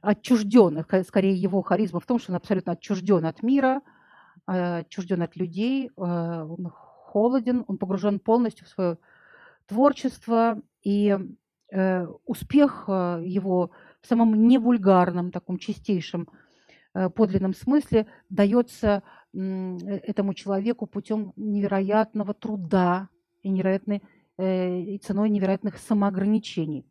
отчужден. 0.00 0.84
Скорее, 1.06 1.34
его 1.34 1.62
харизма 1.62 2.00
в 2.00 2.06
том, 2.06 2.18
что 2.18 2.32
он 2.32 2.36
абсолютно 2.36 2.72
отчужден 2.72 3.24
от 3.24 3.42
мира, 3.42 3.80
а, 4.46 4.78
отчужден 4.78 5.22
от 5.22 5.36
людей, 5.36 5.90
а, 5.96 6.44
он 6.44 6.70
холоден, 6.70 7.64
он 7.66 7.78
погружен 7.78 8.18
полностью 8.18 8.66
в 8.66 8.70
свое 8.70 8.98
творчество, 9.66 10.60
и 10.82 11.16
э, 11.70 12.06
успех 12.26 12.84
его 12.88 13.70
в 14.00 14.06
самом 14.06 14.48
невульгарном, 14.48 15.30
таком 15.30 15.58
чистейшем, 15.58 16.28
э, 16.94 17.08
подлинном 17.08 17.54
смысле 17.54 18.06
дается 18.28 19.04
э, 19.32 19.38
этому 19.38 20.34
человеку 20.34 20.86
путем 20.86 21.32
невероятного 21.36 22.34
труда 22.34 23.08
и 23.42 23.50
невероятной 23.50 23.98
Э, 23.98 24.21
и 24.38 24.98
ценой 24.98 25.28
невероятных 25.30 25.78
самоограничений. 25.78 26.86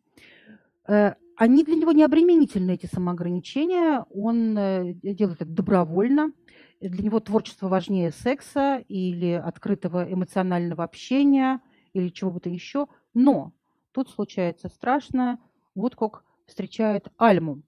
Э, 0.87 1.15
они 1.35 1.63
для 1.63 1.75
него 1.75 1.91
не 1.91 2.03
обременительны, 2.03 2.71
эти 2.71 2.85
самоограничения. 2.85 4.05
Он 4.13 4.57
э, 4.57 4.93
делает 5.01 5.41
это 5.41 5.51
добровольно. 5.51 6.31
Для 6.79 7.03
него 7.03 7.19
творчество 7.19 7.67
важнее 7.67 8.11
секса 8.11 8.83
или 8.87 9.31
открытого 9.31 10.11
эмоционального 10.11 10.83
общения 10.83 11.61
или 11.93 12.09
чего 12.09 12.31
бы 12.31 12.39
то 12.39 12.49
еще. 12.49 12.87
Но 13.13 13.53
тут 13.91 14.09
случается 14.09 14.67
страшное. 14.67 15.37
Вот 15.75 15.95
как 15.95 16.23
встречает 16.47 17.07
Альму. 17.17 17.61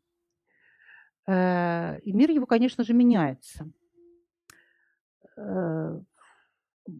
И 1.26 1.32
мир 2.11 2.32
его, 2.32 2.45
конечно 2.45 2.84
же, 2.84 2.93
меняется. 2.93 3.69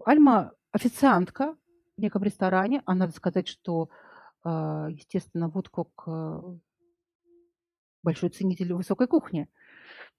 Альма 0.06 0.52
официантка, 0.72 1.58
неком 2.04 2.24
ресторане, 2.24 2.84
а 2.86 2.94
надо 2.94 3.14
сказать, 3.14 3.48
что, 3.48 3.90
а, 4.44 4.88
естественно, 4.90 5.48
Вудкок 5.48 6.08
большой 8.04 8.30
ценитель 8.30 8.74
высокой 8.74 9.08
кухни. 9.08 9.48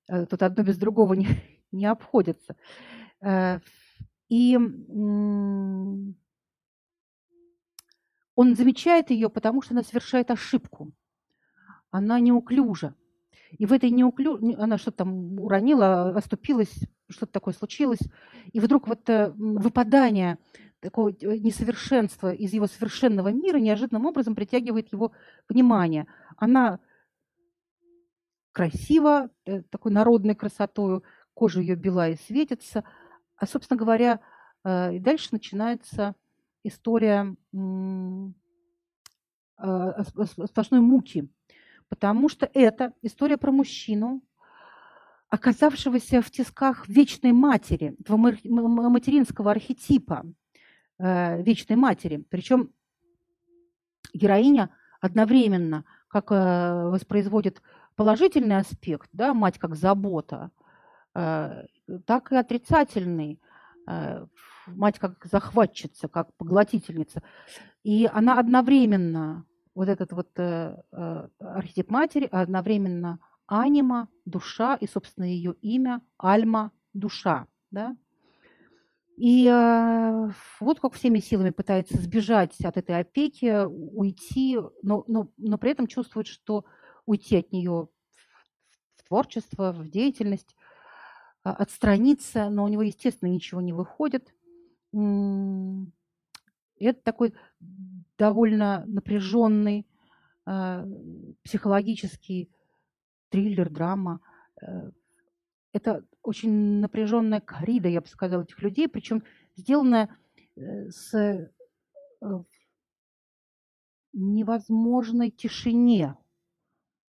Э, 0.08 0.26
тут 0.26 0.42
одно 0.42 0.64
без 0.64 0.76
другого 0.76 1.14
не, 1.14 1.26
не 1.72 1.86
обходится. 1.86 2.56
Э, 3.20 3.60
и 4.28 4.56
он 8.36 8.56
замечает 8.56 9.10
ее, 9.10 9.28
потому 9.28 9.62
что 9.62 9.74
она 9.74 9.82
совершает 9.82 10.30
ошибку. 10.30 10.92
Она 11.90 12.18
неуклюжа. 12.18 12.94
И 13.58 13.66
в 13.66 13.72
этой 13.72 13.90
неуклю... 13.90 14.40
Она 14.58 14.78
что-то 14.78 14.98
там 14.98 15.38
уронила, 15.38 16.08
оступилась, 16.08 16.74
что-то 17.08 17.32
такое 17.32 17.54
случилось. 17.54 18.00
И 18.52 18.58
вдруг 18.58 18.88
вот 18.88 19.08
э, 19.08 19.30
выпадание 19.36 20.38
такого 20.84 21.08
э, 21.08 21.38
несовершенства 21.38 22.32
из 22.32 22.52
его 22.52 22.66
совершенного 22.66 23.28
мира 23.32 23.56
неожиданным 23.56 24.06
образом 24.06 24.34
притягивает 24.34 24.92
его 24.92 25.12
внимание. 25.48 26.06
Она 26.36 26.78
красива, 28.52 29.30
э, 29.46 29.62
такой 29.62 29.92
народной 29.92 30.34
красотою, 30.34 31.02
кожа 31.32 31.60
ее 31.60 31.74
бела 31.74 32.10
и 32.10 32.16
светится. 32.16 32.84
А, 33.36 33.46
собственно 33.46 33.78
говоря, 33.78 34.20
э, 34.62 34.96
и 34.96 34.98
дальше 34.98 35.30
начинается 35.32 36.14
история 36.62 37.34
сплошной 40.46 40.80
муки, 40.80 41.28
потому 41.88 42.28
что 42.28 42.50
это 42.52 42.92
история 43.02 43.36
про 43.36 43.52
мужчину, 43.52 44.22
оказавшегося 45.28 46.22
в 46.22 46.30
тисках 46.30 46.88
вечной 46.88 47.32
матери, 47.32 47.94
этого 48.00 48.16
материнского 48.16 49.50
архетипа, 49.50 50.24
Э, 51.04 51.42
Вечной 51.42 51.76
Матери. 51.76 52.24
Причем 52.30 52.70
героиня 54.14 54.70
одновременно 55.02 55.84
как 56.08 56.32
э, 56.32 56.88
воспроизводит 56.88 57.60
положительный 57.94 58.56
аспект, 58.56 59.10
да, 59.12 59.34
мать 59.34 59.58
как 59.58 59.74
забота, 59.74 60.50
э, 61.14 61.66
так 62.06 62.32
и 62.32 62.36
отрицательный, 62.36 63.38
мать 64.66 64.98
как 64.98 65.22
захватчица, 65.26 66.08
как 66.08 66.34
поглотительница. 66.38 67.22
И 67.82 68.08
она 68.10 68.38
одновременно, 68.38 69.44
вот 69.74 69.90
этот 69.90 70.12
вот 70.12 70.30
э, 70.38 70.74
архетип 71.38 71.90
матери, 71.90 72.30
одновременно 72.32 73.18
анима, 73.46 74.08
душа 74.24 74.76
и, 74.76 74.86
собственно, 74.86 75.26
ее 75.26 75.52
имя, 75.60 76.00
альма, 76.16 76.70
душа. 76.94 77.46
Да? 77.70 77.94
И 79.16 79.46
э, 79.46 80.30
вот 80.58 80.80
как 80.80 80.94
всеми 80.94 81.20
силами 81.20 81.50
пытается 81.50 81.96
сбежать 81.98 82.60
от 82.64 82.76
этой 82.76 82.98
опеки, 82.98 83.64
уйти, 83.64 84.58
но, 84.82 85.04
но, 85.06 85.30
но 85.36 85.56
при 85.56 85.70
этом 85.70 85.86
чувствует, 85.86 86.26
что 86.26 86.64
уйти 87.06 87.36
от 87.36 87.52
нее 87.52 87.88
в, 88.96 89.02
творчество, 89.06 89.72
в 89.72 89.88
деятельность, 89.88 90.56
э, 91.44 91.50
отстраниться, 91.50 92.50
но 92.50 92.64
у 92.64 92.68
него, 92.68 92.82
естественно, 92.82 93.28
ничего 93.28 93.60
не 93.60 93.72
выходит. 93.72 94.34
Это 94.92 97.00
такой 97.02 97.34
довольно 98.18 98.84
напряженный 98.86 99.86
э, 100.46 100.86
психологический 101.44 102.50
триллер, 103.28 103.70
драма. 103.70 104.20
Это 105.74 106.04
очень 106.22 106.78
напряженная 106.78 107.40
коррида, 107.40 107.88
я 107.88 108.00
бы 108.00 108.06
сказала, 108.06 108.42
этих 108.42 108.62
людей, 108.62 108.88
причем 108.88 109.24
сделанная 109.56 110.08
э, 110.54 110.88
с 110.88 111.12
э, 111.12 111.50
невозможной 114.12 115.30
тишине. 115.30 116.16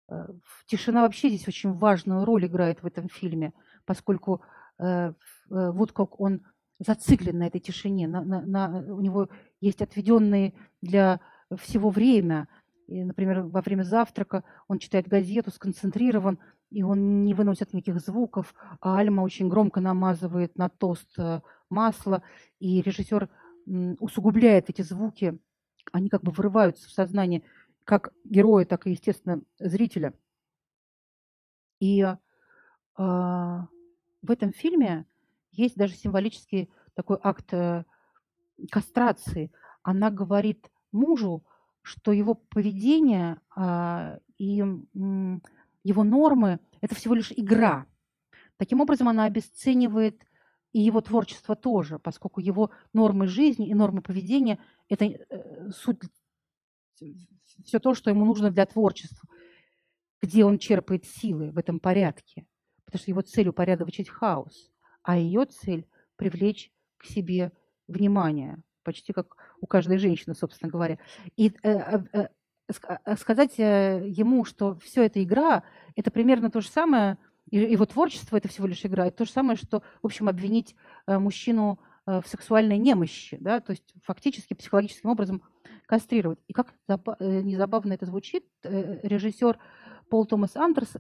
Э, 0.08 0.30
тишина 0.68 1.02
вообще 1.02 1.28
здесь 1.28 1.46
очень 1.50 1.74
важную 1.74 2.24
роль 2.24 2.46
играет 2.46 2.82
в 2.82 2.86
этом 2.88 3.10
фильме, 3.10 3.54
поскольку 3.86 4.42
вот 5.48 5.94
как 5.94 6.20
он 6.20 6.46
зациклен 6.80 7.38
на 7.38 7.48
этой 7.48 7.62
тишине, 7.62 8.10
на, 8.10 8.22
на, 8.22 8.42
на, 8.42 8.94
у 8.94 9.00
него 9.00 9.30
есть 9.62 9.82
отведенные 9.82 10.54
для 10.82 11.22
всего 11.58 11.90
время. 11.90 12.50
И, 12.88 13.04
например, 13.04 13.42
во 13.42 13.62
время 13.62 13.84
завтрака 13.84 14.44
он 14.68 14.80
читает 14.80 15.08
газету, 15.08 15.52
сконцентрирован, 15.52 16.40
и 16.70 16.84
он 16.84 17.24
не 17.24 17.34
выносит 17.34 17.74
никаких 17.74 18.00
звуков, 18.00 18.54
а 18.80 18.98
Альма 18.98 19.22
очень 19.22 19.50
громко 19.50 19.82
намазывает 19.82 20.58
на 20.58 20.70
тост 20.70 21.18
э, 21.18 21.42
масло, 21.70 22.22
и 22.60 22.82
режиссер 22.82 23.30
усугубляет 24.00 24.70
эти 24.70 24.84
звуки, 24.84 25.40
они 25.92 26.10
как 26.10 26.22
бы 26.22 26.32
вырываются 26.32 26.88
в 26.88 26.92
сознание 26.92 27.44
как 27.84 28.14
героя, 28.24 28.66
так 28.66 28.86
и, 28.86 28.92
естественно, 28.92 29.42
зрителя. 29.60 30.14
И 31.80 32.02
э, 32.02 32.16
в 32.98 34.32
этом 34.32 34.54
фильме 34.54 35.06
есть 35.52 35.76
даже 35.76 35.94
символический 35.96 36.70
такой 36.94 37.18
акт 37.22 37.54
э, 37.54 37.84
кастрации. 38.72 39.52
Она 39.84 40.10
говорит 40.12 40.72
мужу, 40.92 41.44
что 41.86 42.12
его 42.12 42.34
поведение 42.34 43.40
э, 43.56 44.20
и 44.40 44.64
его 45.84 46.04
нормы– 46.04 46.60
это 46.82 46.96
всего 46.96 47.14
лишь 47.14 47.32
игра. 47.32 47.86
Таким 48.58 48.82
образом, 48.82 49.08
она 49.08 49.26
обесценивает 49.26 50.26
и 50.74 50.82
его 50.82 51.00
творчество 51.02 51.56
тоже, 51.56 52.00
поскольку 52.00 52.42
его 52.42 52.72
нормы 52.92 53.28
жизни 53.28 53.68
и 53.68 53.76
нормы 53.76 54.02
поведения– 54.02 54.60
это 54.90 55.06
э, 55.06 55.70
суть, 55.72 56.00
все 57.64 57.80
то, 57.80 57.94
что 57.94 58.10
ему 58.10 58.26
нужно 58.26 58.50
для 58.50 58.66
творчества, 58.66 59.30
где 60.22 60.44
он 60.44 60.58
черпает 60.58 61.06
силы 61.06 61.52
в 61.52 61.58
этом 61.60 61.80
порядке. 61.80 62.48
Потому 62.84 63.00
что 63.00 63.12
его 63.12 63.22
цель– 63.22 63.48
упорядочить 63.50 64.10
хаос, 64.10 64.72
а 65.04 65.18
ее 65.18 65.46
цель– 65.46 65.88
привлечь 66.16 66.72
к 66.98 67.06
себе 67.06 67.52
внимание, 67.88 68.64
почти 68.86 69.12
как 69.12 69.36
у 69.60 69.68
каждой 69.68 69.98
женщины, 69.98 70.36
собственно 70.36 70.72
говоря. 70.72 70.98
И 71.36 71.52
э, 71.64 72.00
э, 72.14 72.28
а, 73.04 73.16
сказать 73.18 73.60
э, 73.60 74.04
ему, 74.08 74.44
что 74.46 74.76
все 74.80 75.04
это 75.04 75.24
игра, 75.24 75.64
это 75.96 76.10
примерно 76.10 76.50
то 76.50 76.62
же 76.62 76.70
самое, 76.70 77.18
его 77.52 77.86
творчество 77.86 78.38
это 78.38 78.48
всего 78.48 78.66
лишь 78.66 78.86
игра, 78.86 79.08
это 79.08 79.18
то 79.18 79.26
же 79.26 79.32
самое, 79.32 79.56
что, 79.56 79.84
в 80.02 80.06
общем, 80.06 80.28
обвинить 80.28 80.76
э, 81.06 81.20
мужчину 81.20 81.80
э, 82.08 82.22
в 82.22 82.28
сексуальной 82.28 82.78
немощи, 82.78 83.38
да, 83.40 83.60
то 83.60 83.72
есть 83.72 83.94
фактически 84.04 84.56
психологическим 84.56 85.10
образом 85.10 85.44
кастрировать. 85.86 86.40
И 86.48 86.54
как 86.54 86.74
незабавно 87.20 87.94
это 87.94 88.08
звучит, 88.08 88.46
режиссер 88.64 89.60
Пол 90.10 90.26
Томас 90.26 90.56
Андерс 90.56 90.96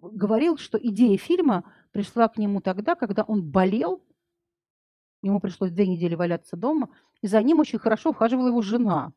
говорил, 0.00 0.56
что 0.56 0.78
идея 0.78 1.16
фильма 1.16 1.62
пришла 1.92 2.26
к 2.26 2.38
нему 2.38 2.60
тогда, 2.60 2.96
когда 2.96 3.22
он 3.22 3.42
болел, 3.42 4.02
ему 5.22 5.40
пришлось 5.40 5.70
две 5.70 5.86
недели 5.86 6.14
валяться 6.14 6.56
дома, 6.56 6.88
и 7.20 7.26
за 7.26 7.42
ним 7.42 7.60
очень 7.60 7.78
хорошо 7.78 8.10
ухаживала 8.10 8.48
его 8.48 8.62
жена. 8.62 9.12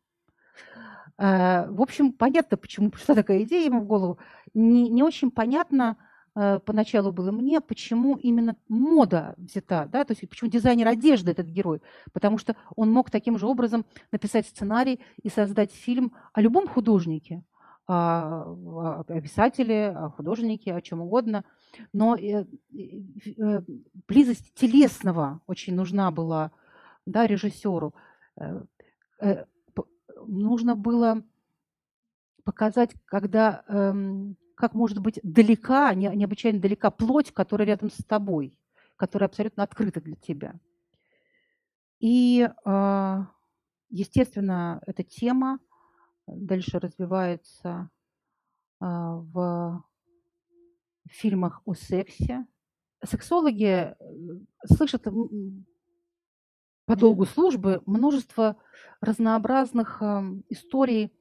Э, 1.18 1.68
в 1.70 1.82
общем, 1.82 2.14
понятно, 2.14 2.58
почему 2.58 2.90
пришла 2.92 3.16
такая 3.16 3.44
идея 3.44 3.66
ему 3.66 3.82
в 3.82 3.88
голову. 3.88 4.20
Не, 4.54 4.90
не 4.90 5.04
очень 5.04 5.32
понятно 5.32 5.98
э, 6.36 6.60
поначалу 6.60 7.12
было 7.12 7.32
мне, 7.32 7.62
почему 7.62 8.16
именно 8.16 8.56
мода 8.68 9.34
взята, 9.38 9.88
да, 9.92 10.04
то 10.04 10.12
есть 10.12 10.28
почему 10.30 10.50
дизайнер 10.50 10.88
одежды 10.88 11.32
этот 11.32 11.48
герой, 11.48 11.82
потому 12.14 12.38
что 12.38 12.56
он 12.76 12.92
мог 12.92 13.10
таким 13.10 13.38
же 13.38 13.48
образом 13.48 13.86
написать 14.12 14.48
сценарий 14.48 15.00
и 15.24 15.30
создать 15.30 15.72
фильм 15.72 16.14
о 16.34 16.42
любом 16.42 16.68
художнике, 16.68 17.44
о 17.88 19.04
писателе, 19.22 19.90
о 19.90 20.10
художнике, 20.10 20.74
о 20.74 20.82
чем 20.82 21.02
угодно, 21.02 21.44
но 21.94 22.16
э, 22.16 22.46
близость 24.08 24.54
телесного 24.56 25.42
очень 25.48 25.76
нужна 25.76 26.12
была 26.12 26.52
да, 27.06 27.28
режиссеру 27.28 27.94
нужно 30.28 30.76
было 30.76 31.24
показать, 32.44 32.96
когда, 33.06 33.64
эм, 33.68 34.38
как 34.56 34.74
может 34.74 35.00
быть 35.00 35.20
далека, 35.24 35.94
не, 35.94 36.08
необычайно 36.16 36.60
далека 36.60 36.92
плоть, 36.92 37.32
которая 37.32 37.68
рядом 37.68 37.90
с 37.90 38.04
тобой, 38.04 38.58
которая 38.96 39.28
абсолютно 39.28 39.64
открыта 39.64 40.02
для 40.02 40.16
тебя. 40.16 40.54
И, 42.00 42.48
э, 42.66 43.26
естественно, 43.90 44.82
эта 44.86 45.04
тема 45.04 45.60
дальше 46.28 46.80
развивается 46.80 47.90
э, 48.82 48.86
в 48.86 49.84
фильмах 51.10 51.62
о 51.66 51.74
сексе. 51.74 52.46
Сексологи 53.04 53.66
э, 53.66 53.96
слышат 54.66 55.08
по 56.86 56.96
долгу 56.96 57.26
службы 57.26 57.82
множество 57.86 58.58
разнообразных 59.02 60.02
эм, 60.02 60.44
историй 60.50 61.12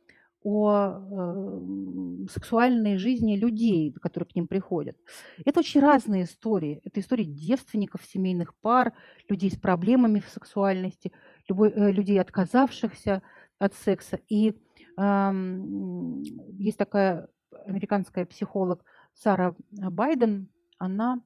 о 0.43 0.99
э, 1.01 2.27
сексуальной 2.31 2.99
жизни 2.99 3.37
людей, 3.37 3.93
которые 3.93 4.29
к 4.29 4.35
ним 4.35 4.47
приходят. 4.47 4.97
Это 5.45 5.61
очень 5.61 5.81
разные 5.81 6.25
истории. 6.25 6.83
Это 6.85 7.01
истории 7.01 7.25
девственников, 7.25 8.05
семейных 8.05 8.55
пар, 8.57 8.93
людей 9.29 9.51
с 9.51 9.57
проблемами 9.57 10.21
в 10.21 10.29
сексуальности, 10.29 11.13
э, 11.49 11.93
людей, 11.93 12.21
отказавшихся 12.21 13.23
от 13.59 13.75
секса. 13.75 14.21
И 14.29 14.55
есть 14.97 16.79
такая 16.79 17.29
американская 17.67 18.27
психолог 18.27 18.85
Сара 19.15 19.55
Байден, 19.71 20.49
она 20.79 21.21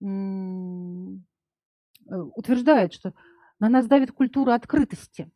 э, 0.00 0.06
утверждает, 2.08 2.92
что 2.92 3.14
на 3.58 3.68
нас 3.68 3.86
давит 3.86 4.12
культура 4.12 4.54
открытости, 4.54 5.30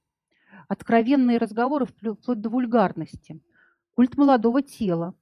откровенные 0.69 1.39
разговоры 1.39 1.87
вплоть 1.87 2.41
до 2.41 2.49
вульгарности, 2.49 3.41
культ 3.95 4.17
молодого 4.17 4.63
тела, 4.63 5.15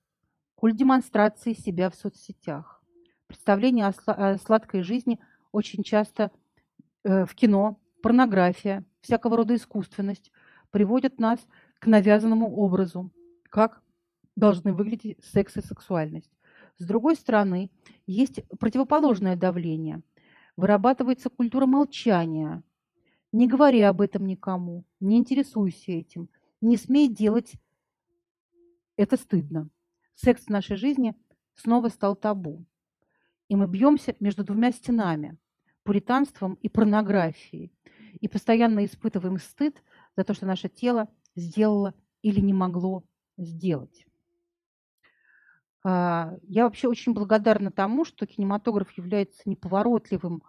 культ 0.54 0.76
демонстрации 0.76 1.52
себя 1.52 1.90
в 1.90 1.94
соцсетях. 1.94 2.82
Представление 3.26 3.92
о 4.06 4.38
сладкой 4.38 4.82
жизни 4.82 5.18
очень 5.52 5.82
часто 5.82 6.30
э, 7.04 7.24
в 7.26 7.34
кино, 7.34 7.78
порнография, 8.02 8.84
всякого 9.00 9.36
рода 9.38 9.54
искусственность 9.54 10.30
приводят 10.70 11.18
нас 11.18 11.40
к 11.82 11.86
навязанному 11.86 12.54
образу, 12.54 13.10
как 13.50 13.82
должны 14.36 14.72
выглядеть 14.72 15.18
секс 15.24 15.56
и 15.56 15.60
сексуальность. 15.60 16.30
С 16.78 16.86
другой 16.86 17.16
стороны, 17.16 17.72
есть 18.06 18.40
противоположное 18.60 19.34
давление. 19.34 20.00
Вырабатывается 20.56 21.28
культура 21.28 21.66
молчания, 21.66 22.62
не 23.32 23.48
говори 23.48 23.80
об 23.80 24.00
этом 24.00 24.26
никому, 24.26 24.84
не 25.00 25.18
интересуйся 25.18 25.90
этим, 25.90 26.28
не 26.60 26.76
смей 26.76 27.08
делать 27.08 27.54
это 28.96 29.16
стыдно. 29.16 29.68
Секс 30.14 30.44
в 30.44 30.50
нашей 30.50 30.76
жизни 30.76 31.16
снова 31.54 31.88
стал 31.88 32.14
табу. 32.14 32.64
И 33.48 33.56
мы 33.56 33.66
бьемся 33.66 34.14
между 34.20 34.44
двумя 34.44 34.70
стенами– 34.70 35.36
пуританством 35.82 36.54
и 36.62 36.68
порнографией. 36.68 37.72
И 38.20 38.28
постоянно 38.28 38.84
испытываем 38.84 39.38
стыд 39.38 39.82
за 40.16 40.22
то, 40.22 40.32
что 40.32 40.46
наше 40.46 40.68
тело 40.68 41.08
сделало 41.34 41.94
или 42.22 42.40
не 42.40 42.52
могло 42.52 43.04
сделать. 43.36 44.06
А, 45.84 46.34
я 46.42 46.64
вообще 46.64 46.88
очень 46.88 47.12
благодарна 47.12 47.70
тому, 47.70 48.04
что 48.04 48.26
кинематограф 48.26 48.90
является 48.92 49.42
неповоротливым 49.46 50.42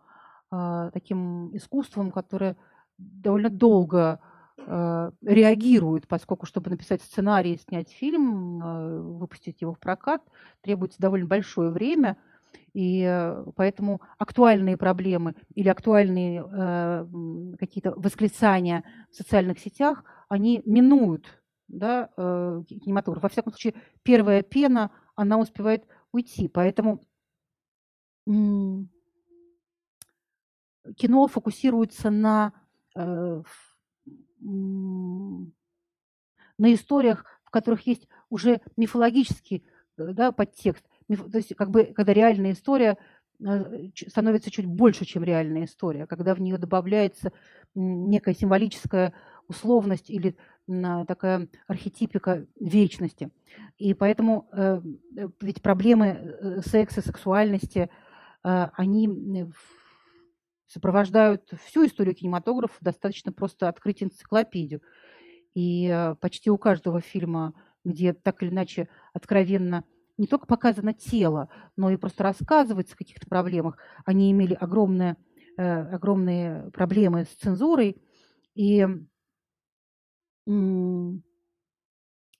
а, 0.51 0.91
таким 0.91 1.55
искусством, 1.55 2.11
которое 2.11 2.55
довольно 2.97 3.49
долго 3.49 4.19
а, 4.57 5.11
реагирует, 5.21 6.07
поскольку, 6.07 6.45
чтобы 6.45 6.69
написать 6.69 7.01
сценарий, 7.01 7.57
снять 7.57 7.91
фильм, 7.91 9.17
выпустить 9.17 9.61
его 9.61 9.73
в 9.73 9.79
прокат, 9.79 10.21
требуется 10.61 10.99
довольно 10.99 11.25
большое 11.25 11.71
время. 11.71 12.17
И 12.73 13.03
э, 13.07 13.45
поэтому 13.55 14.01
актуальные 14.17 14.77
проблемы 14.77 15.35
или 15.53 15.69
актуальные 15.69 16.43
э, 16.43 17.05
какие-то 17.59 17.93
восклицания 17.95 18.83
в 19.11 19.15
социальных 19.15 19.59
сетях, 19.59 20.03
они 20.27 20.63
минуют 20.65 21.43
да, 21.67 22.09
э, 22.17 22.63
кинематограф. 22.67 23.23
Во 23.23 23.29
всяком 23.29 23.53
случае, 23.53 23.75
первая 24.01 24.41
пена, 24.41 24.91
она 25.15 25.37
успевает 25.37 25.85
уйти. 26.11 26.47
Поэтому 26.47 27.01
кино 28.25 28.87
фокусируется 31.27 32.09
на, 32.09 32.53
э, 32.95 33.43
на 34.39 35.51
историях, 36.73 37.25
в 37.43 37.49
которых 37.49 37.85
есть 37.87 38.07
уже 38.29 38.61
мифологический 38.77 39.65
э, 39.97 40.13
да, 40.13 40.31
подтекст. 40.31 40.85
То 41.15 41.37
есть, 41.37 41.55
как 41.55 41.71
бы, 41.71 41.85
когда 41.85 42.13
реальная 42.13 42.53
история 42.53 42.97
становится 44.07 44.51
чуть 44.51 44.65
больше, 44.65 45.05
чем 45.05 45.23
реальная 45.23 45.65
история, 45.65 46.07
когда 46.07 46.33
в 46.33 46.39
нее 46.39 46.57
добавляется 46.57 47.31
некая 47.75 48.33
символическая 48.33 49.13
условность 49.47 50.09
или 50.09 50.37
такая 50.65 51.49
архетипика 51.67 52.45
вечности. 52.59 53.29
И 53.77 53.93
поэтому 53.93 54.47
э, 54.53 54.81
э, 55.17 55.27
ведь 55.41 55.61
проблемы 55.61 56.07
э, 56.07 56.61
секса, 56.61 57.01
сексуальности, 57.01 57.89
они 58.43 59.49
сопровождают 60.67 61.49
всю 61.65 61.85
историю 61.85 62.13
кинематографа, 62.13 62.75
достаточно 62.81 63.31
просто 63.31 63.69
открыть 63.69 64.03
энциклопедию. 64.03 64.81
И 65.55 66.13
почти 66.19 66.49
у 66.49 66.57
каждого 66.57 66.99
фильма, 66.99 67.53
где 67.85 68.11
так 68.11 68.43
или 68.43 68.49
иначе 68.49 68.89
откровенно 69.13 69.85
не 70.17 70.27
только 70.27 70.45
показано 70.45 70.93
тело, 70.93 71.49
но 71.75 71.89
и 71.89 71.97
просто 71.97 72.23
рассказывается 72.23 72.95
о 72.95 72.97
каких-то 72.97 73.27
проблемах, 73.27 73.77
они 74.05 74.31
имели 74.31 74.53
огромные, 74.53 75.17
огромные 75.57 76.69
проблемы 76.71 77.25
с 77.25 77.29
цензурой. 77.35 78.01
И. 78.55 78.87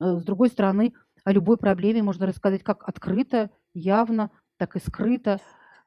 Э, 0.03 0.17
с 0.17 0.24
другой 0.24 0.49
стороны, 0.49 0.93
о 1.24 1.32
любой 1.32 1.57
проблеме 1.57 2.03
можно 2.03 2.26
рассказать 2.26 2.63
как 2.63 2.88
открыто, 2.88 3.49
явно, 3.74 4.32
так 4.57 4.76
и 4.76 4.80
скрыто. 4.80 5.39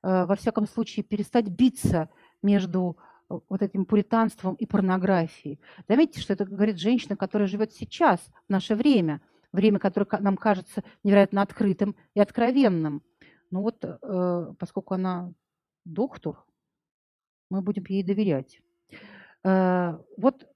Э, 0.02 0.24
во 0.24 0.36
всяком 0.36 0.66
случае, 0.66 1.04
перестать 1.04 1.48
биться 1.48 2.08
между 2.42 2.96
э, 3.28 3.34
вот 3.48 3.62
этим 3.62 3.84
пуританством 3.84 4.54
и 4.54 4.66
порнографией. 4.66 5.60
Заметьте, 5.88 6.20
что 6.20 6.32
это 6.32 6.44
говорит 6.44 6.78
женщина, 6.78 7.16
которая 7.16 7.48
живет 7.48 7.72
сейчас, 7.72 8.20
в 8.48 8.50
наше 8.50 8.74
время, 8.74 9.20
время, 9.56 9.80
которое 9.80 10.06
нам 10.20 10.36
кажется 10.36 10.84
невероятно 11.02 11.42
открытым 11.42 11.96
и 12.14 12.20
откровенным. 12.20 13.02
Ну 13.50 13.62
вот, 13.62 13.84
поскольку 14.58 14.94
она 14.94 15.32
доктор, 15.84 16.44
мы 17.50 17.62
будем 17.62 17.84
ей 17.88 18.04
доверять. 18.04 18.60
Вот 19.42 20.46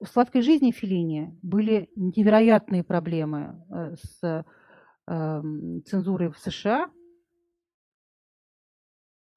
в 0.00 0.06
сладкой 0.06 0.42
жизни 0.42 0.70
Филини 0.70 1.36
были 1.42 1.90
невероятные 1.96 2.84
проблемы 2.84 3.64
э, 3.70 3.94
с 3.96 4.44
э, 5.06 5.42
цензурой 5.86 6.30
в 6.30 6.38
США. 6.38 6.90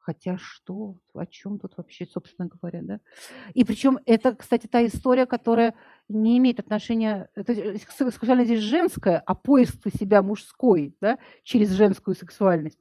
Хотя 0.01 0.37
что, 0.39 0.95
о 1.13 1.25
чем 1.27 1.59
тут 1.59 1.77
вообще, 1.77 2.07
собственно 2.07 2.49
говоря, 2.49 2.81
да? 2.81 2.99
И 3.53 3.63
причем 3.63 3.99
это, 4.07 4.35
кстати, 4.35 4.65
та 4.65 4.83
история, 4.83 5.27
которая 5.27 5.75
не 6.09 6.39
имеет 6.39 6.59
отношения, 6.59 7.29
это, 7.35 7.53
э, 7.53 7.77
сексуальность 7.77 8.49
здесь 8.49 8.63
женская, 8.63 9.19
а 9.19 9.35
поиск 9.35 9.75
себя 9.95 10.23
мужской, 10.23 10.95
да, 11.01 11.19
через 11.43 11.69
женскую 11.69 12.15
сексуальность. 12.15 12.79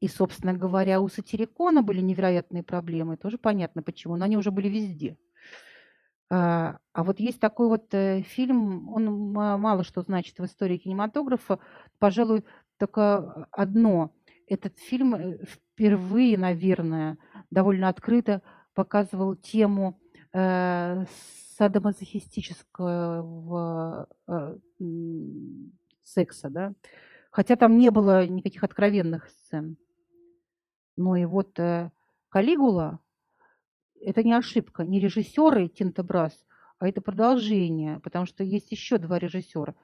И, 0.00 0.08
собственно 0.08 0.52
говоря, 0.52 1.00
у 1.00 1.08
Сатирикона 1.08 1.82
были 1.82 2.00
невероятные 2.00 2.64
проблемы, 2.64 3.16
тоже 3.16 3.38
понятно 3.38 3.84
почему, 3.84 4.16
но 4.16 4.24
они 4.24 4.36
уже 4.36 4.50
были 4.50 4.68
везде. 4.68 5.16
А, 6.28 6.78
а 6.92 7.04
вот 7.04 7.20
есть 7.20 7.38
такой 7.38 7.68
вот 7.68 7.94
э, 7.94 8.22
фильм, 8.22 8.88
он 8.88 9.32
мало 9.32 9.84
что 9.84 10.02
значит 10.02 10.38
в 10.38 10.44
истории 10.44 10.78
кинематографа, 10.78 11.60
пожалуй, 12.00 12.44
только 12.78 13.46
одно. 13.52 14.12
Этот 14.48 14.78
фильм 14.80 15.14
э, 15.14 15.38
впервые, 15.82 16.38
наверное, 16.38 17.18
довольно 17.50 17.88
открыто 17.88 18.40
показывал 18.72 19.34
тему 19.34 19.98
э, 20.32 21.04
садомазохистического 21.58 24.06
э, 24.28 24.56
секса, 26.04 26.50
да, 26.50 26.72
хотя 27.32 27.56
там 27.56 27.78
не 27.78 27.90
было 27.90 28.24
никаких 28.28 28.62
откровенных 28.62 29.28
сцен. 29.28 29.76
Но 30.96 31.16
и 31.16 31.24
вот 31.24 31.58
э, 31.58 31.90
Калигула, 32.28 33.00
это 34.00 34.22
не 34.22 34.34
ошибка, 34.34 34.84
не 34.84 35.00
режиссеры 35.00 35.66
Тинта 35.66 36.04
Брас, 36.04 36.46
а 36.78 36.86
это 36.86 37.00
продолжение, 37.00 37.98
потому 38.00 38.26
что 38.26 38.44
есть 38.44 38.70
еще 38.70 38.98
два 38.98 39.18
режиссера. 39.18 39.74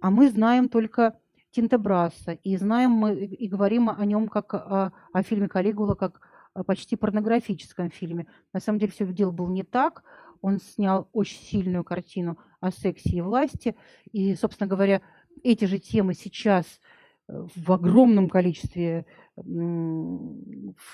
А 0.00 0.12
мы 0.12 0.28
знаем 0.28 0.68
только 0.68 1.18
Тинта 1.54 1.78
Браса, 1.78 2.32
и 2.32 2.56
знаем 2.56 2.90
мы 2.90 3.14
и 3.14 3.46
говорим 3.46 3.88
о 3.88 4.04
нем 4.04 4.28
как 4.28 4.54
о, 4.54 4.92
о 5.12 5.22
фильме 5.22 5.48
Калигула, 5.48 5.94
как 5.94 6.20
о 6.52 6.64
почти 6.64 6.96
порнографическом 6.96 7.90
фильме. 7.90 8.26
На 8.52 8.60
самом 8.60 8.78
деле 8.78 8.90
все 8.92 9.06
дело 9.06 9.30
было 9.30 9.48
не 9.48 9.62
так. 9.62 10.02
Он 10.40 10.58
снял 10.58 11.08
очень 11.12 11.40
сильную 11.40 11.84
картину 11.84 12.38
о 12.60 12.70
сексе 12.70 13.10
и 13.10 13.20
власти. 13.20 13.76
И, 14.12 14.34
собственно 14.34 14.68
говоря, 14.68 15.00
эти 15.42 15.64
же 15.66 15.78
темы 15.78 16.14
сейчас 16.14 16.66
э, 17.28 17.46
в 17.54 17.72
огромном 17.72 18.28
количестве 18.28 19.06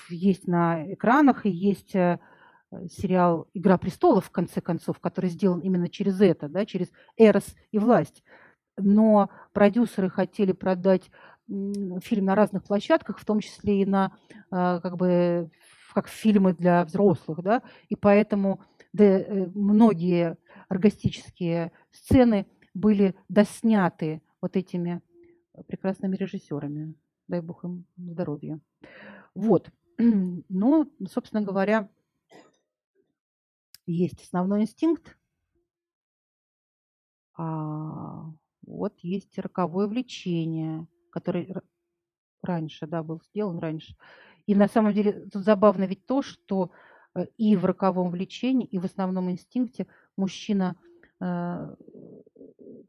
есть 0.09 0.47
на 0.47 0.93
экранах 0.93 1.45
и 1.45 1.49
есть 1.49 1.95
Э, 2.71 2.87
сериал 2.87 3.47
«Игра 3.53 3.77
престолов», 3.77 4.25
в 4.25 4.31
конце 4.31 4.61
концов, 4.61 4.99
который 4.99 5.29
сделан 5.29 5.59
именно 5.59 5.89
через 5.89 6.21
это, 6.21 6.47
да, 6.47 6.65
через 6.65 6.89
Эрос 7.17 7.55
и 7.71 7.79
власть. 7.79 8.23
Но 8.81 9.29
продюсеры 9.53 10.09
хотели 10.09 10.51
продать 10.51 11.09
фильм 11.47 12.25
на 12.25 12.35
разных 12.35 12.63
площадках, 12.63 13.19
в 13.19 13.25
том 13.25 13.39
числе 13.39 13.81
и 13.81 13.85
на 13.85 14.13
э, 14.51 14.79
как 14.81 14.97
бы 14.97 15.49
как 15.93 16.07
фильмы 16.07 16.53
для 16.53 16.85
взрослых, 16.85 17.41
да, 17.41 17.61
и 17.89 17.95
поэтому 17.95 18.61
да, 18.93 19.03
э, 19.03 19.47
многие 19.53 20.37
оргастические 20.69 21.71
сцены 21.91 22.47
были 22.73 23.15
досняты 23.27 24.21
вот 24.39 24.55
этими 24.55 25.01
прекрасными 25.67 26.15
режиссерами. 26.15 26.95
Дай 27.27 27.41
бог 27.41 27.63
им 27.65 27.85
здоровья. 27.97 28.59
Вот. 29.35 29.69
Ну, 29.97 30.91
собственно 31.07 31.43
говоря, 31.43 31.87
есть 33.85 34.21
основной 34.23 34.61
инстинкт, 34.61 35.17
а 37.37 38.31
вот 38.65 38.93
есть 39.01 39.37
роковое 39.37 39.87
влечение, 39.87 40.87
который 41.11 41.53
раньше, 42.41 42.87
да, 42.87 43.03
был 43.03 43.21
сделан 43.21 43.59
раньше. 43.59 43.95
И 44.47 44.55
на 44.55 44.67
самом 44.67 44.93
деле 44.93 45.27
тут 45.31 45.43
забавно 45.43 45.83
ведь 45.83 46.05
то, 46.05 46.21
что 46.21 46.71
э, 47.15 47.25
и 47.37 47.55
в 47.55 47.65
роковом 47.65 48.11
влечении, 48.11 48.67
и 48.67 48.79
в 48.79 48.85
основном 48.85 49.29
инстинкте 49.29 49.87
мужчина, 50.17 50.75
в 51.19 51.75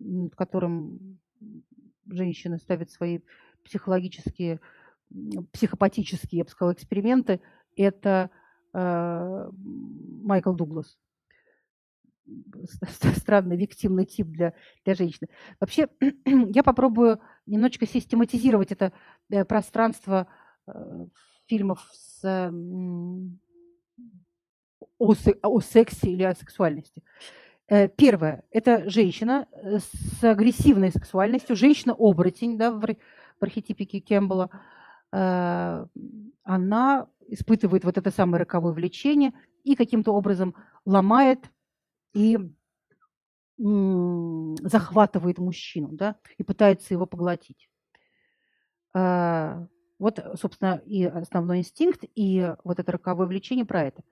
э, 0.00 0.28
котором 0.34 1.18
женщина 2.06 2.58
ставит 2.58 2.90
свои 2.90 3.20
психологические, 3.64 4.60
психопатические, 5.52 6.38
я 6.38 6.44
бы 6.44 6.50
сказала, 6.50 6.72
эксперименты, 6.72 7.40
это 7.76 8.30
Э, 8.74 9.50
Майкл 9.52 10.52
Дуглас. 10.52 10.96
Странный 13.16 13.56
виктимный 13.56 14.04
тип 14.04 14.28
для, 14.28 14.54
для 14.84 14.94
женщины. 14.94 15.28
Вообще, 15.60 15.88
я 16.26 16.62
попробую 16.62 17.20
немножечко 17.46 17.86
систематизировать 17.86 18.72
это 18.72 18.92
э, 19.30 19.44
пространство 19.44 20.26
э, 20.66 21.06
фильмов 21.46 21.88
с, 21.92 22.24
о, 24.98 25.14
о 25.42 25.60
сексе 25.60 26.10
или 26.10 26.22
о 26.22 26.34
сексуальности. 26.34 27.02
Первое– 27.96 28.44
это 28.50 28.90
женщина 28.90 29.46
с 29.62 30.22
агрессивной 30.22 30.90
сексуальностью, 30.90 31.56
женщина-оборотень 31.56 32.58
да, 32.58 32.70
в, 32.70 32.80
в 32.80 33.42
архетипике 33.42 34.02
Кэмпбелла. 34.02 34.50
Она 35.10 37.06
испытывает 37.28 37.84
вот 37.84 37.96
это 37.96 38.10
самое 38.10 38.40
роковое 38.40 38.72
влечение 38.72 39.32
и 39.64 39.74
каким-то 39.74 40.12
образом 40.12 40.54
ломает 40.84 41.50
и 42.14 42.38
захватывает 43.58 45.38
мужчину, 45.38 45.88
да, 45.92 46.16
и 46.36 46.42
пытается 46.42 46.94
его 46.94 47.06
поглотить. 47.06 47.68
А, 48.94 49.66
вот, 49.98 50.18
собственно, 50.34 50.82
и 50.84 51.04
основной 51.04 51.58
инстинкт, 51.58 52.04
и 52.14 52.54
вот 52.64 52.80
это 52.80 52.92
роковое 52.92 53.26
влечение 53.26 53.64
про 53.64 53.84
это. 53.84 54.02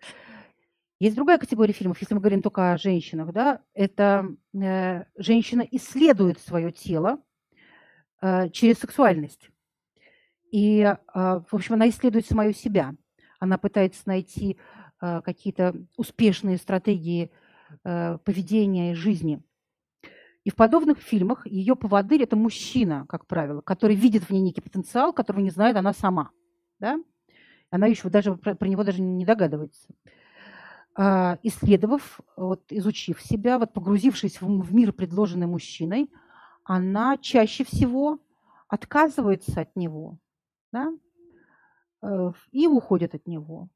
Есть 1.01 1.17
другая 1.17 1.39
категория 1.39 1.73
фильмов, 1.73 1.99
если 2.01 2.15
мы 2.15 2.21
говорим 2.21 2.43
только 2.43 2.73
о 2.73 2.79
женщинах, 2.79 3.33
да, 3.33 3.63
это 3.73 4.37
э, 4.53 5.05
женщина 5.17 5.67
исследует 5.71 6.39
свое 6.39 6.73
тело 6.73 7.23
э, 8.21 8.51
через 8.51 8.79
сексуальность. 8.79 9.49
И, 10.53 10.81
э, 10.83 10.95
в 11.15 11.55
общем, 11.55 11.75
она 11.75 11.89
исследует 11.89 12.27
самую 12.27 12.53
себя. 12.53 12.95
Она 13.39 13.57
пытается 13.57 14.03
найти 14.07 14.59
какие-то 15.01 15.75
успешные 15.97 16.59
стратегии 16.59 17.31
поведения 17.83 18.93
и 18.93 18.95
жизни. 18.95 19.43
И 20.45 20.51
в 20.51 20.57
подобных 20.57 20.99
фильмах 20.99 21.47
ее 21.47 21.77
поводырь– 21.77 22.23
это 22.25 22.37
мужчина, 22.37 23.05
как 23.09 23.27
правило, 23.27 23.61
который 23.61 23.95
видит 23.95 24.25
в 24.25 24.31
ней 24.31 24.41
некий 24.41 24.61
потенциал, 24.61 25.13
которого 25.13 25.43
не 25.43 25.51
знает 25.51 25.77
она 25.77 25.93
сама. 25.93 26.31
Да? 26.79 26.99
Она 27.71 27.87
еще 27.87 28.09
даже 28.09 28.35
про, 28.35 28.67
него 28.67 28.83
даже 28.83 29.03
не 29.03 29.25
догадывается. 29.25 29.89
А, 30.97 31.39
исследовав, 31.43 32.21
вот, 32.37 32.65
изучив 32.71 33.21
себя, 33.23 33.59
вот, 33.59 33.73
погрузившись 33.73 34.41
в, 34.41 34.47
в 34.47 34.75
мир, 34.75 34.93
предложенный 34.93 35.47
мужчиной, 35.47 36.11
она 36.65 37.17
чаще 37.19 37.65
всего 37.65 38.19
отказывается 38.69 39.61
от 39.61 39.77
него 39.77 40.19
да, 40.73 40.93
э, 42.03 42.33
и 42.53 42.67
уходит 42.67 43.15
от 43.15 43.27
него. 43.27 43.69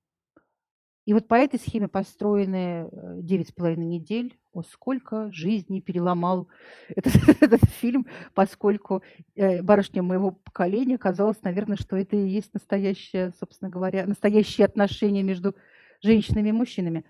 И 1.06 1.12
вот 1.12 1.28
по 1.28 1.34
этой 1.34 1.60
схеме 1.60 1.88
построены 1.88 2.88
э, 2.90 3.20
девять 3.20 3.50
с 3.50 3.52
половиной 3.52 3.86
недель. 3.86 4.38
О, 4.52 4.62
сколько 4.62 5.30
жизней 5.32 5.82
переломал 5.82 6.48
этот, 6.88 7.14
этот 7.42 7.64
фильм, 7.64 8.06
поскольку 8.34 9.02
э, 9.34 9.62
барышня 9.62 10.02
моего 10.02 10.30
поколения 10.30 10.96
казалось, 10.96 11.42
наверное, 11.42 11.76
что 11.76 11.96
это 11.96 12.16
и 12.16 12.28
есть 12.28 12.54
настоящее, 12.54 13.32
собственно 13.38 13.70
говоря, 13.70 14.06
настоящие 14.06 14.64
отношения 14.64 15.22
между 15.22 15.54
женщинами 16.02 16.48
и 16.48 16.52
мужчинами. 16.52 17.04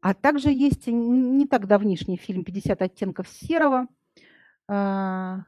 А 0.00 0.14
также 0.14 0.50
есть 0.50 0.86
не 0.86 1.46
так 1.46 1.66
давнишний 1.66 2.16
фильм 2.16 2.42
«50 2.42 2.76
оттенков 2.78 3.28
серого». 3.28 3.86
А, 4.68 5.44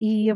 и 0.00 0.34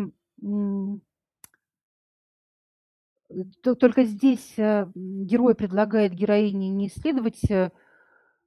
только 3.62 4.04
здесь 4.04 4.54
э, 4.56 4.90
герой 4.94 5.54
предлагает 5.54 6.12
героине 6.12 6.70
не 6.70 6.88
исследовать 6.88 7.44
э, 7.50 7.70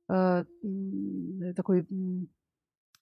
э, 0.10 0.46
такой 1.56 1.88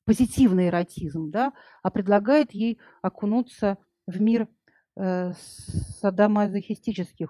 позитивный 0.06 0.68
эротизм, 0.68 1.32
да, 1.32 1.54
а 1.84 1.92
предлагает 1.92 2.52
ей 2.52 2.80
окунуться 3.02 3.78
в 4.06 4.22
мир 4.22 4.48
садомазохистических 4.96 7.30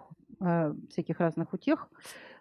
всяких 0.89 1.19
разных 1.19 1.53
утех, 1.53 1.89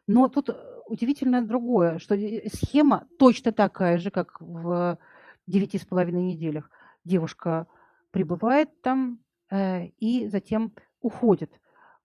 но 0.07 0.29
тут 0.29 0.51
э, 0.51 0.55
удивительно 0.87 1.45
другое, 1.45 1.99
что 1.99 2.17
схема 2.53 3.07
точно 3.19 3.53
такая 3.53 3.99
же, 3.99 4.11
как 4.11 4.41
в 4.41 4.99
девяти 5.47 5.79
с 5.79 5.85
половиной 5.85 6.23
неделях. 6.23 6.71
Девушка 7.05 7.67
прибывает 8.11 8.81
там 8.83 9.21
э, 9.51 9.87
и 9.99 10.29
затем 10.29 10.73
уходит, 11.01 11.53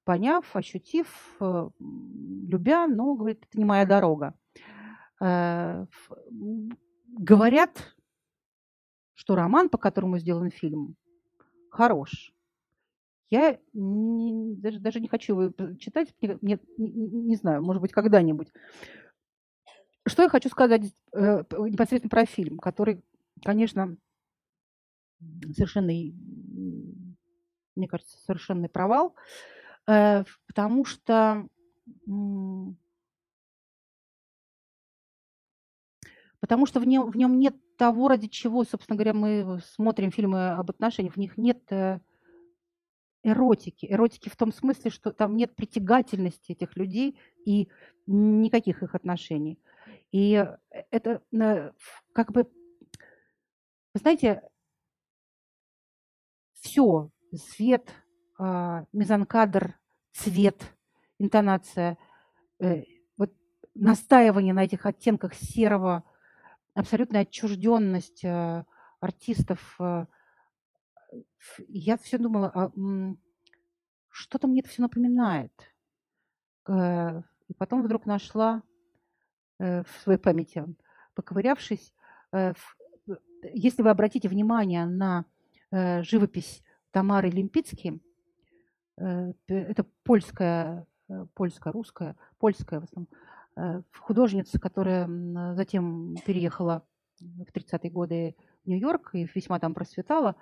поняв, 0.03 0.55
ощутив, 0.55 1.37
э, 1.39 1.69
любя, 1.79 2.87
но, 2.87 3.15
говорит, 3.15 3.45
это 3.47 3.57
не 3.57 3.65
моя 3.65 3.85
дорога. 3.85 4.33
Э, 5.21 5.85
говорят, 7.07 7.95
что 9.13 9.35
роман, 9.35 9.69
по 9.69 9.77
которому 9.77 10.17
сделан 10.17 10.49
фильм, 10.49 10.95
хорош. 11.69 12.33
Я 13.29 13.59
не, 13.73 14.55
даже, 14.55 14.79
даже 14.79 14.99
не 14.99 15.07
хочу 15.07 15.39
его 15.39 15.75
читать, 15.77 16.13
мне, 16.21 16.59
не, 16.77 16.91
не 16.91 17.35
знаю, 17.35 17.63
может 17.63 17.81
быть, 17.81 17.93
когда-нибудь. 17.93 18.51
Что 20.05 20.23
я 20.23 20.29
хочу 20.29 20.49
сказать 20.49 20.93
э, 21.13 21.43
непосредственно 21.51 22.09
про 22.09 22.25
фильм, 22.25 22.57
который, 22.57 23.03
конечно, 23.45 23.95
совершенно, 25.55 25.91
мне 27.75 27.87
кажется, 27.87 28.17
совершенный 28.17 28.69
провал, 28.69 29.15
э, 29.15 29.61
потому 30.47 30.85
что 30.85 31.47
потому 36.39 36.65
что 36.65 36.79
в 36.79 36.85
нем, 36.85 37.11
в 37.11 37.17
нем 37.17 37.39
нет 37.39 37.55
того, 37.77 38.07
ради 38.07 38.27
чего, 38.27 38.63
собственно 38.63 38.95
говоря, 38.95 39.13
мы 39.13 39.59
смотрим 39.73 40.11
фильмы 40.11 40.51
об 40.51 40.69
отношениях, 40.69 41.15
в 41.15 41.17
них 41.17 41.37
нет 41.37 41.59
э, 41.71 41.99
эротики. 43.23 43.87
Эротики 43.89 44.29
в 44.29 44.35
том 44.35 44.51
смысле, 44.53 44.91
что 44.91 45.11
там 45.11 45.35
нет 45.35 45.55
притягательности 45.55 46.51
этих 46.51 46.75
людей 46.75 47.19
и 47.45 47.69
никаких 48.07 48.83
их 48.83 48.95
отношений. 48.95 49.59
И 50.11 50.33
э, 50.33 50.83
это 50.89 51.21
э, 51.33 51.71
как 52.13 52.31
бы, 52.31 52.43
вы 53.93 53.99
знаете, 53.99 54.41
все, 56.53 57.09
свет, 57.35 57.93
а, 58.43 58.85
мизанкадр, 58.91 59.77
цвет, 60.14 60.62
интонация, 61.20 61.97
э, 62.59 62.84
вот 63.18 63.32
настаивание 63.76 64.53
на 64.53 64.64
этих 64.64 64.86
оттенках 64.86 65.34
серого, 65.34 66.03
абсолютная 66.74 67.22
отчужденность 67.22 68.24
артистов– 68.99 69.80
я 71.68 71.97
все 71.97 72.18
думала, 72.18 72.51
а, 72.53 72.72
что-то 74.09 74.47
мне 74.47 74.62
это 74.62 74.70
все 74.70 74.82
напоминает. 74.82 75.51
Э, 76.68 77.22
и 77.47 77.53
потом 77.53 77.84
вдруг 77.84 78.05
нашла 78.05 78.64
э, 79.59 79.84
в 79.84 79.89
своей 80.03 80.20
памяти, 80.20 80.66
поковырявшись, 81.16 81.93
э, 82.32 82.53
если 83.53 83.82
вы 83.82 83.89
обратите 83.89 84.30
внимание 84.30 84.86
на 84.86 85.26
живопись 85.72 86.62
Тамары 86.91 87.30
Лимпицки, 87.30 88.01
это 89.47 89.85
польская, 90.03 90.85
польско-русская, 91.33 92.15
польская 92.39 92.81
в 92.81 92.83
основном, 92.83 93.83
художница, 93.99 94.59
которая 94.59 95.07
затем 95.55 96.15
переехала 96.25 96.83
в 97.19 97.51
30-е 97.51 97.91
годы 97.91 98.35
Нью-Йорк 98.65 99.11
и 99.13 99.27
весьма 99.33 99.59
там 99.59 99.73
процветала. 99.73 100.35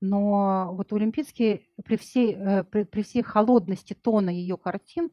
Но 0.00 0.70
вот 0.72 0.92
Олимпийские, 0.92 1.62
при 1.84 1.96
всей, 1.96 2.34
э, 2.34 2.64
при, 2.64 2.84
при 2.84 3.02
всей 3.02 3.22
холодности 3.22 3.94
тона 3.94 4.30
ее 4.30 4.56
картин, 4.56 5.10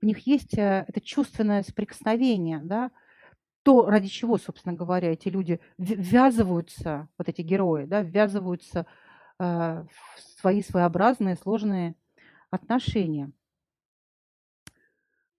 в 0.00 0.04
них 0.04 0.26
есть 0.26 0.56
э, 0.58 0.84
это 0.86 1.00
чувственное 1.00 1.62
соприкосновение, 1.62 2.60
да, 2.62 2.90
то, 3.62 3.86
ради 3.86 4.08
чего, 4.08 4.36
собственно 4.36 4.74
говоря, 4.74 5.12
эти 5.12 5.28
люди 5.28 5.58
ввязываются, 5.78 7.08
вот 7.16 7.28
эти 7.28 7.40
герои, 7.40 7.86
да, 7.86 8.02
ввязываются 8.02 8.86
э, 9.38 9.44
в 9.44 10.40
свои 10.40 10.62
своеобразные, 10.62 11.36
сложные 11.36 11.94
отношения. 12.54 13.30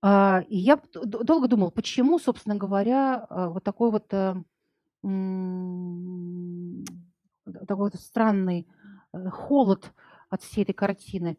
А, 0.01 0.43
и 0.47 0.57
я 0.57 0.79
долго 0.93 1.47
думала, 1.47 1.69
почему, 1.69 2.19
собственно 2.19 2.55
говоря, 2.55 3.25
вот 3.29 3.63
такой 3.63 3.91
вот 3.91 4.13
такой 7.67 7.91
вот 7.91 7.95
странный 7.95 8.67
э, 9.13 9.29
холод 9.29 9.93
от 10.29 10.41
всей 10.41 10.63
этой 10.63 10.73
картины. 10.73 11.37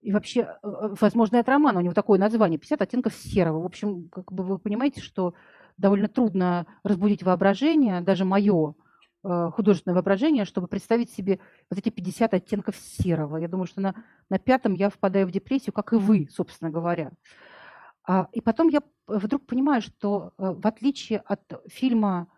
И 0.00 0.12
вообще, 0.12 0.40
э, 0.40 0.46
э, 0.62 0.94
возможно, 1.00 1.36
это 1.36 1.52
роман, 1.52 1.76
у 1.76 1.80
него 1.80 1.94
такое 1.94 2.18
название, 2.18 2.58
50 2.58 2.82
оттенков 2.82 3.14
серого. 3.14 3.62
В 3.62 3.66
общем, 3.66 4.08
как 4.08 4.32
бы 4.32 4.44
вы 4.44 4.58
понимаете, 4.58 5.00
что 5.00 5.34
довольно 5.76 6.08
трудно 6.08 6.66
разбудить 6.82 7.22
воображение, 7.22 8.00
даже 8.00 8.24
мое 8.24 8.74
художественное 9.22 9.94
воображение, 9.94 10.44
чтобы 10.44 10.68
представить 10.68 11.10
себе 11.10 11.40
вот 11.70 11.78
эти 11.78 11.90
50 11.90 12.34
оттенков 12.34 12.76
серого. 12.76 13.36
Я 13.36 13.48
думаю, 13.48 13.66
что 13.66 13.80
на, 13.80 13.94
на 14.30 14.38
пятом 14.38 14.74
я 14.74 14.90
впадаю 14.90 15.26
в 15.26 15.30
депрессию, 15.32 15.72
как 15.72 15.92
и 15.92 15.96
вы, 15.96 16.28
собственно 16.30 16.70
говоря. 16.70 17.10
А, 18.06 18.28
и 18.32 18.40
потом 18.40 18.68
я 18.68 18.80
вдруг 19.06 19.44
понимаю, 19.46 19.82
что 19.82 20.32
в 20.38 20.66
отличие 20.66 21.18
от 21.18 21.40
фильма 21.66 22.28
Э, 22.28 22.37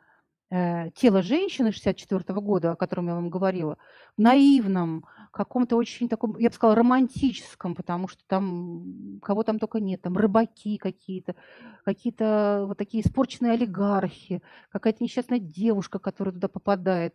тело 0.51 1.23
женщины 1.23 1.71
64 1.71 2.41
года, 2.41 2.73
о 2.73 2.77
котором 2.77 3.07
я 3.07 3.15
вам 3.15 3.31
говорила, 3.31 3.79
наивном, 4.17 5.05
каком-то 5.31 5.77
очень 5.77 6.09
таком, 6.09 6.37
я 6.39 6.49
бы 6.49 6.55
сказала, 6.55 6.77
романтическом, 6.77 7.75
потому 7.75 8.09
что 8.09 8.23
там, 8.27 9.21
кого 9.23 9.43
там 9.45 9.59
только 9.59 9.81
нет, 9.81 10.03
там 10.03 10.17
рыбаки 10.17 10.77
какие-то, 10.77 11.37
какие-то 11.85 12.65
вот 12.67 12.79
такие 12.79 13.05
испорченные 13.05 13.53
олигархи, 13.53 14.43
какая-то 14.71 15.05
несчастная 15.05 15.39
девушка, 15.39 15.99
которая 15.99 16.35
туда 16.35 16.49
попадает 16.49 17.15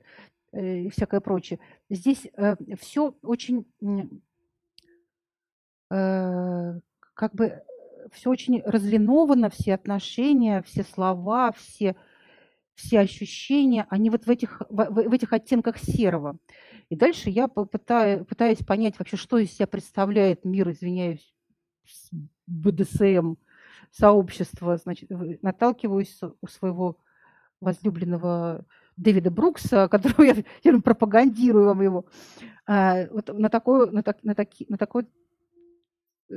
э, 0.54 0.84
и 0.84 0.90
всякое 0.90 1.20
прочее. 1.20 1.60
Здесь 1.90 2.28
э, 2.38 2.56
все 2.80 3.16
очень, 3.22 3.66
как 5.90 7.34
бы, 7.34 7.64
все 8.12 8.30
очень 8.30 8.62
разлиновано, 8.62 9.50
все 9.50 9.74
отношения, 9.74 10.64
все 10.64 10.84
слова, 10.84 11.52
все 11.52 11.96
все 12.76 13.00
ощущения, 13.00 13.88
они 13.90 14.10
вот 14.10 14.26
в 14.26 14.30
этих, 14.30 14.62
в, 14.70 14.86
в 14.90 15.14
этих 15.14 15.34
оттенках 15.34 15.78
серого. 15.78 16.38
И 16.90 16.96
дальше 16.96 17.30
я 17.30 17.48
попытаюсь, 17.48 18.26
пытаюсь 18.28 18.60
понять 18.60 19.00
вообще, 19.00 19.18
что 19.18 19.38
из 19.38 19.52
себя 19.52 19.68
представляет 19.68 20.46
мир, 20.46 20.70
извиняюсь, 20.70 21.34
БДСМ, 22.48 23.36
сообщество, 23.92 24.78
значит, 24.78 25.10
наталкиваюсь 25.42 26.20
у 26.42 26.48
своего 26.48 26.98
возлюбленного 27.62 28.66
Дэвида 28.98 29.32
Брукса, 29.32 29.88
которого 29.92 30.24
я, 30.24 30.36
я 30.64 30.80
пропагандирую 30.80 31.66
вам 31.66 31.82
его, 31.82 32.06
а, 32.68 33.08
вот 33.12 33.30
на 33.30 33.50
такой, 33.50 33.90
на, 33.92 34.04
так, 34.04 34.24
на, 34.24 34.36
таки, 34.36 34.66
на 34.70 34.78
такой 34.78 35.08
э, 36.30 36.36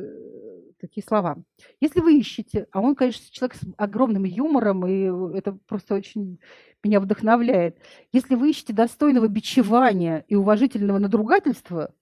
такие 0.81 1.05
слова. 1.05 1.37
Если 1.81 2.01
вы 2.01 2.19
ищете, 2.19 2.67
а 2.73 2.81
он, 2.81 2.95
конечно, 2.95 3.27
человек 3.31 3.57
с 3.57 3.61
огромным 3.77 4.25
юмором, 4.25 4.87
и 4.87 5.37
это 5.37 5.53
просто 5.67 5.95
очень 5.95 6.39
меня 6.83 7.01
вдохновляет. 7.01 7.79
Если 8.13 8.35
вы 8.35 8.51
ищете 8.51 8.73
достойного 8.73 9.29
бичевания 9.29 10.25
и 10.29 10.35
уважительного 10.35 10.99
надругательства, 10.99 11.95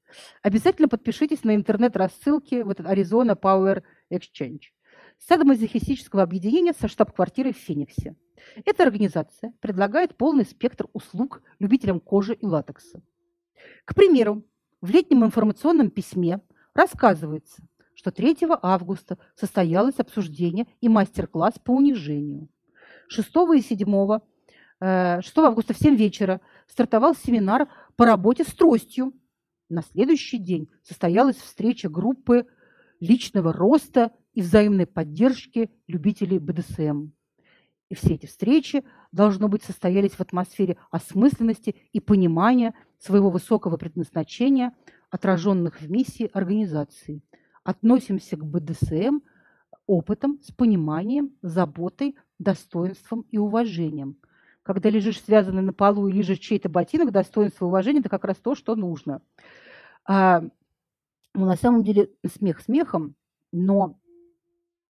обязательно 0.42 0.88
подпишитесь 0.88 1.44
на 1.44 1.54
интернет-рассылки 1.54 2.62
в 2.62 2.70
этот 2.70 2.86
Arizona 2.86 3.38
Power 3.38 3.82
Exchange 4.12 4.60
садомазохистического 5.18 6.22
объединения 6.22 6.74
со 6.78 6.88
штаб-квартирой 6.88 7.54
в 7.54 7.56
Фениксе. 7.56 8.16
Эта 8.64 8.82
организация 8.82 9.54
предлагает 9.60 10.16
полный 10.16 10.44
спектр 10.44 10.86
услуг 10.92 11.42
любителям 11.58 12.00
кожи 12.00 12.34
и 12.34 12.44
латекса. 12.44 13.02
К 13.84 13.94
примеру, 13.94 14.44
в 14.82 14.90
летнем 14.90 15.24
информационном 15.24 15.90
письме 15.90 16.40
рассказывается, 16.74 17.62
что 18.06 18.12
3 18.12 18.36
августа 18.62 19.18
состоялось 19.34 19.98
обсуждение 19.98 20.68
и 20.80 20.88
мастер-класс 20.88 21.54
по 21.64 21.72
унижению. 21.72 22.48
6 23.08 23.28
и 23.56 23.60
7, 23.60 23.74
6 23.80 23.82
э, 24.80 25.20
августа 25.38 25.74
в 25.74 25.76
7 25.76 25.96
вечера 25.96 26.40
стартовал 26.68 27.16
семинар 27.16 27.68
по 27.96 28.06
работе 28.06 28.44
с 28.44 28.54
тростью. 28.54 29.12
На 29.68 29.82
следующий 29.82 30.38
день 30.38 30.70
состоялась 30.84 31.34
встреча 31.34 31.88
группы 31.88 32.46
личного 33.00 33.52
роста 33.52 34.12
и 34.34 34.40
взаимной 34.40 34.86
поддержки 34.86 35.68
любителей 35.88 36.38
БДСМ. 36.38 37.08
И 37.88 37.94
все 37.96 38.14
эти 38.14 38.26
встречи, 38.26 38.84
должно 39.10 39.48
быть, 39.48 39.64
состоялись 39.64 40.12
в 40.12 40.20
атмосфере 40.20 40.76
осмысленности 40.92 41.74
и 41.92 41.98
понимания 41.98 42.72
своего 43.00 43.30
высокого 43.30 43.76
предназначения, 43.76 44.74
отраженных 45.10 45.80
в 45.80 45.90
миссии 45.90 46.30
организации. 46.32 47.22
Относимся 47.66 48.36
к 48.36 48.44
БДСМ 48.44 49.22
опытом, 49.88 50.38
с 50.40 50.52
пониманием, 50.52 51.32
заботой, 51.42 52.14
достоинством 52.38 53.22
и 53.32 53.38
уважением. 53.38 54.18
Когда 54.62 54.88
лежишь 54.88 55.20
связанный 55.20 55.62
на 55.62 55.72
полу 55.72 56.06
и 56.06 56.12
лежишь 56.12 56.38
чей-то 56.38 56.68
ботинок, 56.68 57.10
достоинство 57.10 57.64
и 57.64 57.68
уважение– 57.68 57.98
это 58.02 58.08
как 58.08 58.24
раз 58.24 58.36
то, 58.36 58.54
что 58.54 58.76
нужно. 58.76 59.20
А, 60.04 60.42
ну, 61.34 61.46
на 61.46 61.56
самом 61.56 61.82
деле 61.82 62.08
смех 62.36 62.60
смехом, 62.60 63.16
но 63.50 63.98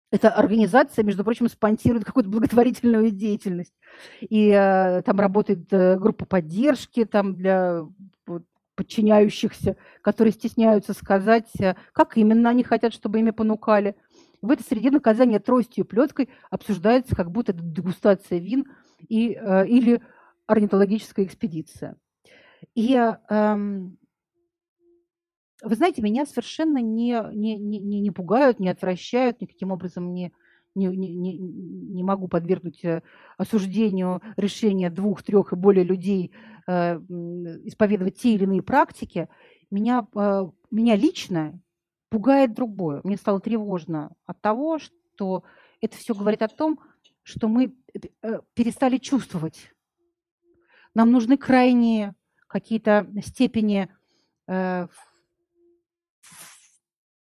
эта 0.10 0.30
организация, 0.30 1.04
между 1.04 1.24
прочим, 1.24 1.50
спонсирует 1.50 2.06
какую-то 2.06 2.32
благотворительную 2.32 3.12
деятельность. 3.12 3.74
И 4.20 4.50
э, 4.50 5.04
там 5.04 5.20
работает 5.20 5.72
э, 5.72 6.00
группа 6.00 6.26
поддержки 6.26 7.06
там 7.06 7.36
для 7.36 7.86
вот, 8.26 8.46
подчиняющихся, 8.76 9.78
которые 10.02 10.34
стесняются 10.34 10.94
сказать, 10.94 11.50
э, 11.60 11.76
как 11.92 12.18
именно 12.18 12.50
они 12.50 12.64
хотят, 12.64 12.94
чтобы 12.94 13.20
ими 13.20 13.32
понукали. 13.32 13.96
В 14.42 14.52
этой 14.52 14.64
среде 14.64 14.92
наказание 14.92 15.40
тростью 15.40 15.84
и 15.84 15.88
плеткой 15.88 16.30
обсуждается, 16.50 17.16
как 17.16 17.32
будто 17.32 17.52
это 17.52 17.62
дегустация 17.64 18.40
вин 18.40 18.66
и, 19.08 19.34
э, 19.34 19.68
или 19.68 20.02
орнитологическая 20.48 21.26
экспедиция. 21.26 21.96
И 22.76 22.96
э, 22.96 23.56
вы 25.64 25.76
знаете, 25.76 26.02
меня 26.02 26.26
совершенно 26.26 26.80
не, 26.80 27.22
не, 27.34 27.58
не, 27.58 28.02
не 28.02 28.12
пугают, 28.12 28.60
не 28.60 28.70
отвращают, 28.70 29.40
никаким 29.40 29.72
образом 29.72 30.14
не, 30.14 30.34
не, 30.76 30.88
не, 30.88 31.38
не 31.38 32.04
могу 32.04 32.28
подвергнуть 32.28 32.84
э, 32.84 33.02
осуждению 33.38 34.22
решения 34.38 34.90
двух, 34.90 35.24
трех 35.24 35.54
и 35.54 35.56
более 35.56 35.84
людей 35.84 36.32
э, 36.68 36.96
исповедовать 37.66 38.18
те 38.18 38.34
или 38.34 38.44
иные 38.44 38.62
практики. 38.62 39.30
Меня, 39.70 40.08
э, 40.16 40.48
меня 40.72 40.96
лично 40.96 41.60
пугает 42.10 42.54
другое. 42.54 43.02
Мне 43.04 43.18
стало 43.18 43.40
тревожно 43.40 44.14
от 44.26 44.42
того, 44.42 44.80
что 44.80 45.44
это 45.82 45.98
все 45.98 46.14
говорит 46.14 46.42
о 46.42 46.48
том, 46.48 46.80
что 47.24 47.48
мы 47.48 47.76
перестали 48.54 48.98
чувствовать. 48.98 49.72
Нам 50.94 51.12
нужны 51.12 51.38
крайние 51.38 52.14
какие-то 52.48 53.08
степени 53.24 53.90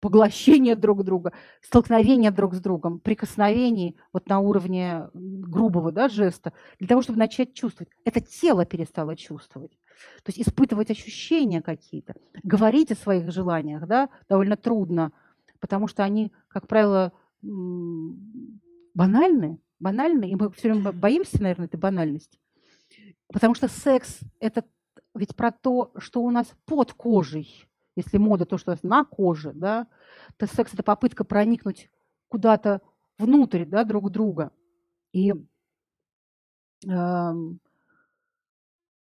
поглощения 0.05 0.77
друг 0.77 1.03
друга, 1.03 1.33
столкновения 1.63 2.31
друг 2.31 2.53
с 2.55 2.61
другом, 2.61 3.01
прикосновений 3.01 3.97
вот 4.13 4.29
на 4.29 4.39
уровне 4.39 5.09
грубого 5.15 5.93
да, 5.93 6.11
жеста, 6.11 6.53
для 6.79 6.89
того, 6.89 7.01
чтобы 7.01 7.19
начать 7.19 7.55
чувствовать. 7.55 7.91
Это 8.05 8.21
тело 8.21 8.67
перестало 8.67 9.17
чувствовать. 9.17 9.71
То 10.23 10.31
есть 10.31 10.47
испытывать 10.47 10.91
ощущения 10.91 11.63
какие-то, 11.63 12.17
говорить 12.43 12.93
о 12.93 12.97
своих 12.97 13.33
желаниях 13.33 13.87
да, 13.87 14.11
довольно 14.29 14.59
трудно, 14.59 15.11
потому 15.59 15.89
что 15.89 16.05
они, 16.05 16.33
как 16.49 16.67
правило, 16.67 17.15
банальны, 18.93 19.59
банальны, 19.81 20.29
и 20.29 20.35
мы 20.35 20.51
все 20.51 20.71
время 20.71 20.93
боимся, 20.93 21.41
наверное, 21.41 21.65
этой 21.65 21.81
банальности. 21.81 22.39
Потому 23.33 23.55
что 23.55 23.69
секс– 23.69 24.21
это 24.39 24.65
ведь 25.15 25.35
про 25.35 25.51
то, 25.51 25.93
что 25.97 26.21
у 26.21 26.31
нас 26.31 26.53
под 26.67 26.93
кожей, 26.93 27.65
если 27.97 28.19
мода 28.19 28.45
то, 28.45 28.59
что 28.59 28.77
на 28.83 29.05
коже, 29.05 29.53
да, 29.53 29.87
то 30.37 30.47
секс– 30.47 30.73
это 30.75 30.83
попытка 30.83 31.25
проникнуть 31.25 31.91
куда-то 32.29 32.81
внутрь 33.19 33.65
да, 33.65 33.85
друг 33.85 34.11
друга. 34.11 34.51
И 35.13 35.33
э, 36.87 37.33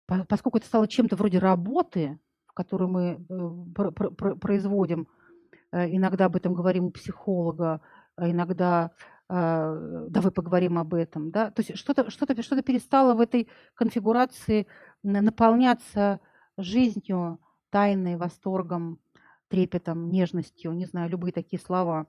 поскольку 0.08 0.58
это 0.58 0.68
стало 0.68 0.88
чем-то 0.88 1.16
вроде 1.16 1.40
работы, 1.40 2.20
которую 2.54 2.90
мы 2.90 3.26
э, 3.30 4.36
производим, 4.40 5.08
э, 5.72 5.96
иногда 5.96 6.26
об 6.26 6.36
этом 6.36 6.54
говорим 6.54 6.86
у 6.86 6.92
психолога, 6.92 7.82
а 8.16 8.30
иногда 8.30 8.92
э, 9.30 10.08
давай 10.10 10.32
поговорим 10.32 10.78
об 10.78 10.94
этом, 10.94 11.32
да, 11.32 11.50
то 11.50 11.62
есть 11.62 11.78
что-то 11.78 12.12
что 12.12 12.26
-то, 12.26 12.42
что 12.42 12.56
-то 12.56 12.62
перестало 12.62 13.16
в 13.16 13.20
этой 13.20 13.50
конфигурации 13.74 14.68
наполняться 15.04 16.20
жизнью, 16.58 17.40
тайной, 17.76 18.16
восторгом, 18.16 19.00
трепетом, 19.50 20.10
нежностью, 20.10 20.72
не 20.72 20.86
знаю, 20.86 21.10
любые 21.10 21.34
такие 21.34 21.60
слова. 21.62 22.08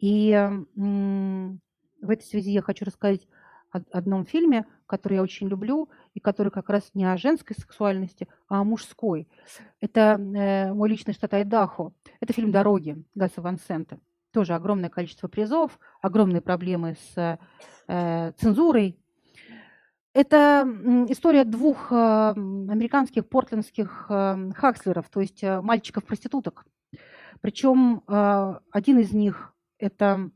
И 0.00 0.32
в 0.74 2.10
этой 2.10 2.24
связи 2.24 2.50
я 2.50 2.60
хочу 2.60 2.84
рассказать 2.84 3.28
о 3.70 3.78
одном 3.92 4.26
фильме, 4.26 4.66
который 4.86 5.14
я 5.14 5.22
очень 5.22 5.46
люблю, 5.46 5.88
и 6.14 6.18
который 6.18 6.50
как 6.50 6.70
раз 6.70 6.90
не 6.94 7.04
о 7.04 7.16
женской 7.16 7.54
сексуальности, 7.54 8.26
а 8.48 8.62
о 8.62 8.64
мужской. 8.64 9.28
Это 9.80 10.18
э, 10.18 10.72
мой 10.72 10.88
личный 10.88 11.14
штат 11.14 11.34
Айдахо. 11.34 11.92
Это 12.18 12.32
фильм 12.32 12.50
«Дороги» 12.50 13.04
Гаса 13.14 13.40
Ван 13.42 13.58
Сента. 13.58 14.00
Тоже 14.32 14.54
огромное 14.54 14.90
количество 14.90 15.28
призов, 15.28 15.78
огромные 16.02 16.40
проблемы 16.40 16.96
с 17.14 17.38
э, 17.86 18.32
цензурой, 18.38 18.98
это 20.16 20.66
история 21.10 21.44
двух 21.44 21.92
а, 21.92 22.30
американских 22.30 23.28
портлендских 23.28 24.06
а, 24.08 24.50
хакслеров, 24.54 25.10
то 25.10 25.20
есть 25.20 25.44
а, 25.44 25.60
мальчиков-проституток. 25.60 26.64
Причем 27.42 28.02
один 28.06 28.98
из 28.98 29.12
них 29.12 29.52
это 29.78 30.30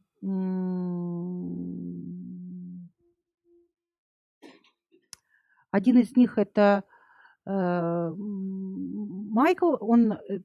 один 5.70 5.98
из 5.98 6.14
них 6.14 6.36
это 6.36 6.84
Майкл, 9.30 9.76
он 9.80 10.12
э, 10.12 10.40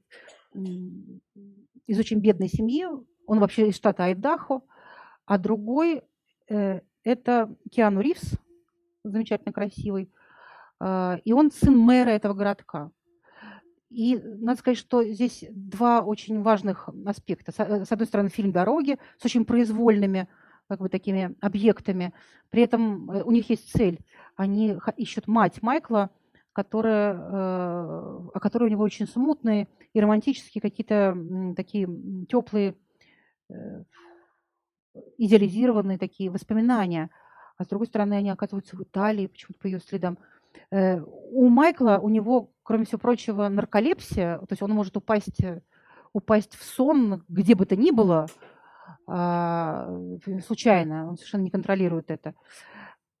из 1.86 1.98
очень 1.98 2.20
бедной 2.20 2.48
семьи, 2.48 2.86
он 3.26 3.38
вообще 3.38 3.68
из 3.68 3.76
штата 3.76 4.04
Айдахо, 4.04 4.62
а 5.26 5.36
другой 5.36 6.04
э, 6.48 6.80
это 7.04 7.54
Киану 7.70 8.00
Ривз, 8.00 8.38
замечательно 9.10 9.52
красивый. 9.52 10.10
А, 10.80 11.18
и 11.24 11.32
он 11.32 11.50
сын 11.50 11.76
мэра 11.76 12.10
этого 12.10 12.34
городка. 12.34 12.90
И 13.90 14.16
надо 14.16 14.58
сказать, 14.58 14.78
что 14.78 15.04
здесь 15.04 15.44
два 15.50 16.00
очень 16.00 16.42
важных 16.42 16.88
аспекта. 17.06 17.52
С 17.52 17.92
одной 17.92 18.06
стороны, 18.06 18.28
фильм 18.28 18.52
«Дороги» 18.52 18.98
с 19.18 19.24
очень 19.24 19.44
произвольными 19.44 20.28
как 20.68 20.80
бы 20.80 20.88
такими 20.88 21.34
объектами. 21.40 22.12
При 22.50 22.62
этом 22.62 23.10
э, 23.10 23.22
у 23.22 23.30
них 23.30 23.48
есть 23.50 23.70
цель. 23.70 24.00
Они 24.34 24.76
ищут 24.96 25.28
мать 25.28 25.62
Майкла, 25.62 26.10
которая, 26.52 27.14
э, 27.14 27.18
о 28.34 28.40
которой 28.40 28.64
у 28.64 28.70
него 28.70 28.82
очень 28.82 29.06
смутные 29.06 29.68
и 29.92 30.00
романтические 30.00 30.60
какие-то 30.60 31.16
такие 31.56 31.88
теплые, 32.28 32.74
э, 33.48 33.84
идеализированные 35.18 35.98
такие 35.98 36.30
воспоминания– 36.30 37.10
а 37.56 37.64
с 37.64 37.68
другой 37.68 37.86
стороны 37.86 38.14
они 38.14 38.30
оказываются 38.30 38.76
в 38.76 38.82
Италии, 38.82 39.26
почему-то 39.26 39.60
по 39.60 39.66
ее 39.66 39.80
следам. 39.80 40.18
Э, 40.70 41.00
у 41.00 41.48
Майкла, 41.48 41.98
у 42.02 42.08
него, 42.08 42.50
кроме 42.62 42.84
всего 42.84 42.98
прочего, 42.98 43.48
нарколепсия, 43.48 44.38
то 44.38 44.46
есть 44.50 44.62
он 44.62 44.72
может 44.72 44.96
упасть, 44.96 45.40
упасть 46.12 46.54
в 46.54 46.64
сон 46.64 47.24
где 47.28 47.54
бы 47.54 47.66
то 47.66 47.76
ни 47.76 47.90
было, 47.90 48.26
а, 49.08 49.88
случайно, 50.44 51.08
он 51.08 51.16
совершенно 51.16 51.42
не 51.42 51.50
контролирует 51.50 52.10
это. 52.10 52.34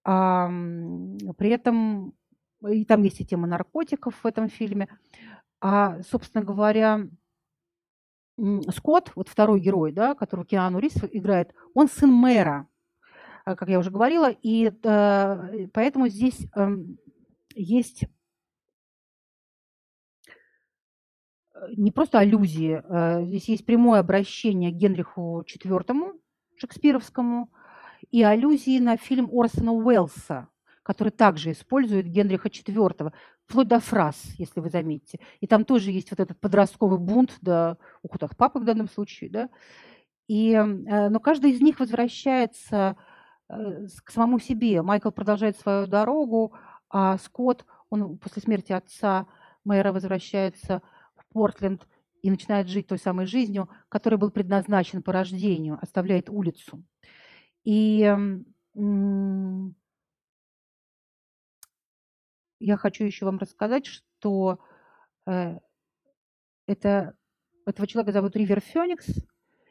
При 0.02 1.50
этом 1.50 2.14
и 2.66 2.84
там 2.84 3.02
есть 3.02 3.20
и 3.20 3.26
тема 3.26 3.46
наркотиков 3.46 4.14
в 4.22 4.26
этом 4.26 4.48
фильме. 4.48 4.88
А, 5.60 6.00
собственно 6.02 6.44
говоря, 6.44 7.06
Скотт, 8.70 9.12
вот 9.14 9.28
второй 9.28 9.60
герой, 9.60 9.92
да, 9.92 10.14
которого 10.14 10.46
Киану 10.46 10.78
Ривз 10.78 10.96
играет, 11.10 11.54
он 11.74 11.88
сын 11.88 12.12
мэра, 12.12 12.68
как 13.54 13.68
я 13.68 13.78
уже 13.78 13.90
говорила, 13.90 14.30
и 14.30 14.72
э, 14.82 15.68
поэтому 15.72 16.08
здесь 16.08 16.46
э, 16.56 16.68
есть 17.54 18.04
э, 21.54 21.68
не 21.76 21.92
просто 21.92 22.18
аллюзии, 22.18 22.82
э, 22.82 23.24
здесь 23.26 23.48
есть 23.48 23.66
прямое 23.66 24.00
обращение 24.00 24.72
к 24.72 24.74
Генриху 24.74 25.44
IV 25.46 26.20
шекспировскому 26.56 27.52
и 28.10 28.22
аллюзии 28.22 28.80
на 28.80 28.96
фильм 28.96 29.28
Орсона 29.32 29.72
Уэллса 29.72 30.48
который 30.86 31.08
также 31.08 31.50
использует 31.50 32.06
Генриха 32.06 32.46
IV, 32.46 33.12
вплоть 33.44 33.66
до 33.66 33.80
фраз, 33.80 34.22
если 34.38 34.60
вы 34.60 34.70
заметите. 34.70 35.18
И 35.40 35.48
там 35.48 35.64
тоже 35.64 35.90
есть 35.90 36.12
вот 36.12 36.20
этот 36.20 36.38
подростковый 36.38 37.00
бунт, 37.00 37.38
да, 37.40 37.76
ухудах 38.02 38.36
папы 38.36 38.60
в 38.60 38.64
данном 38.64 38.88
случае, 38.88 39.30
да. 39.30 39.48
И, 40.28 40.52
э, 40.52 41.08
но 41.08 41.18
каждый 41.18 41.50
из 41.50 41.60
них 41.60 41.80
возвращается 41.80 42.96
э, 42.96 43.15
к 43.48 44.10
самому 44.10 44.38
себе. 44.38 44.82
Майкл 44.82 45.10
продолжает 45.10 45.58
свою 45.58 45.86
дорогу, 45.86 46.54
а 46.88 47.18
Скотт, 47.18 47.64
он 47.90 48.18
после 48.18 48.42
смерти 48.42 48.72
отца 48.72 49.26
мэра 49.64 49.92
возвращается 49.92 50.82
в 51.16 51.26
Портленд 51.32 51.86
и 52.22 52.30
начинает 52.30 52.68
жить 52.68 52.88
той 52.88 52.98
самой 52.98 53.26
жизнью, 53.26 53.68
которая 53.88 54.18
был 54.18 54.30
предназначен 54.30 55.02
по 55.02 55.12
рождению, 55.12 55.78
оставляет 55.80 56.28
улицу. 56.28 56.82
И 57.64 58.12
я 62.58 62.76
хочу 62.76 63.04
еще 63.04 63.26
вам 63.26 63.38
рассказать, 63.38 63.86
что 63.86 64.58
э, 65.26 65.58
это, 66.66 67.16
этого 67.64 67.86
человека 67.86 68.12
зовут 68.12 68.34
Ривер 68.36 68.60
Феникс, 68.60 69.06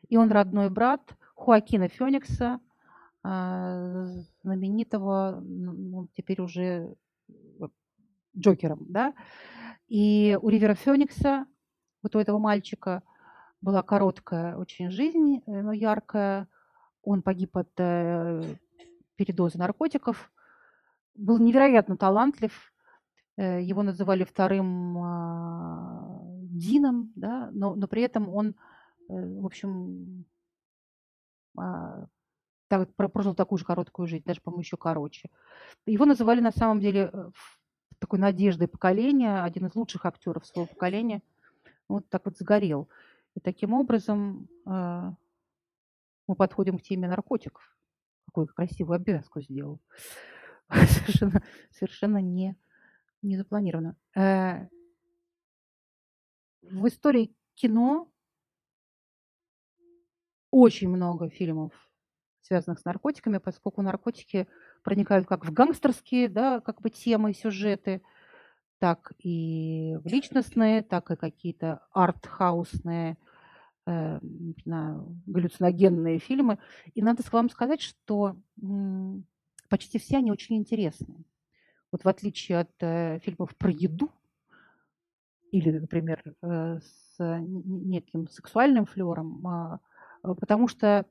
и 0.08 0.18
он 0.18 0.32
родной 0.32 0.70
брат 0.70 1.16
Хуакина 1.36 1.88
Феникса, 1.88 2.60
э, 2.60 2.75
знаменитого, 4.44 5.42
ну, 5.44 6.08
теперь 6.16 6.42
уже 6.42 6.96
Джокером, 8.38 8.86
да. 8.90 9.14
И 9.88 10.38
у 10.42 10.50
Ривера 10.50 10.76
Феникса, 10.76 11.46
вот 12.04 12.16
у 12.16 12.20
этого 12.20 12.38
мальчика, 12.38 13.02
была 13.62 13.82
короткая 13.82 14.58
очень 14.58 14.92
жизнь, 14.92 15.42
э, 15.46 15.62
но 15.62 15.72
яркая. 15.72 16.48
Он 17.02 17.22
погиб 17.22 17.56
от 17.58 17.72
э, 17.78 18.56
передоза 19.16 19.58
наркотиков. 19.58 20.32
Был 21.16 21.40
невероятно 21.40 21.98
талантлив, 21.98 22.74
Э, 23.38 23.62
его 23.62 23.84
называли 23.84 24.24
вторым 24.24 24.98
а, 24.98 26.22
Дином, 26.52 27.12
да, 27.16 27.50
но, 27.52 27.76
но 27.76 27.88
при 27.88 28.02
этом 28.02 28.30
он, 28.30 28.56
в 29.10 29.46
общем, 29.46 30.26
а, 31.58 32.08
так, 32.68 32.94
прожил 32.96 33.36
такую 33.36 33.60
же 33.60 33.66
короткую 33.66 34.08
жизнь, 34.08 34.24
даже, 34.26 34.42
по-моему, 34.42 34.62
еще 34.62 34.78
короче. 34.78 35.30
Его 35.86 36.06
называли 36.06 36.40
на 36.42 36.52
самом 36.52 36.80
деле 36.80 37.10
э, 37.12 37.32
такой 38.00 38.20
надеждой 38.20 38.68
поколения, 38.68 39.44
один 39.44 39.68
из 39.68 39.76
лучших 39.76 40.06
актеров 40.06 40.46
своего 40.46 40.68
поколения. 40.68 41.22
Вот 41.88 42.08
так 42.10 42.26
вот 42.26 42.38
сгорел. 42.38 42.90
И 43.36 43.40
таким 43.40 43.74
образом 43.74 44.48
а, 44.66 45.14
мы 46.26 46.36
подходим 46.36 46.80
к 46.80 46.82
теме 46.82 47.08
наркотиков. 47.08 47.62
Какую 48.26 48.48
красивую 48.48 48.96
обвязку 48.96 49.42
сделал. 49.42 49.80
совершенно, 50.70 51.44
совершенно 51.72 52.18
не 52.18 52.58
не 53.26 53.38
запланировано. 53.38 53.96
Э, 54.16 54.68
в 56.62 56.88
истории 56.88 57.36
кино 57.56 58.12
очень 60.52 60.90
много 60.90 61.30
фильмов, 61.30 61.74
связанных 62.46 62.80
с 62.80 62.86
наркотиками, 62.86 63.40
поскольку 63.40 63.82
наркотики 63.82 64.48
проникают 64.84 65.28
как 65.28 65.46
в 65.46 65.52
гангстерские, 65.52 66.30
да, 66.30 66.60
как 66.60 66.82
бы 66.82 66.90
темы, 66.90 67.34
сюжеты, 67.34 68.02
так 68.80 69.14
и 69.20 69.98
в 70.04 70.08
личностные, 70.08 70.84
так 70.84 71.10
и 71.10 71.16
какие-то 71.16 71.82
арт-хаусные, 71.92 73.18
э, 73.88 74.20
знаю, 74.64 75.22
галлюциногенные 75.26 76.20
фильмы. 76.20 76.60
И 76.94 77.02
надо 77.02 77.24
вам 77.32 77.50
сказать, 77.50 77.82
что 77.82 78.38
почти 79.70 79.98
все 79.98 80.18
они 80.18 80.32
очень 80.32 80.58
интересные. 80.58 81.26
Вот 81.92 82.04
в 82.04 82.08
отличие 82.08 82.60
от 82.60 82.72
э, 82.82 83.20
фильмов 83.24 83.56
про 83.56 83.72
еду 83.72 84.12
или, 85.52 85.72
например, 85.72 86.22
э, 86.42 86.80
с 86.80 87.16
неким 87.18 88.28
сексуальным 88.28 88.86
флером, 88.86 89.48
а, 89.48 89.80
потому 90.22 90.68
что 90.68 91.06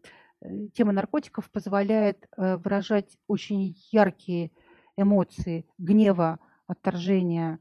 тема 0.74 0.92
наркотиков 0.92 1.50
позволяет 1.50 2.26
э, 2.36 2.56
выражать 2.56 3.16
очень 3.26 3.76
яркие 3.90 4.50
эмоции 4.96 5.66
гнева, 5.78 6.38
отторжения, 6.66 7.58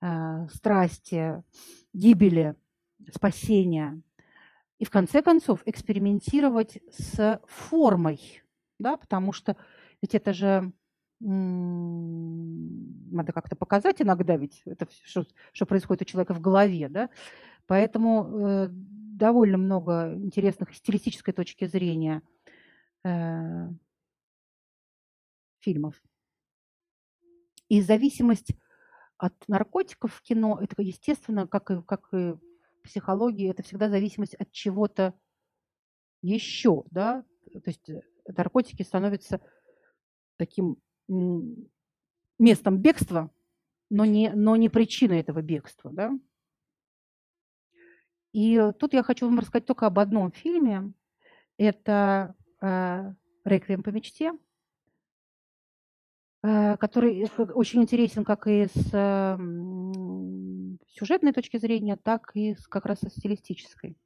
э, 0.00 0.46
страсти, 0.52 1.42
гибели, 1.92 2.54
спасения. 3.10 4.00
И 4.78 4.84
в 4.84 4.90
конце 4.90 5.22
концов 5.22 5.62
экспериментировать 5.66 6.78
с 6.90 7.40
формой, 7.46 8.42
да, 8.78 8.96
потому 8.96 9.32
что 9.32 9.56
ведь 10.00 10.14
это 10.14 10.32
же 10.32 10.72
надо 11.20 13.32
как-то 13.32 13.54
показать 13.54 14.02
иногда, 14.02 14.36
ведь 14.36 14.60
это 14.66 14.88
что, 15.04 15.24
что 15.52 15.66
происходит 15.66 16.02
у 16.02 16.04
человека 16.04 16.34
в 16.34 16.40
голове, 16.40 16.88
да, 16.88 17.10
поэтому 17.68 18.26
э, 18.26 18.70
довольно 19.16 19.58
много 19.58 20.14
интересных 20.14 20.74
стилистической 20.74 21.34
точки 21.34 21.66
зрения 21.66 22.22
э, 23.04 23.68
фильмов. 25.60 26.02
И 27.68 27.80
зависимость 27.80 28.52
от 29.16 29.34
наркотиков 29.48 30.12
в 30.12 30.22
кино, 30.22 30.58
это, 30.60 30.82
естественно, 30.82 31.46
как 31.46 31.70
и, 31.70 31.82
как 31.82 32.12
и 32.12 32.32
в 32.32 32.40
психологии, 32.82 33.50
это 33.50 33.62
всегда 33.62 33.88
зависимость 33.88 34.34
от 34.34 34.50
чего-то 34.50 35.14
еще, 36.22 36.84
да, 36.90 37.24
то 37.52 37.62
есть 37.66 37.88
э, 37.88 38.02
наркотики 38.26 38.82
становятся 38.82 39.40
таким 40.36 40.76
местом 42.38 42.78
бегства, 42.78 43.30
но 43.90 44.04
не, 44.04 44.30
но 44.30 44.56
не 44.56 44.68
причиной 44.68 45.20
этого 45.20 45.42
бегства. 45.42 45.90
Да? 45.92 46.12
И 48.32 48.72
тут 48.78 48.92
я 48.94 49.02
хочу 49.02 49.26
вам 49.26 49.38
рассказать 49.38 49.66
только 49.66 49.86
об 49.86 49.98
одном 49.98 50.32
фильме. 50.32 50.92
Это 51.58 52.34
э, 52.60 53.12
«Реквием 53.44 53.82
по 53.82 53.90
мечте», 53.90 54.32
э, 56.42 56.76
который 56.78 57.28
очень 57.54 57.82
интересен 57.82 58.24
как 58.24 58.46
и 58.46 58.66
с 58.66 58.90
э, 58.92 59.38
сюжетной 60.88 61.32
точки 61.32 61.58
зрения, 61.58 61.96
так 61.96 62.30
и 62.34 62.54
с, 62.54 62.66
как 62.66 62.86
раз 62.86 63.02
и 63.02 63.10
стилистической. 63.10 63.96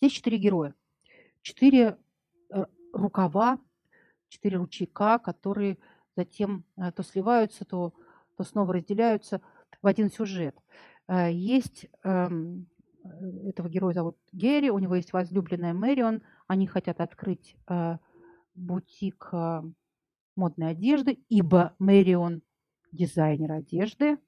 Здесь 0.00 0.12
четыре 0.12 0.38
героя, 0.38 0.74
четыре 1.42 1.98
э, 2.50 2.64
рукава 2.92 3.58
четыре 4.28 4.58
ручейка, 4.58 5.18
которые 5.18 5.78
затем 6.16 6.64
э, 6.76 6.92
то 6.92 7.02
сливаются, 7.02 7.64
то, 7.64 7.92
то 8.36 8.44
снова 8.44 8.74
разделяются 8.74 9.40
в 9.82 9.86
один 9.86 10.10
сюжет. 10.10 10.56
Э, 11.08 11.30
есть 11.30 11.86
эм, 12.02 12.62
э, 12.62 12.75
этого 13.44 13.68
героя 13.68 13.94
зовут 13.94 14.16
Герри, 14.32 14.70
у 14.70 14.78
него 14.78 14.94
есть 14.94 15.12
возлюбленная 15.12 15.74
Мэрион, 15.74 16.22
они 16.46 16.66
хотят 16.66 17.00
открыть 17.00 17.56
бутик 18.54 19.30
модной 20.34 20.70
одежды, 20.70 21.18
ибо 21.28 21.74
Мэрион 21.78 22.42
дизайнер 22.92 23.52
одежды. 23.52 24.18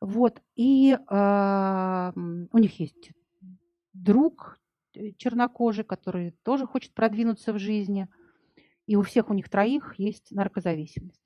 Вот, 0.00 0.40
и 0.56 0.92
э, 0.92 2.12
у 2.14 2.58
них 2.58 2.80
есть 2.80 3.10
друг 3.92 4.58
чернокожий, 5.18 5.84
который 5.84 6.30
тоже 6.42 6.66
хочет 6.66 6.94
продвинуться 6.94 7.52
в 7.52 7.58
жизни– 7.58 8.08
и 8.90 8.96
у 8.96 9.02
всех 9.02 9.30
у 9.30 9.34
них 9.34 9.48
троих 9.48 9.94
есть 9.98 10.32
наркозависимость, 10.32 11.22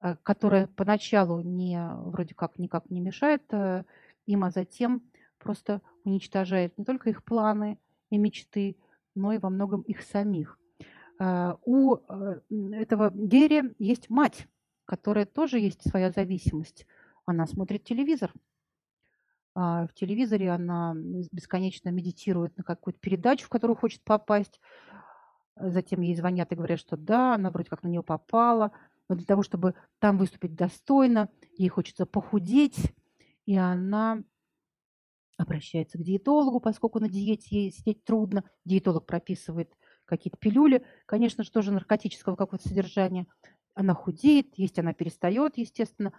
э, 0.00 0.14
которая 0.22 0.68
поначалу 0.68 1.40
не, 1.40 1.84
вроде 2.04 2.36
как 2.36 2.56
никак 2.60 2.88
не 2.88 3.00
мешает 3.00 3.42
э, 3.50 3.82
им, 4.26 4.44
а 4.44 4.50
затем 4.50 5.02
просто 5.38 5.80
уничтожает 6.04 6.76
не 6.78 6.84
только 6.84 7.10
их 7.10 7.24
планы 7.24 7.78
и 8.10 8.18
мечты, 8.18 8.76
но 9.14 9.32
и 9.32 9.38
во 9.38 9.50
многом 9.50 9.82
их 9.82 10.02
самих. 10.02 10.58
Э, 11.18 11.54
у 11.64 11.96
этого 12.72 13.10
Герри 13.14 13.74
есть 13.78 14.10
мать, 14.10 14.46
которой 14.84 15.24
тоже 15.24 15.58
есть 15.58 15.88
своя 15.88 16.10
зависимость. 16.10 16.86
Она 17.24 17.46
смотрит 17.46 17.84
телевизор. 17.84 18.32
А 19.54 19.86
в 19.86 19.94
телевизоре 19.94 20.50
она 20.50 20.94
бесконечно 21.32 21.88
медитирует 21.88 22.56
на 22.58 22.62
какую-то 22.62 23.00
передачу, 23.00 23.46
в 23.46 23.48
которую 23.48 23.76
хочет 23.76 24.02
попасть. 24.04 24.60
Затем 25.58 26.02
ей 26.02 26.14
звонят 26.14 26.52
и 26.52 26.54
говорят, 26.54 26.78
что 26.78 26.98
да, 26.98 27.34
она 27.34 27.50
вроде 27.50 27.70
как 27.70 27.82
на 27.82 27.88
нее 27.88 28.02
попала. 28.02 28.72
Но 29.08 29.14
для 29.14 29.24
того, 29.24 29.42
чтобы 29.42 29.74
там 29.98 30.18
выступить 30.18 30.54
достойно, 30.54 31.30
ей 31.56 31.68
хочется 31.68 32.04
похудеть. 32.04 32.92
И 33.46 33.56
она 33.56 34.22
обращается 35.38 35.98
к 35.98 36.02
диетологу, 36.02 36.60
поскольку 36.60 36.98
на 36.98 37.08
диете 37.08 37.62
ей 37.62 37.72
сидеть 37.72 38.04
трудно. 38.04 38.44
Диетолог 38.64 39.06
прописывает 39.06 39.72
какие-то 40.04 40.38
пилюли, 40.38 40.84
конечно 41.04 41.44
же, 41.44 41.50
тоже 41.50 41.72
наркотического 41.72 42.36
какого-то 42.36 42.68
содержания. 42.68 43.26
Она 43.74 43.94
худеет, 43.94 44.56
есть 44.56 44.78
она 44.78 44.94
перестает, 44.94 45.58
естественно, 45.58 46.12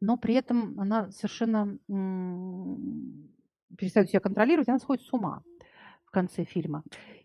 но 0.00 0.16
при 0.16 0.34
этом 0.34 0.78
она 0.80 1.10
совершенно 1.12 1.78
перестает 3.76 4.10
себя 4.10 4.20
контролировать, 4.20 4.68
она 4.68 4.78
сходит 4.78 5.04
с 5.04 5.12
ума 5.12 5.42
в 6.04 6.10
конце 6.10 6.44
фильма. 6.44 6.82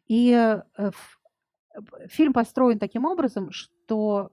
И 0.08 0.32
э, 0.32 0.92
фильм 2.08 2.34
построен 2.34 2.80
таким 2.80 3.06
образом, 3.06 3.52
что 3.52 4.32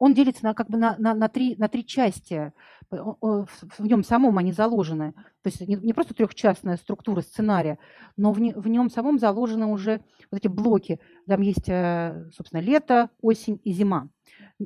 он 0.00 0.14
делится 0.14 0.44
на, 0.44 0.54
как 0.54 0.70
бы 0.70 0.78
на, 0.78 0.96
на, 0.98 1.14
на, 1.14 1.28
три, 1.28 1.56
на 1.56 1.68
три 1.68 1.84
части. 1.84 2.52
В 2.90 3.46
нем 3.80 4.02
самом 4.02 4.38
они 4.38 4.50
заложены. 4.50 5.12
То 5.42 5.50
есть 5.50 5.60
не, 5.60 5.76
не 5.76 5.92
просто 5.92 6.14
трехчастная 6.14 6.78
структура 6.78 7.20
сценария, 7.20 7.78
но 8.16 8.32
в, 8.32 8.40
не, 8.40 8.54
в 8.54 8.66
нем 8.66 8.88
самом 8.88 9.18
заложены 9.18 9.66
уже 9.66 10.00
вот 10.30 10.40
эти 10.40 10.48
блоки. 10.48 11.00
Там 11.26 11.42
есть, 11.42 11.68
э, 11.68 12.30
собственно, 12.34 12.60
лето, 12.60 13.10
осень 13.20 13.60
и 13.62 13.72
зима. 13.72 14.08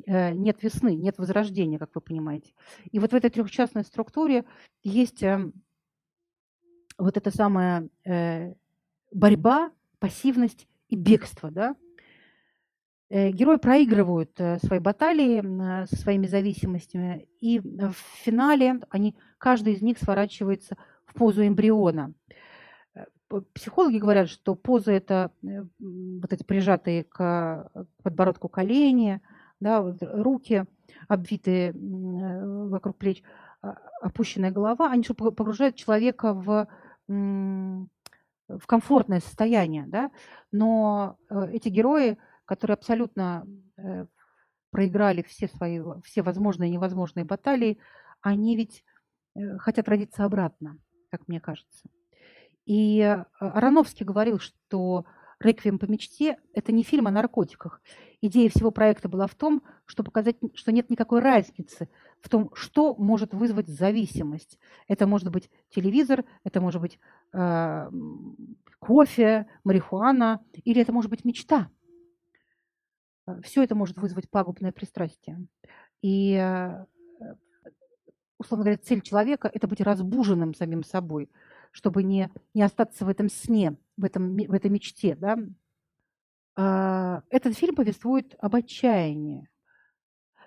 Э, 0.07 0.33
нет 0.33 0.63
весны, 0.63 0.95
нет 0.95 1.19
возрождения, 1.19 1.81
как 1.81 1.91
вы 1.97 2.01
понимаете. 2.01 2.53
И 2.93 3.01
вот 3.01 3.11
в 3.11 3.17
этой 3.17 3.29
трехчастной 3.29 3.83
структуре 3.83 4.45
есть 4.85 5.25
э, 5.25 5.51
вот 6.97 7.17
эта 7.17 7.33
самая 7.33 7.89
борьба, 9.13 9.73
пассивность 9.99 10.69
и 10.89 10.95
бегство, 10.95 11.51
да, 11.51 11.75
Э, 11.75 11.84
герои 13.15 13.59
проигрывают 13.59 14.33
э, 14.41 14.59
свои 14.59 14.81
баталии 14.81 15.39
э, 15.39 15.87
со 15.87 15.97
своими 15.97 16.27
зависимостями, 16.27 17.29
и 17.41 17.61
в 17.61 17.95
финале 18.25 18.81
они, 18.91 19.17
каждый 19.39 19.75
из 19.75 19.83
них 19.83 19.99
сворачивается 19.99 20.77
в 21.07 21.15
позу 21.15 21.47
эмбриона. 21.47 22.13
Психологи 23.53 23.99
говорят, 23.99 24.29
что 24.29 24.57
поза– 24.57 24.93
это 24.93 25.31
вот 25.41 26.33
эти 26.33 26.43
прижатые 26.43 27.05
к 27.05 27.71
подбородку 28.03 28.49
колени, 28.49 29.21
да, 29.61 29.81
вот 29.81 29.99
руки, 30.01 30.65
обвитые 31.09 31.73
вокруг 31.73 32.97
плеч, 32.97 33.23
а, 33.63 33.79
опущенная 34.03 34.51
голова, 34.51 34.91
они 34.91 35.03
что 35.03 35.15
погружают 35.15 35.75
человека 35.75 36.33
в, 36.33 36.69
в 37.09 38.67
комфортное 38.67 39.21
состояние. 39.21 39.85
Да? 39.89 40.11
Но 40.53 41.17
эти 41.29 41.71
герои– 41.71 42.19
которые 42.45 42.75
абсолютно 42.75 43.47
э, 43.77 44.07
проиграли 44.71 45.23
все 45.23 45.49
свои, 45.49 45.81
все 46.05 46.23
возможные 46.23 46.69
и 46.69 46.73
невозможные 46.73 47.25
баталии, 47.25 47.79
они 48.21 48.57
ведь 48.57 48.85
э, 49.35 49.57
хотят 49.59 49.89
родиться 49.89 50.25
обратно, 50.25 50.79
как 51.11 51.29
мне 51.29 51.41
кажется. 51.41 51.89
И 52.67 52.99
э, 53.01 53.25
Ароновский 53.39 54.05
говорил, 54.05 54.41
что 54.41 55.07
«Реквием 55.39 55.79
по 55.79 55.85
мечте»– 55.85 56.39
это 56.55 56.73
не 56.73 56.83
фильм 56.83 57.07
о 57.07 57.11
наркотиках. 57.11 57.81
Идея 58.21 58.49
всего 58.49 58.71
проекта 58.71 59.09
была 59.09 59.27
в 59.27 59.35
том, 59.35 59.63
чтобы 59.85 60.07
показать, 60.07 60.37
что 60.55 60.73
нет 60.73 60.91
никакой 60.91 61.21
разницы 61.21 61.89
в 62.21 62.29
том, 62.29 62.51
что 62.55 62.95
может 62.97 63.35
вызвать 63.35 63.69
зависимость. 63.69 64.59
Это 64.89 65.07
может 65.07 65.31
быть 65.31 65.51
телевизор, 65.69 66.25
это 66.43 66.61
может 66.61 66.81
быть 66.81 66.99
э, 67.33 67.91
кофе, 68.79 69.47
марихуана, 69.63 70.43
или 70.65 70.81
это 70.81 70.93
может 70.93 71.11
быть 71.11 71.25
мечта– 71.25 71.71
Все 73.43 73.63
это 73.63 73.75
может 73.75 73.97
вызвать 73.97 74.29
пагубное 74.29 74.73
пристрастие. 74.73 75.47
И, 76.03 76.35
э, 76.35 76.85
условно 78.39 78.65
говоря, 78.65 78.79
цель 78.79 79.01
человека– 79.01 79.51
это 79.55 79.67
быть 79.67 79.81
разбуженным 79.81 80.55
самим 80.55 80.85
собой, 80.85 81.31
чтобы 81.71 82.03
не, 82.03 82.31
не 82.53 82.63
остаться 82.63 83.05
в 83.05 83.09
этом 83.09 83.31
сне, 83.31 83.77
в, 83.97 84.05
этом, 84.05 84.37
в 84.37 84.53
этой 84.53 84.71
мечте. 84.71 85.17
Да? 85.17 85.39
А, 86.57 87.23
этот 87.31 87.57
фильм 87.57 87.75
повествует 87.75 88.35
об 88.39 88.55
отчаянии. 88.55 89.49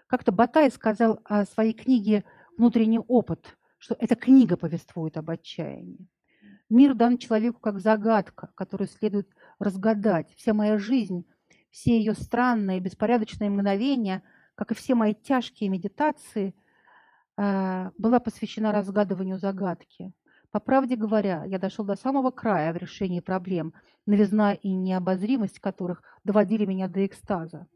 Как-то 0.08 0.32
Батай 0.32 0.70
сказал 0.72 1.20
о 1.26 1.46
своей 1.46 1.74
книге 1.74 2.24
«Внутренний 2.58 3.00
опыт», 3.00 3.58
что 3.78 3.96
эта 4.00 4.16
книга 4.16 4.56
повествует 4.56 5.18
об 5.18 5.30
отчаянии. 5.30 6.08
Мир 6.70 6.94
дан 6.94 7.18
человеку 7.18 7.60
как 7.60 7.80
загадка, 7.80 8.52
которую 8.56 8.88
следует 8.88 9.30
разгадать. 9.60 10.34
Вся 10.36 10.54
моя 10.54 10.78
жизнь 10.78 11.26
все 11.78 12.00
ее 12.00 12.16
странные, 12.16 12.80
беспорядочные 12.80 13.52
мгновения, 13.52 14.24
как 14.56 14.72
и 14.72 14.76
все 14.76 14.96
мои 14.96 15.14
тяжкие 15.14 15.70
медитации, 15.70 16.56
э, 17.38 17.92
была 18.00 18.20
посвящена 18.20 18.72
разгадыванию 18.72 19.38
загадки. 19.38 20.12
По 20.50 20.60
правде 20.60 20.96
говоря, 20.96 21.44
я 21.46 21.60
дошел 21.60 21.86
до 21.86 21.96
самого 21.96 22.32
края 22.32 22.74
в 22.74 22.78
решении 22.78 23.20
проблем, 23.20 23.74
новизна 24.08 24.54
и 24.54 24.70
необозримость 24.70 25.60
которых 25.60 26.02
доводили 26.24 26.66
меня 26.66 26.88
до 26.88 27.06
экстаза. 27.06 27.68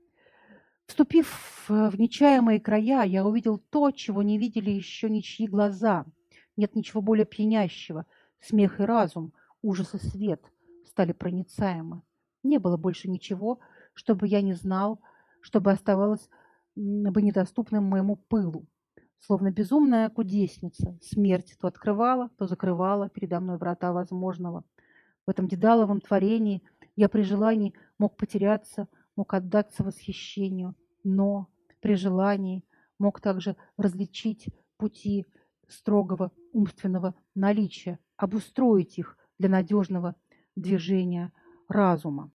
Вступив 0.88 1.66
в 1.68 1.96
нечаемые 2.00 2.60
края, 2.60 3.04
я 3.04 3.24
увидел 3.24 3.60
то, 3.60 3.92
чего 3.92 4.24
не 4.24 4.40
видели 4.40 4.72
еще 4.72 5.12
ничьи 5.12 5.46
глаза. 5.48 6.06
Нет 6.58 6.76
ничего 6.76 7.04
более 7.04 7.26
пьянящего. 7.26 8.08
Смех 8.40 8.80
и 8.80 8.84
разум, 8.84 9.32
ужас 9.62 9.94
и 9.94 10.00
свет 10.00 10.44
стали 10.88 11.12
проницаемы. 11.12 12.02
Не 12.42 12.58
было 12.58 12.78
больше 12.78 13.08
ничего, 13.08 13.60
чтобы 13.94 14.28
я 14.28 14.42
не 14.42 14.54
знал, 14.54 15.02
чтобы 15.42 15.72
оставалось 15.72 16.30
бы 16.76 17.22
недоступным 17.22 17.84
моему 17.84 18.16
пылу. 18.16 18.68
Словно 19.20 19.52
безумная 19.52 20.10
кудесница, 20.10 20.98
смерть 21.02 21.56
то 21.60 21.68
открывала, 21.68 22.30
то 22.38 22.48
закрывала 22.48 23.10
передо 23.10 23.40
мной 23.40 23.58
врата 23.58 23.94
возможного. 23.94 24.64
В 25.28 25.30
этом 25.30 25.48
дедаловом 25.48 26.02
творении 26.02 26.64
я 26.96 27.08
при 27.08 27.22
желании 27.22 27.74
мог 28.00 28.18
потеряться, 28.18 28.88
мог 29.16 29.34
отдаться 29.34 29.84
восхищению, 29.84 30.76
но 31.04 31.48
при 31.82 31.96
желании 31.96 32.64
мог 32.98 33.22
также 33.22 33.56
различить 33.78 34.48
пути 34.78 35.28
строгого 35.68 36.32
умственного 36.54 37.16
наличия, 37.36 38.00
обустроить 38.18 38.98
их 38.98 39.18
для 39.38 39.50
надежного 39.50 40.16
движения 40.56 41.32
разума. 41.68 42.32